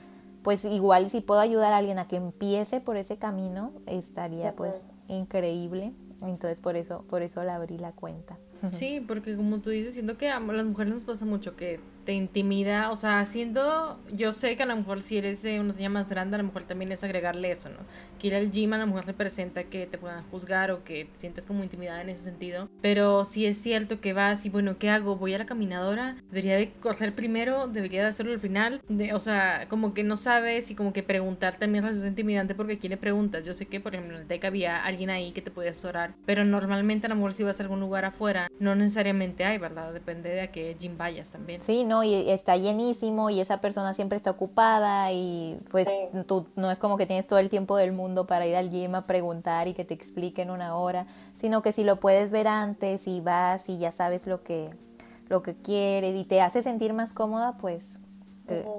pues 0.43 0.65
igual 0.65 1.09
si 1.11 1.21
puedo 1.21 1.41
ayudar 1.41 1.73
a 1.73 1.79
alguien 1.79 1.99
a 1.99 2.09
que 2.09 2.17
empiece 2.17 2.81
por 2.81 2.97
ese 2.97 3.17
camino, 3.17 3.73
estaría 3.87 4.55
pues 4.57 4.89
increíble. 5.09 5.93
Entonces 6.23 6.61
por 6.61 6.77
eso, 6.77 7.05
por 7.09 7.23
eso 7.23 7.43
le 7.43 7.51
abrí 7.51 7.79
la 7.79 7.93
cuenta. 7.93 8.39
Sí, 8.73 9.05
porque 9.07 9.37
como 9.37 9.61
tú 9.61 9.71
dices, 9.71 9.93
siento 9.95 10.17
que 10.17 10.31
a 10.31 10.41
las 10.41 10.65
mujeres 10.65 10.95
nos 10.95 11.05
pasa 11.05 11.25
mucho 11.25 11.55
que 11.55 11.81
te 12.05 12.13
intimida, 12.13 12.91
o 12.91 12.97
sea, 12.97 13.25
siendo, 13.27 13.99
yo 14.13 14.33
sé 14.33 14.57
que 14.57 14.63
a 14.63 14.67
lo 14.67 14.77
mejor 14.77 15.03
si 15.03 15.19
eres 15.19 15.43
de 15.43 15.61
una 15.61 15.73
niña 15.73 15.89
más 15.89 16.09
grande, 16.09 16.37
a 16.37 16.39
lo 16.39 16.45
mejor 16.45 16.65
también 16.65 16.93
es 16.93 17.03
agregarle 17.05 17.51
eso, 17.51 17.71
¿no? 17.71 17.79
Que 18.19 18.29
ir 18.29 18.35
al 18.35 18.51
gym 18.51 18.73
a 18.73 18.79
la 18.79 18.87
mujer 18.87 19.15
presenta 19.15 19.65
que 19.65 19.87
te 19.87 19.99
puedan 19.99 20.23
juzgar 20.31 20.71
o 20.71 20.85
que 20.85 21.07
te 21.07 21.19
sientes 21.19 21.47
como 21.47 21.63
intimidada 21.63 22.03
en 22.03 22.11
ese 22.11 22.23
sentido, 22.23 22.69
pero 22.81 23.25
si 23.25 23.47
es 23.47 23.59
cierto 23.59 24.01
que 24.01 24.13
vas 24.13 24.45
y 24.47 24.51
bueno, 24.51 24.79
¿qué 24.79 24.91
hago? 24.91 25.17
¿Voy 25.17 25.35
a 25.35 25.39
la 25.39 25.47
caminadora? 25.47 26.17
¿Debería 26.31 26.57
de 26.57 26.73
correr 26.73 27.15
primero? 27.15 27.67
¿Debería 27.69 28.03
de 28.03 28.09
hacerlo 28.09 28.33
al 28.33 28.41
final? 28.41 28.81
De, 28.89 29.15
o 29.15 29.21
sea, 29.21 29.67
como 29.69 29.95
que 29.95 30.05
no 30.05 30.17
sabes 30.17 30.71
y 30.71 30.75
como 30.75 30.93
que 30.93 31.03
preguntar 31.03 31.57
también 31.57 31.85
es 31.87 32.03
intimidante 32.03 32.55
porque 32.55 32.75
aquí 32.75 32.89
le 32.89 32.97
preguntas, 32.97 33.47
yo 33.47 33.55
sé 33.55 33.67
que 33.67 33.81
por 33.81 33.95
ejemplo 33.95 34.19
en 34.19 34.27
TEC 34.27 34.45
había 34.45 34.85
alguien 34.85 35.11
ahí 35.11 35.33
que 35.33 35.43
te 35.43 35.51
podía 35.51 35.71
asesorar, 35.71 36.15
pero 36.27 36.45
normalmente 36.45 37.07
a 37.07 37.11
lo 37.11 37.17
mejor 37.17 37.33
si 37.33 37.43
vas 37.43 37.61
a 37.61 37.63
algún 37.63 37.81
lugar 37.81 38.05
afuera, 38.05 38.49
no 38.59 38.75
necesariamente 38.75 39.45
hay, 39.45 39.59
¿verdad? 39.59 39.93
Depende 39.93 40.31
de 40.31 40.41
a 40.43 40.53
qué 40.53 40.77
gym 40.79 40.97
vayas 40.97 41.31
también. 41.31 41.61
Sí, 41.61 41.85
no, 41.85 41.94
y 42.03 42.31
está 42.31 42.57
llenísimo 42.57 43.31
y 43.31 43.41
esa 43.41 43.61
persona 43.61 43.95
siempre 43.95 44.17
está 44.17 44.31
ocupada 44.31 45.13
y 45.13 45.59
pues 45.71 45.89
tú 46.27 46.47
no 46.57 46.71
es 46.71 46.79
como 46.79 46.97
que 46.97 47.07
tienes 47.07 47.27
todo 47.27 47.39
el 47.39 47.49
tiempo 47.49 47.77
del 47.77 47.93
mundo 47.93 48.27
para 48.27 48.47
ir 48.47 48.57
al 48.57 48.71
gym 48.71 48.95
a 48.95 49.07
preguntar 49.07 49.69
y 49.69 49.75
que 49.75 49.85
te 49.85 49.95
expliquen 49.95 50.51
una 50.51 50.77
hora, 50.77 51.07
sino 51.37 51.63
que 51.63 51.73
si 51.73 51.85
lo 51.85 52.01
puedes 52.01 52.33
ver 52.33 52.49
antes 52.49 53.07
y 53.07 53.21
vas 53.21 53.69
y 53.69 53.79
ya 53.79 53.93
sabes 53.93 54.27
lo 54.27 54.43
que 54.43 54.71
lo 55.29 55.43
que 55.43 55.55
quieres 55.55 56.17
y 56.17 56.25
te 56.25 56.41
hace 56.41 56.63
sentir 56.63 56.93
más 56.93 57.15
cómoda, 57.15 57.57
pues 57.59 57.99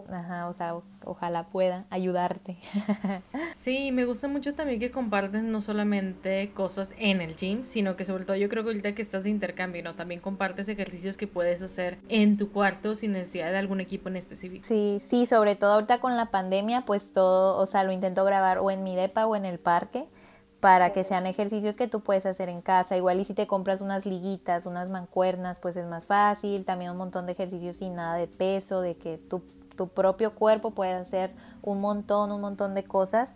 ajá, 0.10 0.48
o 0.48 0.54
sea, 0.54 0.76
ojalá 1.04 1.48
pueda 1.48 1.86
ayudarte. 1.90 2.58
sí, 3.54 3.92
me 3.92 4.06
gusta 4.06 4.28
mucho 4.28 4.54
también 4.54 4.80
que 4.80 4.92
comparten 4.92 5.52
no 5.52 5.62
solamente 5.62 6.52
cosas 6.54 6.94
en 6.98 7.22
el 7.22 7.36
gym, 7.36 7.64
sino 7.64 7.96
que 7.96 8.06
sobre 8.06 8.26
todo 8.26 8.36
yo 8.36 8.50
creo 8.50 8.64
que 8.64 8.70
ahorita 8.70 8.96
que 8.96 9.02
estás 9.02 9.24
de 9.24 9.30
intercambio, 9.30 9.84
¿no? 9.84 9.96
También 9.96 10.22
compartes 10.22 10.70
ejercicios 10.70 11.18
que 11.18 11.28
puedes 11.28 11.62
hacer 11.62 11.98
en 12.10 12.38
tu 12.38 12.52
cuarto 12.52 12.96
sin 12.96 13.14
necesidad 13.14 13.52
de 13.52 13.58
algún 13.58 13.80
equipo 13.80 14.10
en 14.10 14.18
específico. 14.18 14.66
Sí, 14.68 15.00
sí, 15.02 15.26
sobre 15.26 15.56
todo 15.56 15.74
ahorita 15.74 16.00
con 16.00 16.16
la 16.16 16.32
pandemia, 16.32 16.82
pues 16.82 17.14
todo, 17.14 17.58
o 17.58 17.66
sea, 17.66 17.84
lo 17.84 17.92
intento 17.92 18.24
grabar 18.26 18.60
o 18.60 18.72
en 18.72 18.84
mi 18.84 18.96
depa 18.96 19.26
o 19.26 19.36
en 19.36 19.46
el 19.46 19.60
parque 19.60 20.08
para 20.66 20.94
que 20.94 21.04
sean 21.04 21.28
ejercicios 21.28 21.78
que 21.78 21.88
tú 21.88 22.00
puedes 22.00 22.26
hacer 22.26 22.50
en 22.50 22.60
casa. 22.60 22.98
Igual 22.98 23.20
y 23.20 23.26
si 23.26 23.36
te 23.36 23.46
compras 23.46 23.82
unas 23.82 24.08
liguitas, 24.08 24.66
unas 24.66 24.90
mancuernas, 24.90 25.60
pues 25.60 25.78
es 25.78 25.86
más 25.86 26.08
fácil. 26.08 26.66
También 26.66 26.90
un 26.90 26.98
montón 26.98 27.28
de 27.28 27.34
ejercicios 27.34 27.76
sin 27.76 27.94
nada 27.94 28.16
de 28.16 28.26
peso, 28.26 28.82
de 28.82 28.96
que 28.96 29.20
tú 29.20 29.44
tu 29.76 29.90
propio 29.90 30.34
cuerpo 30.34 30.72
puede 30.72 30.94
hacer 30.94 31.30
un 31.62 31.82
montón, 31.82 32.32
un 32.32 32.42
montón 32.42 32.74
de 32.74 32.84
cosas. 32.84 33.36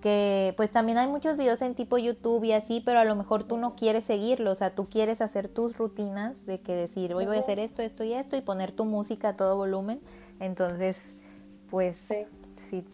Que 0.00 0.54
pues 0.56 0.70
también 0.70 0.98
hay 0.98 1.08
muchos 1.08 1.36
videos 1.36 1.62
en 1.62 1.74
tipo 1.74 1.98
YouTube 1.98 2.44
y 2.44 2.52
así, 2.52 2.80
pero 2.80 3.00
a 3.00 3.04
lo 3.04 3.16
mejor 3.16 3.42
tú 3.42 3.56
no 3.56 3.74
quieres 3.74 4.04
seguirlo, 4.04 4.52
o 4.52 4.54
sea, 4.54 4.72
tú 4.72 4.86
quieres 4.86 5.20
hacer 5.20 5.48
tus 5.48 5.78
rutinas 5.78 6.46
de 6.46 6.60
que 6.60 6.76
decir, 6.76 7.12
hoy 7.12 7.26
voy 7.26 7.38
a 7.38 7.40
hacer 7.40 7.58
esto, 7.58 7.82
esto 7.82 8.04
y 8.04 8.12
esto 8.12 8.36
y 8.36 8.40
poner 8.40 8.70
tu 8.70 8.84
música 8.84 9.30
a 9.30 9.36
todo 9.36 9.56
volumen, 9.56 10.00
entonces 10.38 11.10
pues 11.68 11.96
sí, 11.96 12.26
sí, 12.54 12.84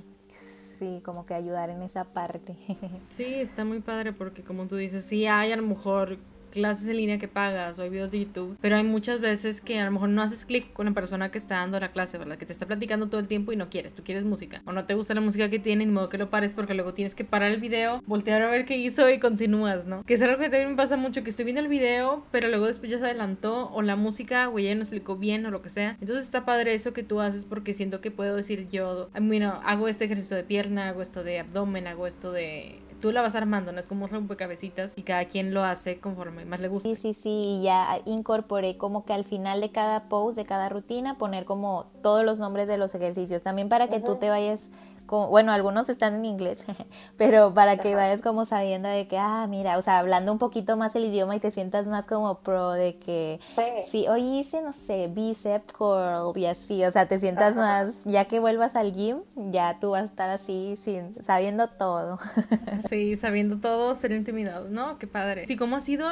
como 1.05 1.27
que 1.27 1.35
ayudar 1.35 1.71
en 1.71 1.83
esa 1.83 2.05
parte. 2.05 2.57
Sí, 3.09 3.25
está 3.25 3.65
muy 3.65 3.81
padre 3.81 4.13
porque 4.13 4.43
como 4.43 4.67
tú 4.67 4.77
dices, 4.77 5.05
sí 5.05 5.27
hay 5.27 5.53
a 5.53 5.57
lo 5.57 5.63
mejor 5.63 6.19
clases 6.55 6.89
en 6.89 6.97
línea 6.97 7.19
que 7.19 7.29
pagas 7.29 7.79
o 7.79 7.83
hay 7.83 7.91
videos 7.91 8.11
de 8.13 8.21
YouTube, 8.21 8.57
pero 8.61 8.77
hay 8.77 8.85
muchas 8.85 9.21
veces 9.21 9.61
que 9.61 9.79
a 9.79 9.85
lo 9.85 9.91
mejor 9.91 10.09
no 10.09 10.23
haces 10.23 10.45
clic 10.45 10.73
con 10.73 10.87
la 10.87 10.93
persona 10.93 11.31
que 11.31 11.39
está 11.39 11.57
dando 11.57 11.79
la 11.79 11.93
clase, 11.93 12.19
¿verdad? 12.19 12.39
Que 12.39 12.47
te 12.47 12.53
está 12.53 12.67
platicando 12.67 13.09
todo 13.09 13.21
el 13.21 13.29
tiempo 13.29 13.53
y 13.53 13.57
no 13.57 13.69
quieres, 13.69 13.95
tú 13.95 14.03
quieres 14.03 14.25
música 14.25 14.63
o 14.65 14.73
no 14.73 14.85
te 14.85 14.95
gusta 14.95 15.15
la 15.15 15.21
música 15.21 15.51
que 15.51 15.59
tiene, 15.59 15.85
ni 15.87 15.93
modo 15.93 16.09
que 16.09 16.19
lo 16.19 16.31
pares 16.31 16.55
porque 16.55 16.75
luego 16.75 16.95
tienes 16.95 17.15
que 17.15 17.25
parar 17.25 17.51
el 17.51 17.61
video, 17.61 18.03
voltear 18.07 18.43
a 18.43 18.51
ver 18.51 18.65
qué 18.65 18.77
hizo 18.77 19.09
y 19.11 19.19
continúas, 19.19 19.87
¿no? 19.87 20.05
Que 20.05 20.15
es 20.15 20.23
algo 20.23 20.39
que 20.39 20.49
también 20.49 20.71
me 20.71 20.77
pasa 20.77 20.97
mucho, 20.97 21.23
que 21.23 21.31
estoy 21.31 21.45
viendo 21.45 21.61
el 21.61 21.69
video, 21.69 22.25
pero 22.31 22.49
luego 22.49 22.67
después 22.67 22.91
ya 22.91 22.99
se 22.99 23.05
adelantó 23.05 23.71
o 23.73 23.83
la 23.83 23.97
música 23.97 24.49
o 24.49 24.59
ya 24.59 24.75
no 24.75 24.81
explicó 24.81 25.17
bien 25.17 25.45
o 25.47 25.51
lo 25.51 25.63
que 25.63 25.71
sea. 25.71 25.97
Entonces 26.01 26.25
está 26.25 26.45
padre 26.45 26.75
eso 26.75 26.93
que 26.93 27.03
tú 27.03 27.21
haces 27.21 27.45
porque 27.45 27.73
siento 27.73 28.01
que 28.01 28.11
puedo 28.11 28.37
decir 28.37 28.69
yo, 28.69 29.11
bueno, 29.21 29.61
hago 29.65 29.89
este 29.89 30.05
ejercicio 30.05 30.37
de 30.37 30.45
pierna, 30.45 30.89
hago 30.89 31.03
esto 31.03 31.25
de 31.25 31.41
abdomen, 31.41 31.87
hago 31.87 32.07
esto 32.07 32.33
de 32.33 32.81
tú 33.05 33.13
la 33.13 33.21
vas 33.21 33.35
armando, 33.35 33.71
no 33.71 33.79
es 33.79 33.87
como 33.87 34.07
un 34.07 34.11
rompecabecitas 34.11 34.97
y 34.97 35.03
cada 35.03 35.27
quien 35.27 35.53
lo 35.53 35.63
hace 35.63 36.01
conforme 36.01 36.47
más 36.47 36.59
le 36.63 36.69
gusta. 36.69 36.89
Sí, 36.89 36.97
sí, 36.97 37.13
sí, 37.13 37.29
y 37.29 37.63
ya 37.65 38.01
incorporé 38.07 38.79
como 38.79 39.05
que 39.05 39.13
al 39.13 39.25
final 39.25 39.61
de 39.61 39.71
cada 39.71 40.09
post, 40.09 40.39
de 40.39 40.47
cada 40.47 40.71
rutina, 40.71 41.19
poner 41.19 41.45
como 41.45 41.85
todos 42.03 42.25
los 42.25 42.39
nombres 42.39 42.67
de 42.67 42.79
los 42.79 42.95
ejercicios, 42.95 43.43
también 43.43 43.69
para 43.69 43.89
que 43.89 44.01
tú 44.01 44.17
te 44.17 44.31
vayas 44.31 44.71
como, 45.07 45.29
bueno, 45.29 45.53
algunos 45.53 45.89
están 45.89 46.15
en 46.15 46.25
inglés, 46.25 46.65
pero 47.17 47.53
para 47.55 47.77
que 47.77 47.95
vayas 47.95 48.23
como 48.23 48.45
sabiendo 48.45 48.89
de 48.89 49.07
que, 49.07 49.19
ah, 49.19 49.47
mira, 49.49 49.79
o 49.79 49.83
sea, 49.83 49.99
hablando 49.99 50.33
un 50.33 50.39
poquito 50.39 50.77
más 50.77 50.95
el 50.97 51.05
idioma 51.05 51.37
y 51.37 51.41
te 51.41 51.51
sientas 51.51 51.87
más 51.87 52.07
como 52.07 52.41
pro 52.41 52.73
de 52.73 52.97
que, 52.97 53.41
sí, 53.87 54.07
hoy 54.09 54.39
hice, 54.39 54.63
no 54.63 54.73
sé, 54.73 55.09
bicep 55.09 55.73
curl 55.73 56.37
y 56.37 56.47
así, 56.47 56.85
o 56.85 56.91
sea, 56.91 57.07
te 57.07 57.19
sientas 57.19 57.57
más, 57.57 58.05
ya 58.05 58.25
que 58.27 58.41
vuelvas 58.41 58.77
al 58.77 58.93
gym, 58.93 59.23
ya 59.37 59.79
tú 59.81 59.91
vas 59.91 60.03
a 60.03 60.07
estar 60.07 60.31
así, 60.31 60.77
sin, 60.77 61.15
sabiendo 61.23 61.69
todo. 61.69 62.19
sí, 62.89 63.17
sabiendo 63.17 63.59
todo, 63.59 63.95
ser 63.95 64.13
intimidado, 64.13 64.69
¿no? 64.69 64.99
Qué 64.99 65.07
padre. 65.07 65.47
Sí, 65.47 65.57
¿cómo 65.57 65.77
ha 65.77 65.81
sido 65.81 66.09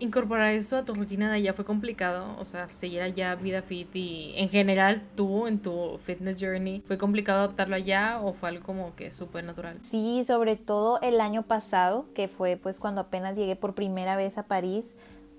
incorporar 0.00 0.50
eso 0.50 0.76
a 0.76 0.84
tu 0.84 0.94
rutina 0.94 1.30
de 1.30 1.36
allá 1.36 1.52
fue 1.52 1.64
complicado, 1.64 2.36
o 2.38 2.44
sea, 2.44 2.68
seguir 2.68 3.02
allá 3.02 3.34
vida 3.34 3.62
fit 3.62 3.94
y 3.94 4.34
en 4.36 4.48
general 4.48 5.02
tú 5.14 5.46
en 5.46 5.58
tu 5.60 5.98
fitness 6.02 6.38
journey, 6.40 6.82
¿fue 6.86 6.98
complicado 6.98 7.40
adaptarlo 7.40 7.76
allá 7.76 8.20
o 8.20 8.32
fue 8.32 8.48
algo 8.48 8.64
como 8.64 8.94
que 8.96 9.10
súper 9.10 9.44
natural? 9.44 9.78
Sí, 9.82 10.24
sobre 10.24 10.56
todo 10.56 11.00
el 11.00 11.20
año 11.20 11.42
pasado, 11.42 12.06
que 12.14 12.28
fue 12.28 12.56
pues 12.56 12.78
cuando 12.78 13.02
apenas 13.02 13.36
llegué 13.36 13.56
por 13.56 13.74
primera 13.74 14.16
vez 14.16 14.38
a 14.38 14.44
París, 14.44 14.96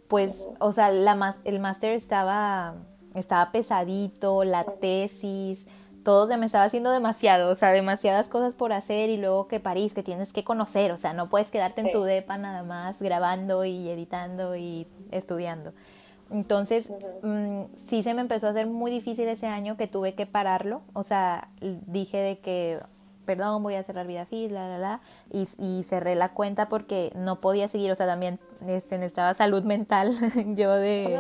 pues, 0.08 0.48
o 0.60 0.72
sea, 0.72 0.92
la, 0.92 1.36
el 1.46 1.60
máster 1.60 1.92
estaba, 1.94 2.76
estaba 3.16 3.52
pesadito, 3.52 4.44
la 4.44 4.64
tesis, 4.64 5.68
todo 6.06 6.28
se 6.28 6.38
me 6.38 6.46
estaba 6.46 6.64
haciendo 6.64 6.92
demasiado, 6.92 7.52
o 7.52 7.56
sea, 7.56 7.72
demasiadas 7.72 8.30
cosas 8.30 8.54
por 8.54 8.72
hacer 8.72 9.10
y 9.10 9.18
luego 9.18 9.48
que 9.48 9.60
París, 9.60 9.92
que 9.92 10.04
tienes 10.04 10.34
que 10.34 10.44
conocer, 10.44 10.92
o 10.92 10.98
sea, 10.98 11.14
no 11.14 11.30
puedes 11.30 11.50
quedarte 11.50 11.82
en 11.82 11.92
tu 11.92 12.04
depa 12.04 12.38
nada 12.38 12.64
más 12.64 13.02
grabando 13.02 13.66
y 13.66 13.90
editando 13.90 14.56
y 14.56 14.88
estudiando. 15.10 15.74
Entonces, 16.30 16.92
mm, 17.24 17.64
sí 17.88 18.04
se 18.04 18.14
me 18.14 18.22
empezó 18.22 18.46
a 18.46 18.52
hacer 18.52 18.68
muy 18.68 18.92
difícil 18.92 19.28
ese 19.28 19.48
año 19.48 19.78
que 19.78 19.88
tuve 19.88 20.14
que 20.14 20.28
pararlo, 20.28 20.84
o 20.94 21.02
sea, 21.02 21.50
dije 21.60 22.18
de 22.18 22.38
que, 22.38 22.80
perdón, 23.26 23.64
voy 23.64 23.74
a 23.74 23.84
cerrar 23.84 24.06
Vida 24.06 24.28
Fit, 24.28 24.52
la, 24.52 24.68
la, 24.70 24.78
la, 24.78 25.02
y, 25.32 25.48
y 25.58 25.82
cerré 25.84 26.14
la 26.14 26.34
cuenta 26.34 26.70
porque 26.70 27.12
no 27.16 27.42
podía 27.42 27.68
seguir, 27.68 27.92
o 27.92 27.96
sea, 27.96 28.06
también 28.06 28.40
este, 28.68 29.00
necesitaba 29.00 29.34
salud 29.34 29.64
mental, 29.64 30.14
yo 30.56 30.72
de, 30.76 31.20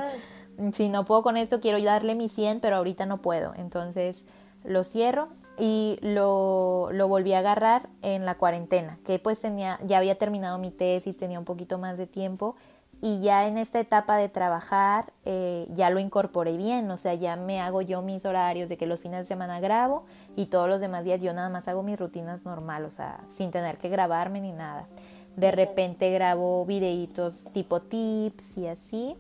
si 0.74 0.90
no 0.90 1.06
puedo 1.06 1.24
con 1.24 1.38
esto, 1.38 1.60
quiero 1.60 1.82
darle 1.82 2.14
mi 2.14 2.30
100, 2.30 2.60
pero 2.60 2.76
ahorita 2.76 3.08
no 3.08 3.24
puedo, 3.24 3.54
entonces 3.56 4.28
lo 4.66 4.84
cierro 4.84 5.30
y 5.58 5.98
lo, 6.02 6.90
lo, 6.92 7.08
volví 7.08 7.34
a 7.34 7.40
agarrar 7.40 7.90
en 8.02 8.26
la 8.26 8.36
cuarentena, 8.36 9.00
que 9.06 9.20
pues 9.20 9.40
tenía, 9.40 9.80
ya 9.84 9.98
había 9.98 10.18
terminado 10.18 10.58
mi 10.58 10.72
tesis, 10.72 11.18
tenía 11.18 11.40
un 11.40 11.46
poquito 11.46 11.78
más 11.78 11.98
de 11.98 12.08
tiempo 12.08 12.56
y 13.02 13.22
ya 13.22 13.48
en 13.48 13.58
esta 13.58 13.80
etapa 13.80 14.18
de 14.18 14.30
trabajar 14.30 15.14
eh, 15.26 15.68
ya 15.70 15.90
lo 15.90 16.00
incorporé 16.00 16.58
bien, 16.58 16.90
o 16.92 16.98
sea, 16.98 17.14
ya 17.14 17.36
me 17.36 17.62
hago 17.62 17.82
yo 17.82 18.02
mis 18.02 18.26
horarios 18.26 18.70
de 18.70 18.78
que 18.78 18.88
los 18.88 19.00
fines 19.00 19.20
de 19.20 19.26
semana 19.26 19.60
grabo 19.60 20.06
y 20.36 20.48
todos 20.48 20.68
los 20.68 20.80
demás 20.80 21.04
días 21.04 21.22
yo 21.22 21.34
nada 21.34 21.50
más 21.50 21.68
hago 21.68 21.84
mis 21.84 22.00
rutinas 22.00 22.46
normal, 22.46 22.86
o 22.86 22.90
sea, 22.90 23.20
sin 23.28 23.52
tener 23.52 23.78
que 23.78 23.90
grabarme 23.90 24.42
ni 24.42 24.52
nada. 24.52 24.88
De 25.36 25.52
repente 25.52 26.12
grabo 26.12 26.66
videitos 26.66 27.44
tipo 27.44 27.82
tips 27.82 28.58
y 28.58 28.68
así 28.68 29.16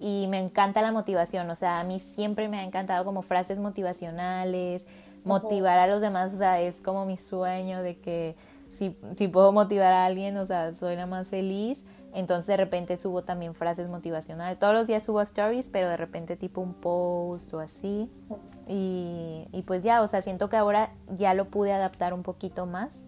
y 0.00 0.26
me 0.28 0.38
encanta 0.38 0.80
la 0.80 0.92
motivación, 0.92 1.48
o 1.50 1.54
sea, 1.54 1.78
a 1.78 1.84
mí 1.84 2.00
siempre 2.00 2.48
me 2.48 2.58
ha 2.58 2.64
encantado 2.64 3.04
como 3.04 3.20
frases 3.20 3.58
motivacionales, 3.58 4.86
motivar 5.24 5.78
a 5.78 5.86
los 5.86 6.00
demás, 6.00 6.32
o 6.34 6.38
sea, 6.38 6.58
es 6.58 6.80
como 6.80 7.04
mi 7.04 7.18
sueño 7.18 7.82
de 7.82 7.98
que 7.98 8.34
si, 8.68 8.96
si 9.16 9.28
puedo 9.28 9.52
motivar 9.52 9.92
a 9.92 10.06
alguien, 10.06 10.38
o 10.38 10.46
sea, 10.46 10.72
soy 10.72 10.96
la 10.96 11.06
más 11.06 11.28
feliz. 11.28 11.84
Entonces 12.12 12.48
de 12.48 12.56
repente 12.56 12.96
subo 12.96 13.22
también 13.22 13.54
frases 13.54 13.88
motivacionales. 13.88 14.58
Todos 14.58 14.74
los 14.74 14.88
días 14.88 15.04
subo 15.04 15.20
stories, 15.20 15.68
pero 15.68 15.88
de 15.88 15.96
repente 15.96 16.36
tipo 16.36 16.60
un 16.60 16.74
post 16.74 17.52
o 17.54 17.60
así. 17.60 18.10
Y, 18.66 19.46
y 19.52 19.62
pues 19.62 19.84
ya, 19.84 20.02
o 20.02 20.08
sea, 20.08 20.22
siento 20.22 20.48
que 20.48 20.56
ahora 20.56 20.92
ya 21.08 21.34
lo 21.34 21.46
pude 21.46 21.72
adaptar 21.72 22.12
un 22.12 22.22
poquito 22.22 22.66
más 22.66 23.04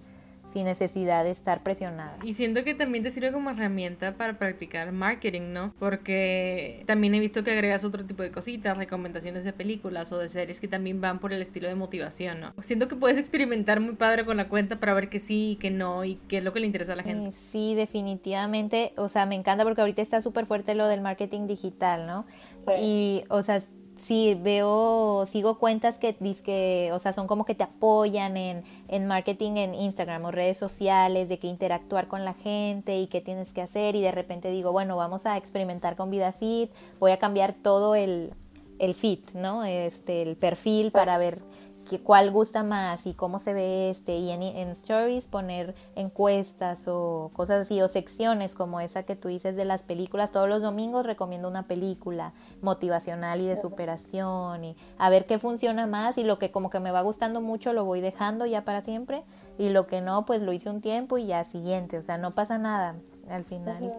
sin 0.52 0.64
necesidad 0.64 1.24
de 1.24 1.30
estar 1.30 1.62
presionada. 1.62 2.18
Y 2.22 2.34
siento 2.34 2.62
que 2.64 2.74
también 2.74 3.02
te 3.02 3.10
sirve 3.10 3.32
como 3.32 3.50
herramienta 3.50 4.14
para 4.14 4.38
practicar 4.38 4.92
marketing, 4.92 5.52
¿no? 5.52 5.74
Porque 5.78 6.82
también 6.86 7.14
he 7.14 7.20
visto 7.20 7.42
que 7.42 7.52
agregas 7.52 7.84
otro 7.84 8.04
tipo 8.04 8.22
de 8.22 8.30
cositas, 8.30 8.76
recomendaciones 8.76 9.44
de 9.44 9.52
películas 9.52 10.12
o 10.12 10.18
de 10.18 10.28
series 10.28 10.60
que 10.60 10.68
también 10.68 11.00
van 11.00 11.18
por 11.18 11.32
el 11.32 11.40
estilo 11.42 11.68
de 11.68 11.74
motivación, 11.74 12.40
¿no? 12.40 12.54
Siento 12.60 12.88
que 12.88 12.96
puedes 12.96 13.18
experimentar 13.18 13.80
muy 13.80 13.94
padre 13.94 14.24
con 14.24 14.36
la 14.36 14.48
cuenta 14.48 14.78
para 14.78 14.94
ver 14.94 15.08
que 15.08 15.20
sí 15.20 15.52
y 15.52 15.56
que 15.56 15.70
no 15.70 16.04
y 16.04 16.16
qué 16.28 16.38
es 16.38 16.44
lo 16.44 16.52
que 16.52 16.60
le 16.60 16.66
interesa 16.66 16.92
a 16.92 16.96
la 16.96 17.02
gente. 17.02 17.32
Sí, 17.32 17.74
definitivamente, 17.74 18.92
o 18.96 19.08
sea, 19.08 19.26
me 19.26 19.34
encanta 19.34 19.64
porque 19.64 19.80
ahorita 19.80 20.02
está 20.02 20.20
súper 20.20 20.46
fuerte 20.46 20.74
lo 20.74 20.86
del 20.86 21.00
marketing 21.00 21.46
digital, 21.46 22.06
¿no? 22.06 22.26
Sí. 22.56 22.72
Y, 22.78 23.24
o 23.28 23.42
sea, 23.42 23.60
sí 24.02 24.38
veo, 24.40 25.24
sigo 25.26 25.58
cuentas 25.58 25.98
que, 25.98 26.14
que, 26.44 26.90
o 26.92 26.98
sea, 26.98 27.12
son 27.12 27.26
como 27.26 27.44
que 27.44 27.54
te 27.54 27.64
apoyan 27.64 28.36
en, 28.36 28.64
en 28.88 29.06
marketing 29.06 29.52
en 29.56 29.74
Instagram 29.74 30.24
o 30.24 30.30
redes 30.30 30.58
sociales, 30.58 31.28
de 31.28 31.38
que 31.38 31.46
interactuar 31.46 32.08
con 32.08 32.24
la 32.24 32.34
gente 32.34 32.98
y 32.98 33.06
qué 33.06 33.20
tienes 33.20 33.52
que 33.52 33.62
hacer 33.62 33.94
y 33.94 34.00
de 34.00 34.10
repente 34.10 34.50
digo, 34.50 34.72
bueno, 34.72 34.96
vamos 34.96 35.24
a 35.26 35.36
experimentar 35.36 35.96
con 35.96 36.10
Vida 36.10 36.32
Fit, 36.32 36.70
voy 36.98 37.12
a 37.12 37.18
cambiar 37.18 37.54
todo 37.54 37.94
el, 37.94 38.34
el 38.78 38.94
fit, 38.94 39.30
¿no? 39.32 39.64
Este, 39.64 40.22
el 40.22 40.36
perfil 40.36 40.90
para 40.90 41.16
ver 41.16 41.40
que 41.88 42.00
cuál 42.00 42.30
gusta 42.30 42.62
más 42.62 43.06
y 43.06 43.14
cómo 43.14 43.38
se 43.38 43.52
ve 43.52 43.90
este 43.90 44.16
y 44.16 44.30
en, 44.30 44.42
en, 44.42 44.68
stories 44.70 45.26
poner 45.26 45.74
encuestas 45.96 46.86
o 46.86 47.30
cosas 47.32 47.62
así 47.62 47.80
o 47.80 47.88
secciones 47.88 48.54
como 48.54 48.80
esa 48.80 49.02
que 49.02 49.16
tú 49.16 49.28
dices 49.28 49.56
de 49.56 49.64
las 49.64 49.82
películas 49.82 50.30
todos 50.30 50.48
los 50.48 50.62
domingos 50.62 51.04
recomiendo 51.04 51.48
una 51.48 51.66
película 51.66 52.32
motivacional 52.60 53.40
y 53.40 53.46
de 53.46 53.56
superación 53.56 54.64
y 54.64 54.76
a 54.98 55.10
ver 55.10 55.26
qué 55.26 55.38
funciona 55.38 55.86
más 55.86 56.18
y 56.18 56.24
lo 56.24 56.38
que 56.38 56.50
como 56.50 56.70
que 56.70 56.80
me 56.80 56.90
va 56.90 57.02
gustando 57.02 57.40
mucho 57.40 57.72
lo 57.72 57.84
voy 57.84 58.00
dejando 58.00 58.46
ya 58.46 58.64
para 58.64 58.82
siempre 58.82 59.22
y 59.58 59.70
lo 59.70 59.86
que 59.86 60.00
no 60.00 60.24
pues 60.24 60.42
lo 60.42 60.52
hice 60.52 60.70
un 60.70 60.80
tiempo 60.80 61.18
y 61.18 61.26
ya 61.26 61.44
siguiente 61.44 61.98
o 61.98 62.02
sea 62.02 62.18
no 62.18 62.34
pasa 62.34 62.58
nada 62.58 62.96
al 63.28 63.44
final. 63.44 63.94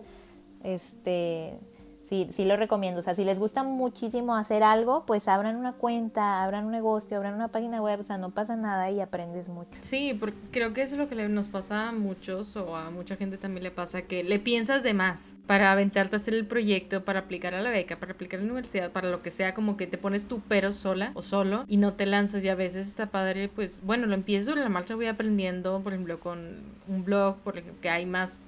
Este 0.64 1.60
sí, 2.08 2.28
sí 2.32 2.46
lo 2.46 2.56
recomiendo. 2.58 3.00
O 3.00 3.04
sea, 3.04 3.16
si 3.16 3.24
les 3.24 3.40
gusta 3.40 3.64
muchísimo 3.64 4.36
hacer 4.36 4.64
algo, 4.64 5.06
pues 5.06 5.28
abran 5.28 5.56
una 5.56 5.74
cuenta, 5.74 6.44
abran 6.44 6.66
un 6.66 6.72
negocio, 6.72 7.18
abran 7.18 7.34
una 7.34 7.48
página 7.48 7.82
web, 7.82 8.00
o 8.00 8.04
sea, 8.04 8.18
no 8.18 8.32
pasa 8.32 8.56
nada 8.56 8.92
y 8.92 9.00
aprendes 9.00 9.50
mucho. 9.50 9.72
Sí, 9.82 10.16
porque 10.20 10.38
creo 10.52 10.74
que 10.74 10.82
eso 10.82 10.96
es 10.96 11.00
lo 11.00 11.08
que 11.08 11.16
nos 11.28 11.48
pasa 11.48 11.90
a 11.90 11.92
muchos 11.92 12.56
o 12.56 12.76
a 12.76 12.90
mucha 12.92 13.16
gente 13.16 13.38
también 13.38 13.64
le 13.64 13.72
pasa, 13.72 14.04
que 14.04 14.24
le 14.24 14.40
piensas 14.40 14.84
de 14.84 14.94
más 14.94 15.36
para 15.48 15.72
aventarte 15.72 16.16
a 16.16 16.18
hacer 16.18 16.34
el 16.34 16.46
proyecto, 16.46 17.04
para 17.04 17.22
aplicar 17.22 17.54
a 17.54 17.62
la 17.62 17.70
beca, 17.70 18.00
para 18.00 18.14
aplicar 18.14 18.40
a 18.40 18.44
la 18.44 18.48
universidad, 18.48 18.92
para 18.92 19.10
lo 19.10 19.22
que 19.22 19.32
sea, 19.32 19.54
como 19.54 19.78
que 19.78 19.88
te 19.88 19.98
pones 19.98 20.28
tu 20.28 20.42
pero 20.42 20.72
sola 20.72 21.12
o 21.16 21.22
solo 21.22 21.66
y 21.68 21.78
no 21.78 21.94
te 21.94 22.06
lanzas 22.06 22.44
y 22.44 22.50
a 22.50 22.56
veces 22.56 22.88
está 22.88 23.08
padre, 23.08 23.50
pues 23.50 23.82
bueno, 23.84 24.08
lo 24.08 24.14
empiezo, 24.14 24.54
en 24.54 24.60
la 24.60 24.70
marcha 24.70 24.96
voy 24.96 25.08
aprendiendo, 25.08 25.82
por 25.82 25.94
ejemplo, 25.94 26.20
con 26.20 26.62
un 26.88 27.04
blog, 27.04 27.38
porque 27.44 27.90
hay 27.90 28.06
más 28.06 28.42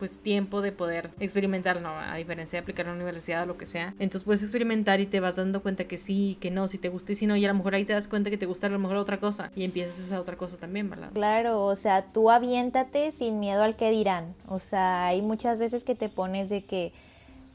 pues 0.00 0.18
tiempo 0.18 0.62
de 0.62 0.72
poder 0.72 1.10
experimentar, 1.20 1.80
¿no? 1.82 1.90
A 1.90 2.16
diferencia 2.16 2.56
de 2.56 2.62
aplicar 2.62 2.86
a 2.86 2.88
la 2.88 2.96
universidad 2.96 3.42
o 3.44 3.46
lo 3.46 3.58
que 3.58 3.66
sea. 3.66 3.94
Entonces 3.98 4.24
puedes 4.24 4.42
experimentar 4.42 4.98
y 4.98 5.06
te 5.06 5.20
vas 5.20 5.36
dando 5.36 5.62
cuenta 5.62 5.84
que 5.84 5.98
sí, 5.98 6.38
que 6.40 6.50
no, 6.50 6.66
si 6.66 6.78
te 6.78 6.88
gusta 6.88 7.12
y 7.12 7.16
si 7.16 7.26
no, 7.26 7.36
y 7.36 7.44
a 7.44 7.48
lo 7.48 7.54
mejor 7.54 7.74
ahí 7.74 7.84
te 7.84 7.92
das 7.92 8.08
cuenta 8.08 8.30
que 8.30 8.38
te 8.38 8.46
gusta 8.46 8.66
a 8.66 8.70
lo 8.70 8.78
mejor 8.78 8.96
otra 8.96 9.20
cosa 9.20 9.52
y 9.54 9.62
empiezas 9.62 9.98
esa 9.98 10.18
otra 10.18 10.36
cosa 10.36 10.56
también, 10.56 10.88
¿verdad? 10.88 11.10
Claro, 11.12 11.64
o 11.64 11.76
sea, 11.76 12.06
tú 12.06 12.30
aviéntate 12.30 13.12
sin 13.12 13.38
miedo 13.38 13.62
al 13.62 13.76
que 13.76 13.90
dirán. 13.90 14.34
O 14.48 14.58
sea, 14.58 15.06
hay 15.06 15.20
muchas 15.20 15.58
veces 15.58 15.84
que 15.84 15.94
te 15.94 16.08
pones 16.08 16.48
de 16.48 16.62
que 16.62 16.92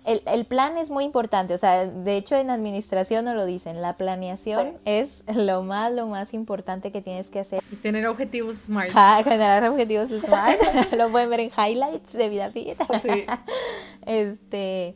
el, 0.05 0.21
el, 0.25 0.45
plan 0.45 0.77
es 0.77 0.89
muy 0.89 1.03
importante, 1.03 1.53
o 1.53 1.57
sea, 1.57 1.85
de 1.85 2.17
hecho 2.17 2.35
en 2.35 2.49
administración 2.49 3.25
no 3.25 3.33
lo 3.33 3.45
dicen, 3.45 3.81
la 3.81 3.93
planeación 3.93 4.71
es 4.85 5.23
lo 5.33 5.63
más, 5.63 5.91
lo 5.91 6.07
más 6.07 6.33
importante 6.33 6.91
que 6.91 7.01
tienes 7.01 7.29
que 7.29 7.39
hacer. 7.39 7.63
Y 7.71 7.75
tener 7.77 8.07
objetivos 8.07 8.57
smart. 8.57 8.91
Generar 9.23 9.63
objetivos 9.69 10.09
smart, 10.09 10.59
lo 10.97 11.09
pueden 11.09 11.29
ver 11.29 11.39
en 11.41 11.51
highlights 11.51 12.13
de 12.13 12.29
vida 12.29 12.51
fit. 12.51 12.77
Sí. 13.01 13.25
este, 14.05 14.95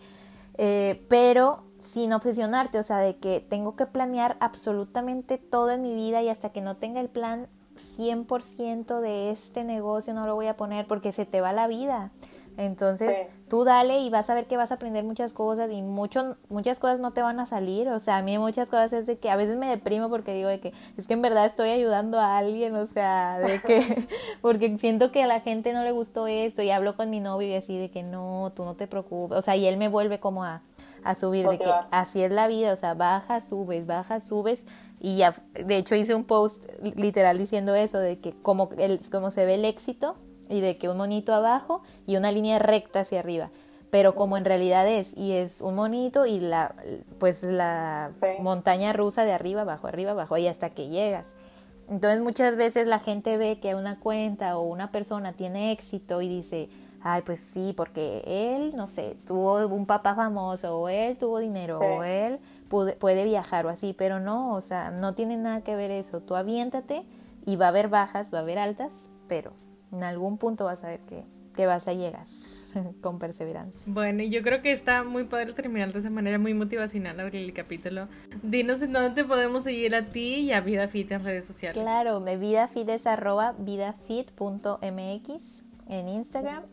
eh, 0.58 1.06
pero 1.08 1.64
sin 1.80 2.14
obsesionarte, 2.14 2.80
o 2.80 2.84
sea, 2.84 2.98
de 2.98 3.18
que 3.18 3.40
tengo 3.40 3.76
que 3.76 3.86
planear 3.86 4.38
absolutamente 4.40 5.38
todo 5.38 5.72
en 5.72 5.82
mi 5.82 5.96
vida 5.96 6.22
y 6.22 6.30
hasta 6.30 6.50
que 6.50 6.62
no 6.62 6.78
tenga 6.78 7.02
el 7.02 7.10
plan 7.10 7.48
100% 7.80 9.00
de 9.00 9.32
este 9.32 9.64
negocio 9.64 10.14
no 10.14 10.28
lo 10.28 10.36
voy 10.36 10.48
a 10.48 10.58
poner 10.58 10.86
porque 10.86 11.12
se 11.12 11.26
te 11.26 11.42
va 11.42 11.54
la 11.54 11.68
vida. 11.68 12.12
Entonces, 12.60 13.28
tú 13.48 13.64
dale 13.64 14.00
y 14.00 14.10
vas 14.10 14.30
a 14.30 14.34
ver 14.34 14.46
que 14.46 14.58
vas 14.58 14.72
a 14.72 14.76
aprender 14.76 15.06
muchas 15.06 15.32
cosas 15.32 15.72
y 15.72 15.82
mucho, 15.82 16.36
muchas 16.50 16.82
cosas 16.82 17.00
no 17.00 17.14
te 17.14 17.22
van 17.22 17.40
a 17.40 17.46
salir. 17.46 17.88
O 17.88 18.00
sea, 18.00 18.18
a 18.18 18.22
mí 18.22 18.38
muchas 18.38 18.70
cosas 18.70 18.92
es 18.92 19.06
de 19.06 19.18
que 19.18 19.30
a 19.30 19.38
veces 19.38 19.56
me 19.56 19.70
deprimo 19.70 20.10
porque 20.10 20.34
digo 20.34 20.50
de 20.50 20.60
que 20.60 20.74
es 20.98 21.08
que 21.08 21.14
en 21.14 21.22
verdad 21.22 21.46
estoy 21.46 21.70
ayudando 21.70 22.20
a 22.20 22.38
alguien, 22.38 22.76
o 22.76 22.86
sea, 22.86 23.40
de 23.40 23.62
que, 23.62 24.08
porque 24.42 24.78
siento 24.78 25.14
que 25.14 25.24
a 25.24 25.28
la 25.28 25.40
gente 25.40 25.72
no 25.72 25.86
le 25.86 25.94
gustó 25.94 26.28
esto 26.28 26.62
y 26.62 26.70
hablo 26.70 26.98
con 26.98 27.10
mi 27.10 27.22
novio 27.22 27.48
y 27.48 27.54
así 27.54 27.78
de 27.78 27.90
que 27.92 28.04
no, 28.04 28.52
tú 28.54 28.66
no 28.66 28.76
te 28.76 28.88
preocupes. 28.88 29.38
O 29.38 29.42
sea, 29.42 29.56
y 29.56 29.66
él 29.66 29.78
me 29.78 29.88
vuelve 29.88 30.20
como 30.20 30.44
a, 30.44 30.62
a 31.06 31.16
subir, 31.16 31.48
de 31.48 31.60
que 31.60 31.72
así 31.92 32.22
es 32.22 32.34
la 32.34 32.48
vida, 32.48 32.74
o 32.74 32.76
sea, 32.76 32.94
baja, 32.94 33.40
subes, 33.40 33.88
baja, 33.88 34.20
subes. 34.20 34.66
Y 35.00 35.16
ya, 35.16 35.34
de 35.54 35.78
hecho 35.78 35.96
hice 35.96 36.14
un 36.14 36.26
post 36.26 36.66
literal 36.82 37.38
diciendo 37.38 37.74
eso, 37.74 38.00
de 38.00 38.20
que 38.20 38.34
como, 38.34 38.70
el, 38.78 39.00
como 39.10 39.32
se 39.32 39.46
ve 39.46 39.56
el 39.56 39.64
éxito, 39.64 40.18
y 40.50 40.60
de 40.62 40.78
que 40.78 40.90
un 40.90 40.98
monito 40.98 41.34
abajo 41.34 41.82
y 42.06 42.18
una 42.18 42.32
línea 42.32 42.60
recta 42.60 43.02
hacia 43.02 43.20
arriba. 43.20 43.50
Pero 43.92 44.14
como 44.16 44.38
en 44.38 44.46
realidad 44.46 44.88
es, 44.88 45.16
y 45.18 45.32
es 45.32 45.62
un 45.62 45.76
monito 45.76 46.26
y 46.26 46.40
la, 46.40 46.76
pues 47.20 47.42
la 47.44 48.08
Sí. 48.12 48.28
montaña 48.40 48.94
rusa 48.94 49.26
de 49.26 49.32
arriba, 49.34 49.62
abajo, 49.62 49.88
arriba, 49.88 50.12
abajo, 50.12 50.38
y 50.38 50.48
hasta 50.48 50.72
que 50.72 50.90
llegas. 50.90 51.34
Entonces 51.90 52.22
muchas 52.22 52.56
veces 52.56 52.86
la 52.88 53.00
gente 53.00 53.38
ve 53.38 53.60
que 53.60 53.74
una 53.74 54.00
cuenta 54.00 54.58
o 54.58 54.62
una 54.64 54.92
persona 54.92 55.34
tiene 55.34 55.72
éxito 55.72 56.22
y 56.22 56.28
dice, 56.30 56.70
ay, 57.02 57.24
pues 57.24 57.40
sí, 57.40 57.74
porque 57.76 58.22
él, 58.28 58.76
no 58.76 58.86
sé, 58.86 59.18
tuvo 59.26 59.66
un 59.66 59.88
papá 59.88 60.14
famoso, 60.14 60.78
o 60.80 60.88
él 60.90 61.18
tuvo 61.18 61.40
dinero, 61.40 61.80
Sí. 61.80 61.86
o 61.86 62.04
él 62.04 62.40
pude- 62.70 62.96
puede 62.96 63.24
viajar 63.26 63.66
o 63.66 63.70
así, 63.70 63.94
pero 63.98 64.20
no, 64.20 64.54
o 64.54 64.62
sea, 64.62 64.92
no 64.92 65.16
tiene 65.16 65.36
nada 65.38 65.62
que 65.62 65.76
ver 65.76 65.90
eso. 65.90 66.20
Tú 66.22 66.36
aviéntate 66.36 67.06
y 67.48 67.56
va 67.56 67.66
a 67.66 67.70
haber 67.70 67.88
bajas, 67.88 68.32
va 68.32 68.38
a 68.38 68.42
haber 68.42 68.60
altas, 68.60 69.10
pero 69.28 69.52
en 69.92 70.04
algún 70.04 70.38
punto 70.38 70.66
vas 70.66 70.84
a 70.84 70.88
ver 70.88 71.00
que, 71.02 71.24
que 71.56 71.66
vas 71.66 71.88
a 71.88 71.94
llegar 71.94 72.26
con 73.02 73.20
perseverancia. 73.20 73.82
Bueno, 73.86 74.24
yo 74.24 74.42
creo 74.42 74.62
que 74.62 74.72
está 74.72 75.04
muy 75.04 75.26
padre 75.26 75.54
terminar 75.54 75.92
de 75.92 76.00
esa 76.00 76.10
manera 76.10 76.40
muy 76.40 76.54
motivacional 76.54 77.20
abrir 77.20 77.44
el 77.44 77.54
capítulo. 77.54 78.08
Dinos 78.44 78.82
en 78.82 78.94
dónde 78.94 79.22
te 79.22 79.28
podemos 79.28 79.64
seguir 79.64 79.96
a 79.96 80.06
ti 80.06 80.36
y 80.36 80.54
a 80.54 80.62
Vida 80.62 80.88
Fit 80.88 81.12
en 81.12 81.24
redes 81.24 81.46
sociales. 81.46 81.82
Claro, 81.82 82.20
me 82.20 82.38
vidafit 82.38 82.88
es 82.90 83.08
arroba 83.08 83.56
vidafit.mx 83.58 84.84
en 85.88 86.08
Instagram 86.08 86.64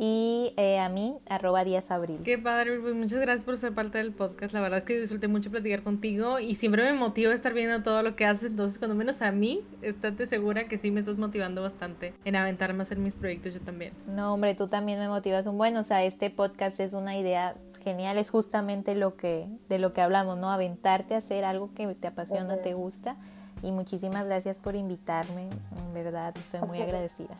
y 0.00 0.54
eh, 0.56 0.78
a 0.78 0.88
mí 0.88 1.18
arroba 1.28 1.64
díaz 1.64 1.90
abril. 1.90 2.22
Qué 2.22 2.38
padre, 2.38 2.78
pues 2.78 2.94
muchas 2.94 3.18
gracias 3.18 3.44
por 3.44 3.58
ser 3.58 3.74
parte 3.74 3.98
del 3.98 4.12
podcast. 4.12 4.54
La 4.54 4.60
verdad 4.60 4.78
es 4.78 4.84
que 4.84 4.98
disfruté 4.98 5.26
mucho 5.26 5.50
platicar 5.50 5.82
contigo 5.82 6.38
y 6.38 6.54
siempre 6.54 6.84
me 6.84 6.92
motiva 6.92 7.34
estar 7.34 7.52
viendo 7.52 7.82
todo 7.82 8.04
lo 8.04 8.14
que 8.14 8.24
haces. 8.24 8.50
Entonces, 8.50 8.78
cuando 8.78 8.94
menos 8.94 9.20
a 9.22 9.32
mí, 9.32 9.64
estate 9.82 10.26
segura 10.26 10.68
que 10.68 10.78
sí 10.78 10.92
me 10.92 11.00
estás 11.00 11.18
motivando 11.18 11.62
bastante 11.62 12.14
en 12.24 12.36
aventarme 12.36 12.78
a 12.78 12.82
hacer 12.82 12.98
mis 12.98 13.16
proyectos 13.16 13.54
yo 13.54 13.60
también. 13.60 13.92
No, 14.06 14.34
hombre, 14.34 14.54
tú 14.54 14.68
también 14.68 15.00
me 15.00 15.08
motivas 15.08 15.46
un 15.46 15.58
buen, 15.58 15.76
o 15.76 15.82
sea, 15.82 16.04
este 16.04 16.30
podcast 16.30 16.78
es 16.78 16.92
una 16.92 17.16
idea 17.16 17.56
genial, 17.82 18.18
es 18.18 18.30
justamente 18.30 18.94
lo 18.94 19.16
que 19.16 19.48
de 19.68 19.80
lo 19.80 19.92
que 19.92 20.00
hablamos, 20.00 20.38
¿no? 20.38 20.50
Aventarte 20.50 21.14
a 21.14 21.18
hacer 21.18 21.44
algo 21.44 21.74
que 21.74 21.92
te 21.96 22.06
apasiona, 22.06 22.58
te 22.58 22.74
gusta. 22.74 23.16
Y 23.64 23.72
muchísimas 23.72 24.24
gracias 24.26 24.58
por 24.58 24.76
invitarme, 24.76 25.48
en 25.76 25.92
verdad, 25.92 26.32
estoy 26.36 26.60
muy 26.68 26.80
agradecida. 26.80 27.36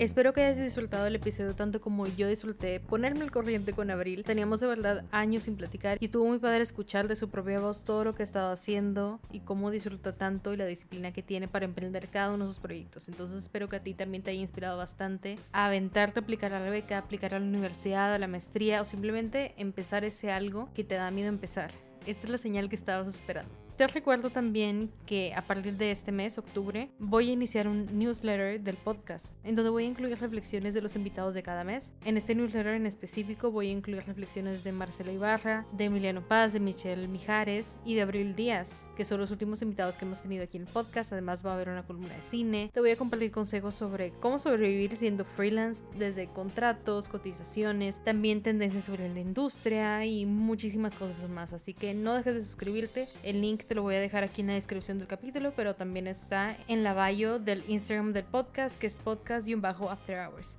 Espero 0.00 0.32
que 0.32 0.42
hayas 0.42 0.58
disfrutado 0.58 1.06
el 1.06 1.14
episodio 1.14 1.54
tanto 1.54 1.80
como 1.80 2.08
yo 2.08 2.26
disfruté 2.26 2.80
ponerme 2.80 3.22
al 3.22 3.30
corriente 3.30 3.72
con 3.72 3.92
Abril. 3.92 4.24
Teníamos 4.24 4.58
de 4.58 4.66
verdad 4.66 5.04
años 5.12 5.44
sin 5.44 5.54
platicar 5.54 5.98
y 6.00 6.06
estuvo 6.06 6.26
muy 6.26 6.38
padre 6.38 6.62
escuchar 6.62 7.06
de 7.06 7.14
su 7.14 7.30
propia 7.30 7.60
voz 7.60 7.84
todo 7.84 8.02
lo 8.02 8.12
que 8.12 8.22
ha 8.22 8.24
estado 8.24 8.52
haciendo 8.52 9.20
y 9.30 9.40
cómo 9.40 9.70
disfruta 9.70 10.12
tanto 10.12 10.52
y 10.52 10.56
la 10.56 10.66
disciplina 10.66 11.12
que 11.12 11.22
tiene 11.22 11.46
para 11.46 11.64
emprender 11.64 12.08
cada 12.08 12.34
uno 12.34 12.44
de 12.44 12.50
sus 12.50 12.58
proyectos. 12.58 13.08
Entonces 13.08 13.44
espero 13.44 13.68
que 13.68 13.76
a 13.76 13.84
ti 13.84 13.94
también 13.94 14.24
te 14.24 14.32
haya 14.32 14.40
inspirado 14.40 14.76
bastante 14.76 15.38
a 15.52 15.66
aventarte 15.66 16.18
a 16.18 16.22
aplicar 16.22 16.52
a 16.54 16.58
la 16.58 16.70
beca, 16.70 16.98
aplicar 16.98 17.32
a 17.32 17.38
la 17.38 17.46
universidad, 17.46 18.12
a 18.12 18.18
la 18.18 18.26
maestría 18.26 18.80
o 18.80 18.84
simplemente 18.84 19.54
empezar 19.58 20.04
ese 20.04 20.32
algo 20.32 20.70
que 20.74 20.82
te 20.82 20.96
da 20.96 21.12
miedo 21.12 21.28
empezar. 21.28 21.70
Esta 22.04 22.26
es 22.26 22.30
la 22.30 22.38
señal 22.38 22.68
que 22.68 22.74
estabas 22.74 23.06
esperando. 23.06 23.63
Te 23.76 23.88
recuerdo 23.88 24.30
también 24.30 24.92
que 25.04 25.34
a 25.34 25.42
partir 25.42 25.76
de 25.76 25.90
este 25.90 26.12
mes, 26.12 26.38
octubre, 26.38 26.90
voy 27.00 27.30
a 27.30 27.32
iniciar 27.32 27.66
un 27.66 27.98
newsletter 27.98 28.60
del 28.60 28.76
podcast, 28.76 29.34
en 29.42 29.56
donde 29.56 29.70
voy 29.70 29.82
a 29.82 29.88
incluir 29.88 30.16
reflexiones 30.16 30.74
de 30.74 30.80
los 30.80 30.94
invitados 30.94 31.34
de 31.34 31.42
cada 31.42 31.64
mes. 31.64 31.92
En 32.04 32.16
este 32.16 32.36
newsletter 32.36 32.74
en 32.74 32.86
específico 32.86 33.50
voy 33.50 33.70
a 33.70 33.72
incluir 33.72 34.04
reflexiones 34.06 34.62
de 34.62 34.70
Marcela 34.70 35.10
Ibarra, 35.10 35.66
de 35.72 35.86
Emiliano 35.86 36.22
Paz, 36.22 36.52
de 36.52 36.60
Michelle 36.60 37.08
Mijares 37.08 37.80
y 37.84 37.96
de 37.96 38.02
Abril 38.02 38.36
Díaz, 38.36 38.86
que 38.96 39.04
son 39.04 39.18
los 39.18 39.32
últimos 39.32 39.60
invitados 39.60 39.96
que 39.96 40.04
hemos 40.04 40.22
tenido 40.22 40.44
aquí 40.44 40.56
en 40.56 40.68
el 40.68 40.72
podcast. 40.72 41.12
Además 41.12 41.44
va 41.44 41.50
a 41.50 41.54
haber 41.54 41.68
una 41.68 41.84
columna 41.84 42.14
de 42.14 42.22
cine. 42.22 42.70
Te 42.72 42.78
voy 42.78 42.92
a 42.92 42.96
compartir 42.96 43.32
consejos 43.32 43.74
sobre 43.74 44.12
cómo 44.20 44.38
sobrevivir 44.38 44.94
siendo 44.94 45.24
freelance, 45.24 45.82
desde 45.98 46.28
contratos, 46.28 47.08
cotizaciones, 47.08 48.04
también 48.04 48.40
tendencias 48.40 48.84
sobre 48.84 49.12
la 49.12 49.18
industria 49.18 50.06
y 50.06 50.26
muchísimas 50.26 50.94
cosas 50.94 51.28
más. 51.28 51.52
Así 51.52 51.74
que 51.74 51.92
no 51.92 52.14
dejes 52.14 52.36
de 52.36 52.44
suscribirte. 52.44 53.08
El 53.24 53.40
link 53.40 53.63
te 53.64 53.74
lo 53.74 53.82
voy 53.82 53.94
a 53.96 54.00
dejar 54.00 54.24
aquí 54.24 54.42
en 54.42 54.48
la 54.48 54.54
descripción 54.54 54.98
del 54.98 55.08
capítulo, 55.08 55.52
pero 55.56 55.74
también 55.74 56.06
está 56.06 56.56
en 56.68 56.84
la 56.84 57.08
bio 57.08 57.38
del 57.38 57.64
Instagram 57.68 58.12
del 58.12 58.24
podcast, 58.24 58.78
que 58.78 58.86
es 58.86 58.96
podcast 58.96 59.48
y 59.48 59.54
un 59.54 59.60
bajo 59.60 59.90
after 59.90 60.18
hours. 60.18 60.58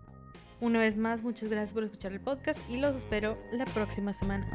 Una 0.59 0.79
vez 0.79 0.97
más, 0.97 1.21
muchas 1.21 1.49
gracias 1.49 1.73
por 1.73 1.83
escuchar 1.83 2.11
el 2.11 2.19
podcast 2.19 2.61
y 2.69 2.77
los 2.77 2.95
espero 2.95 3.37
la 3.51 3.65
próxima 3.65 4.13
semana. 4.13 4.49